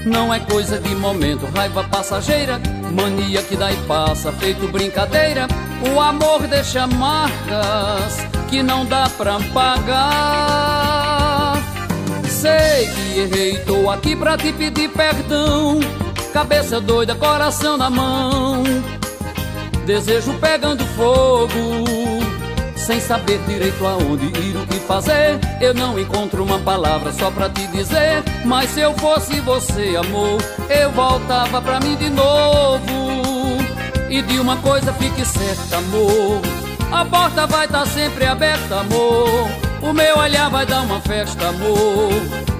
Não 0.05 0.33
é 0.33 0.39
coisa 0.39 0.79
de 0.79 0.93
momento, 0.95 1.45
raiva 1.55 1.83
passageira, 1.83 2.61
mania 2.91 3.41
que 3.41 3.55
dá 3.55 3.71
e 3.71 3.77
passa, 3.87 4.31
feito 4.33 4.67
brincadeira. 4.67 5.47
O 5.93 5.99
amor 5.99 6.47
deixa 6.47 6.85
marcas 6.87 8.25
que 8.49 8.61
não 8.61 8.85
dá 8.85 9.09
pra 9.17 9.39
pagar. 9.53 10.75
Sei 12.27 12.87
que 12.87 13.19
errei, 13.19 13.57
tô 13.65 13.89
aqui 13.89 14.15
pra 14.15 14.37
te 14.37 14.53
pedir 14.53 14.89
perdão. 14.89 15.79
Cabeça 16.31 16.79
doida, 16.79 17.15
coração 17.15 17.77
na 17.77 17.89
mão. 17.89 18.63
Desejo 19.85 20.33
pegando 20.35 20.85
fogo, 20.95 21.49
sem 22.85 22.99
saber 22.99 23.39
direito 23.47 23.83
aonde 23.83 24.27
ir, 24.27 24.55
o 24.55 24.67
que 24.67 24.79
fazer. 24.81 25.39
Eu 25.59 25.73
não 25.73 25.99
encontro 25.99 26.43
uma 26.43 26.59
palavra 26.59 27.11
só 27.11 27.31
pra 27.31 27.49
te 27.49 27.65
dizer. 27.67 28.23
Mas 28.45 28.69
se 28.69 28.79
eu 28.79 28.93
fosse 28.93 29.39
você, 29.39 29.95
amor, 29.95 30.39
eu 30.69 30.91
voltava 30.91 31.59
pra 31.61 31.79
mim 31.79 31.95
de 31.95 32.11
novo. 32.11 33.57
E 34.07 34.21
de 34.21 34.39
uma 34.39 34.57
coisa 34.57 34.93
fique 34.93 35.25
certa, 35.25 35.77
amor. 35.77 36.41
A 36.91 37.03
porta 37.03 37.47
vai 37.47 37.65
estar 37.65 37.87
sempre 37.87 38.25
aberta, 38.25 38.81
amor. 38.81 39.49
O 39.81 39.91
meu 39.91 40.19
olhar 40.19 40.49
vai 40.51 40.65
dar 40.65 40.81
uma 40.81 41.01
festa, 41.01 41.47
amor. 41.47 42.11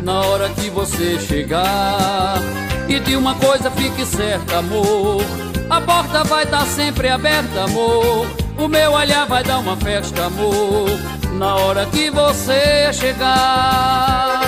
Na 0.01 0.21
hora 0.21 0.49
que 0.49 0.71
você 0.71 1.19
chegar. 1.19 2.41
E 2.89 2.99
de 2.99 3.15
uma 3.15 3.35
coisa 3.35 3.69
fique 3.69 4.03
certa, 4.05 4.57
amor. 4.57 5.23
A 5.69 5.79
porta 5.81 6.23
vai 6.23 6.45
estar 6.45 6.65
sempre 6.65 7.09
aberta, 7.09 7.63
amor. 7.63 8.44
O 8.57 8.67
meu 8.67 8.91
olhar 8.93 9.25
vai 9.27 9.43
dar 9.43 9.59
uma 9.59 9.75
festa, 9.77 10.25
amor. 10.25 10.89
Na 11.33 11.55
hora 11.55 11.85
que 11.87 12.09
você 12.09 12.91
chegar. 12.93 14.44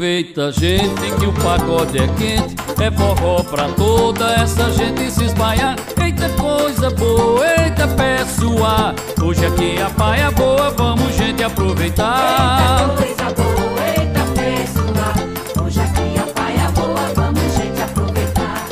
Aproveita, 0.00 0.50
gente, 0.50 1.14
que 1.18 1.26
o 1.26 1.32
pagode 1.34 1.98
é 1.98 2.06
quente. 2.16 2.56
É 2.82 2.90
forró 2.90 3.44
pra 3.44 3.68
toda 3.68 4.32
essa 4.32 4.70
gente 4.70 5.10
se 5.10 5.26
espalhar. 5.26 5.76
Eita 6.02 6.26
coisa 6.40 6.88
boa, 6.88 7.44
eita 7.46 7.86
pessoal. 7.86 8.94
Hoje 9.22 9.44
aqui 9.44 9.78
a 9.78 9.90
paia 9.90 10.30
boa, 10.30 10.70
vamos, 10.70 11.14
gente, 11.16 11.44
aproveitar. 11.44 12.96
Coisa 12.96 13.24
boa, 13.34 13.88
eita 13.88 14.20
pessoal. 14.40 15.66
Hoje 15.66 15.80
aqui 15.80 16.18
a 16.18 16.26
paia 16.32 16.70
boa, 16.70 17.12
vamos 17.14 17.54
gente 17.54 17.82
aproveitar. 17.82 18.68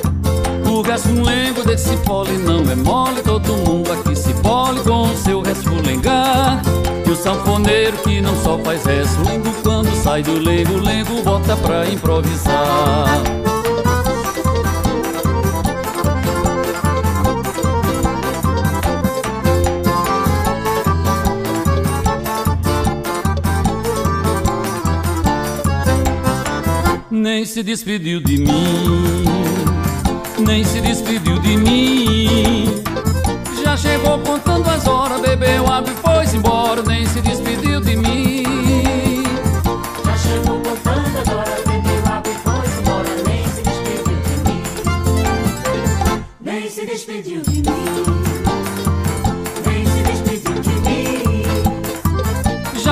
O 0.65 0.81
resfulengo 0.81 1.63
desse 1.63 1.95
pole 2.07 2.39
não 2.39 2.61
é 2.73 2.75
mole. 2.75 3.21
Todo 3.21 3.53
mundo 3.53 3.93
aqui 3.93 4.17
se 4.17 4.33
pole 4.33 4.81
com 4.81 5.03
o 5.03 5.17
seu 5.19 5.43
resfulengar. 5.43 6.63
Sanfoneiro 7.23 7.99
que 7.99 8.21
não 8.21 8.35
só 8.43 8.59
faz 8.59 8.85
resfulengo 8.85 9.53
quando 9.63 9.95
sai 10.03 10.23
do 10.23 10.39
lengo, 10.39 10.79
lengo 10.79 11.23
bota 11.23 11.57
pra 11.57 11.87
improvisar. 11.89 13.09
Nem 27.11 27.45
se 27.45 27.63
despediu 27.63 28.21
de 28.21 28.39
mim, 28.39 29.25
nem 30.39 30.65
se 30.65 30.81
despediu 30.81 31.39
de 31.41 31.57
mim. 31.57 32.83
Já 33.63 33.77
chegou 33.77 34.19
contando 34.21 34.69
as 34.71 34.87
horas, 34.87 35.21
bebeu 35.21 35.67
água 35.67 35.93
e 35.93 35.95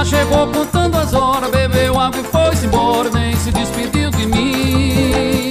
chegou 0.07 0.47
contando 0.49 0.97
as 0.97 1.13
horas, 1.13 1.51
bebeu 1.51 1.99
água 1.99 2.21
e 2.21 2.25
foi 2.25 2.65
embora, 2.65 3.11
nem 3.11 3.37
se 3.37 3.51
despediu 3.51 4.11
de 4.11 4.27
mim. 4.27 5.51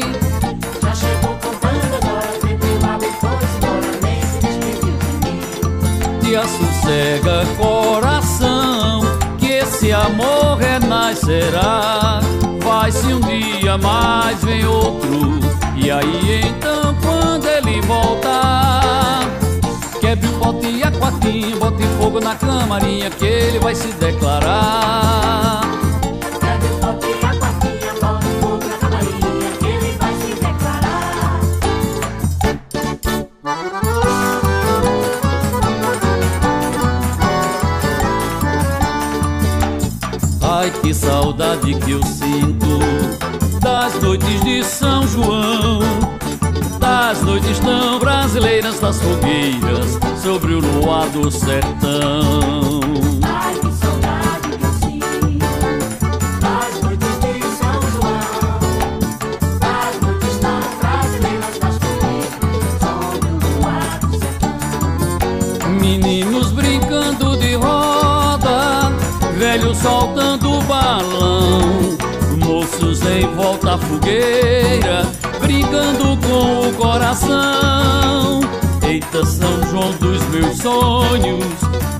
Já 0.81 0.95
chegou 0.95 1.35
contando 1.35 1.95
agora, 2.01 2.27
bebeu 2.41 2.77
água 2.89 3.07
e 3.07 3.11
foi 3.19 3.29
embora. 3.55 3.91
Nem 4.01 4.21
se 4.21 4.37
despediu 4.39 4.97
de 4.97 5.29
mim. 5.29 6.19
Te 6.21 6.35
assossega 6.37 7.45
coração, 7.57 9.01
que 9.37 9.51
esse 9.51 9.91
amor 9.91 10.57
renascerá. 10.57 12.21
Vai 12.63 12.91
se 12.91 13.07
um 13.07 13.19
dia 13.19 13.77
mais 13.77 14.41
vem 14.43 14.65
outro. 14.65 15.39
E 15.75 15.91
aí 15.91 16.41
então 16.45 16.95
quando 17.03 17.45
ele 17.47 17.81
volta, 17.81 19.19
quebre 20.15 20.27
o 20.27 20.39
pote 20.39 20.67
e 20.67 20.83
a 20.83 20.91
quartinha, 20.91 21.55
bote 21.57 21.83
fogo 21.99 22.19
na 22.19 22.35
camarinha 22.35 23.09
que 23.09 23.25
ele 23.25 23.59
vai 23.59 23.75
se 23.75 23.87
declarar. 23.93 25.61
O 25.63 26.79
pote 26.79 27.07
e 27.07 27.25
a 27.25 27.35
quartinha, 27.35 27.93
bota 27.99 28.25
o 28.25 28.29
fogo 28.39 28.65
na 28.65 28.77
camarinha 28.77 29.51
que 29.59 29.65
ele 29.65 29.97
vai 29.97 30.13
se 30.15 30.33
declarar. 30.35 31.41
Ai 40.41 40.71
que 40.81 40.93
saudade 40.93 41.75
que 41.75 41.91
eu 41.91 42.03
sinto 42.03 42.79
das 43.59 44.01
noites 44.01 44.43
de 44.43 44.63
São 44.63 45.07
João, 45.07 45.79
das 47.07 47.21
noites 47.21 47.59
tão 47.59 47.99
brasileiras 47.99 48.79
das 48.79 48.99
fogueiras 48.99 49.99
sobre 50.23 50.55
o 50.55 50.59
luar 50.59 51.07
do 51.09 51.29
sertão. 51.29 52.79
Ai, 53.21 53.53
que 53.59 53.71
saudade 53.73 54.57
das 56.41 56.81
noites 56.81 57.19
de 57.19 57.41
São 57.57 57.79
João, 57.91 58.97
das 59.59 60.01
noites 60.01 60.37
tão 60.39 60.61
brasileiras 60.79 61.59
das 61.59 61.77
fogueiras 61.77 62.73
sob 62.79 63.27
o 63.27 63.37
luar 63.59 63.99
do 63.99 64.09
sertão. 64.17 65.69
Meninos 65.79 66.51
brincando 66.53 67.37
de 67.37 67.53
roda, 67.53 68.91
velhos 69.37 69.77
soltando 69.77 70.59
balão, 70.63 71.95
moços 72.43 73.05
em 73.05 73.27
volta 73.35 73.75
à 73.75 73.77
fogueira, 73.77 75.05
brincando 75.65 76.17
com 76.27 76.67
o 76.69 76.73
coração. 76.73 78.41
Eita, 78.83 79.25
São 79.25 79.63
João 79.69 79.91
dos 79.93 80.21
meus 80.27 80.57
sonhos, 80.57 81.45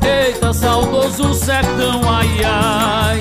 eita, 0.01 0.53
saudoso 0.53 1.33
sertão, 1.33 2.01
ai 2.07 2.43
ai. 2.43 3.19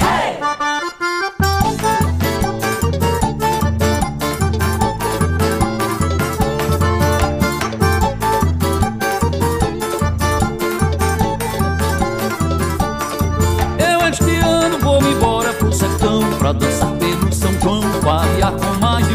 Sertão 15.72 16.20
Pra 16.38 16.52
dançar 16.52 16.92
pelo 16.98 17.32
São 17.32 17.52
João, 17.60 17.80
variar 18.00 18.52
com 18.52 18.78
mais 18.78 19.13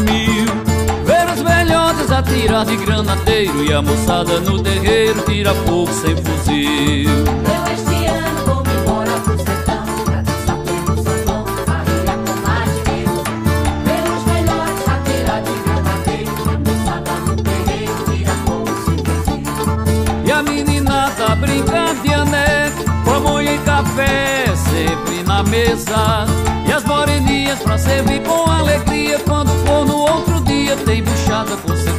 atirar 2.40 2.64
de 2.64 2.76
granadeiro 2.76 3.64
E 3.64 3.72
a 3.72 3.82
moçada 3.82 4.40
no 4.40 4.62
terreiro 4.62 5.20
tira 5.22 5.54
fogo 5.54 5.92
sem 5.92 6.16
fuzil. 6.16 7.10
Eu 7.10 7.72
este 7.72 8.06
ano 8.06 8.44
vou 8.46 8.62
me 8.64 8.80
embora 8.80 9.12
pro 9.20 9.36
sertão 9.36 9.84
Pra 10.04 10.22
dançar 10.22 10.56
pelo 10.56 10.96
São 11.02 11.24
João, 11.24 11.44
barriga 11.66 12.14
com 12.24 12.48
mais 12.48 12.70
de 12.74 12.90
mil 12.90 13.24
Pelos 13.84 14.24
melhores 14.24 14.88
atirar 14.88 15.42
de 15.42 15.52
granadeiro 15.64 16.32
E 16.46 16.48
a 16.48 16.58
moçada 16.58 17.12
no 17.26 17.36
terreiro 17.36 18.04
tira 18.10 18.34
fogo 18.46 18.72
sem 18.84 18.98
fuzil. 19.04 20.24
E 20.24 20.32
a 20.32 20.42
meninada 20.42 21.36
brinca 21.36 21.94
de 22.02 22.14
ané 22.14 22.72
Pamonha 23.04 23.52
e 23.52 23.58
café 23.58 24.44
sempre 24.56 25.22
na 25.24 25.42
mesa. 25.42 26.26
E 26.66 26.72
as 26.72 26.84
moreninhas 26.84 27.58
pra 27.58 27.76
servir 27.76 28.22
com 28.22 28.50
alegria 28.50 29.18
Quando 29.20 29.50
for 29.66 29.84
no 29.84 29.98
outro 29.98 30.40
dia 30.44 30.76
tem 30.76 31.02
buchada 31.02 31.56
com 31.56 31.68
certeza 31.68 31.89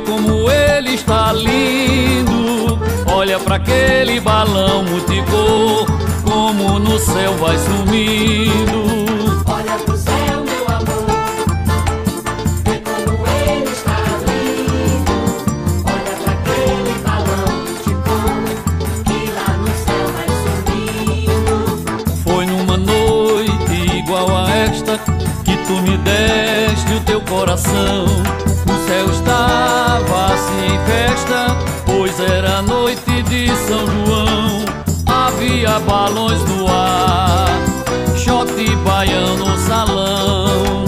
vê 0.00 0.10
como 0.10 0.50
ele 0.50 0.94
está 0.94 1.32
lindo. 1.32 2.78
Olha 3.06 3.38
pra 3.38 3.56
aquele 3.56 4.20
balão 4.20 4.84
multicor, 4.84 5.86
como 6.24 6.78
no 6.78 6.98
céu 6.98 7.34
vai 7.34 7.58
sumindo. 7.58 8.90
Olha 9.46 9.76
pro 9.84 9.96
céu, 9.96 10.44
meu 10.44 10.64
amor 10.68 11.06
Vê 12.64 12.78
como 12.78 13.26
ele 13.26 13.70
está 13.70 13.96
lindo 14.26 15.12
Olha 15.84 16.14
pra 16.22 16.32
aquele 16.32 16.94
balão 17.02 17.64
de 17.84 17.94
cor 18.04 18.42
Que 19.04 19.30
lá 19.32 19.56
no 19.56 19.70
céu 19.84 20.06
vai 20.14 20.28
subindo 20.44 21.56
Foi 22.22 22.46
numa 22.46 22.76
noite 22.76 23.98
igual 23.98 24.36
a 24.36 24.50
esta 24.50 24.98
que 25.44 25.56
tu 25.66 25.72
me 25.82 25.96
deste 25.98 26.94
o 26.94 27.00
teu 27.00 27.20
coração. 27.22 28.06
Céu 28.90 29.08
estava 29.08 30.34
assim 30.34 30.74
em 30.74 30.78
festa, 30.84 31.56
pois 31.86 32.18
era 32.18 32.60
noite 32.60 33.22
de 33.22 33.46
São 33.46 33.86
João. 33.86 34.64
Havia 35.06 35.78
balões 35.78 36.42
no 36.46 36.66
ar, 36.66 37.50
shot 38.16 38.50
baiano 38.84 39.46
no 39.46 39.56
salão. 39.58 40.86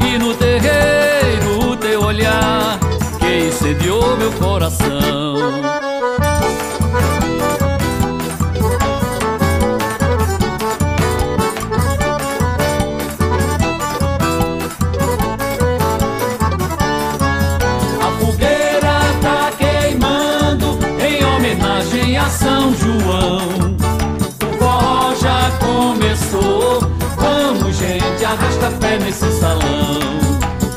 E 0.00 0.16
no 0.16 0.32
terreiro 0.32 1.68
o 1.70 1.76
teu 1.76 2.04
olhar 2.04 2.78
que 3.20 3.48
incendiou 3.48 4.16
meu 4.16 4.32
coração. 4.32 4.83
São 22.34 22.74
João. 22.74 23.76
O 24.42 24.58
forró 24.58 25.14
já 25.14 25.50
começou, 25.58 26.80
vamos 27.16 27.76
gente, 27.76 28.24
arrasta 28.24 28.70
pé 28.80 28.98
nesse 28.98 29.30
salão. 29.38 30.00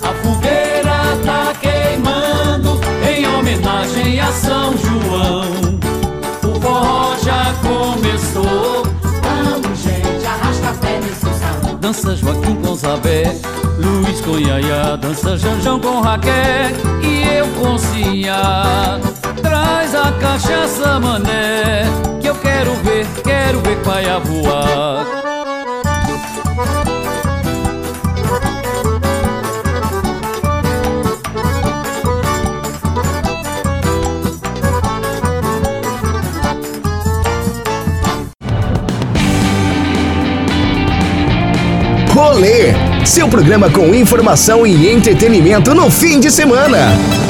A 0.03 0.13
fogueira 0.23 1.17
tá 1.25 1.53
queimando 1.59 2.79
em 3.07 3.27
homenagem 3.27 4.19
a 4.19 4.31
São 4.31 4.73
João. 4.77 5.79
O 6.43 6.61
forró 6.61 7.15
já 7.23 7.53
começou, 7.61 8.83
Vamos 9.01 9.79
gente, 9.79 10.25
arrasta 10.25 10.73
pé 10.79 10.99
nesse 10.99 11.39
salão 11.39 11.77
Dança 11.79 12.15
Joaquim 12.15 12.55
com 12.55 12.75
Zabé, 12.75 13.35
Luiz 13.77 14.21
com 14.21 14.37
Yaya, 14.37 14.95
dança 14.97 15.37
Janjão 15.37 15.79
com 15.79 16.01
Raquel 16.01 16.71
e 17.01 17.37
eu 17.37 17.47
com 17.59 17.77
Cia. 17.77 19.16
Traz 19.97 20.07
a 20.07 20.11
cachaça, 20.11 20.99
mané, 20.99 21.83
que 22.21 22.27
eu 22.27 22.35
quero 22.35 22.71
ver, 22.83 23.07
quero 23.23 23.59
ver 23.61 23.77
paia 23.77 24.19
voar. 24.19 25.07
Rolê, 42.13 42.73
seu 43.03 43.27
programa 43.27 43.69
com 43.71 43.95
informação 43.95 44.67
e 44.67 44.91
entretenimento 44.91 45.73
no 45.73 45.89
fim 45.89 46.19
de 46.19 46.29
semana. 46.29 47.26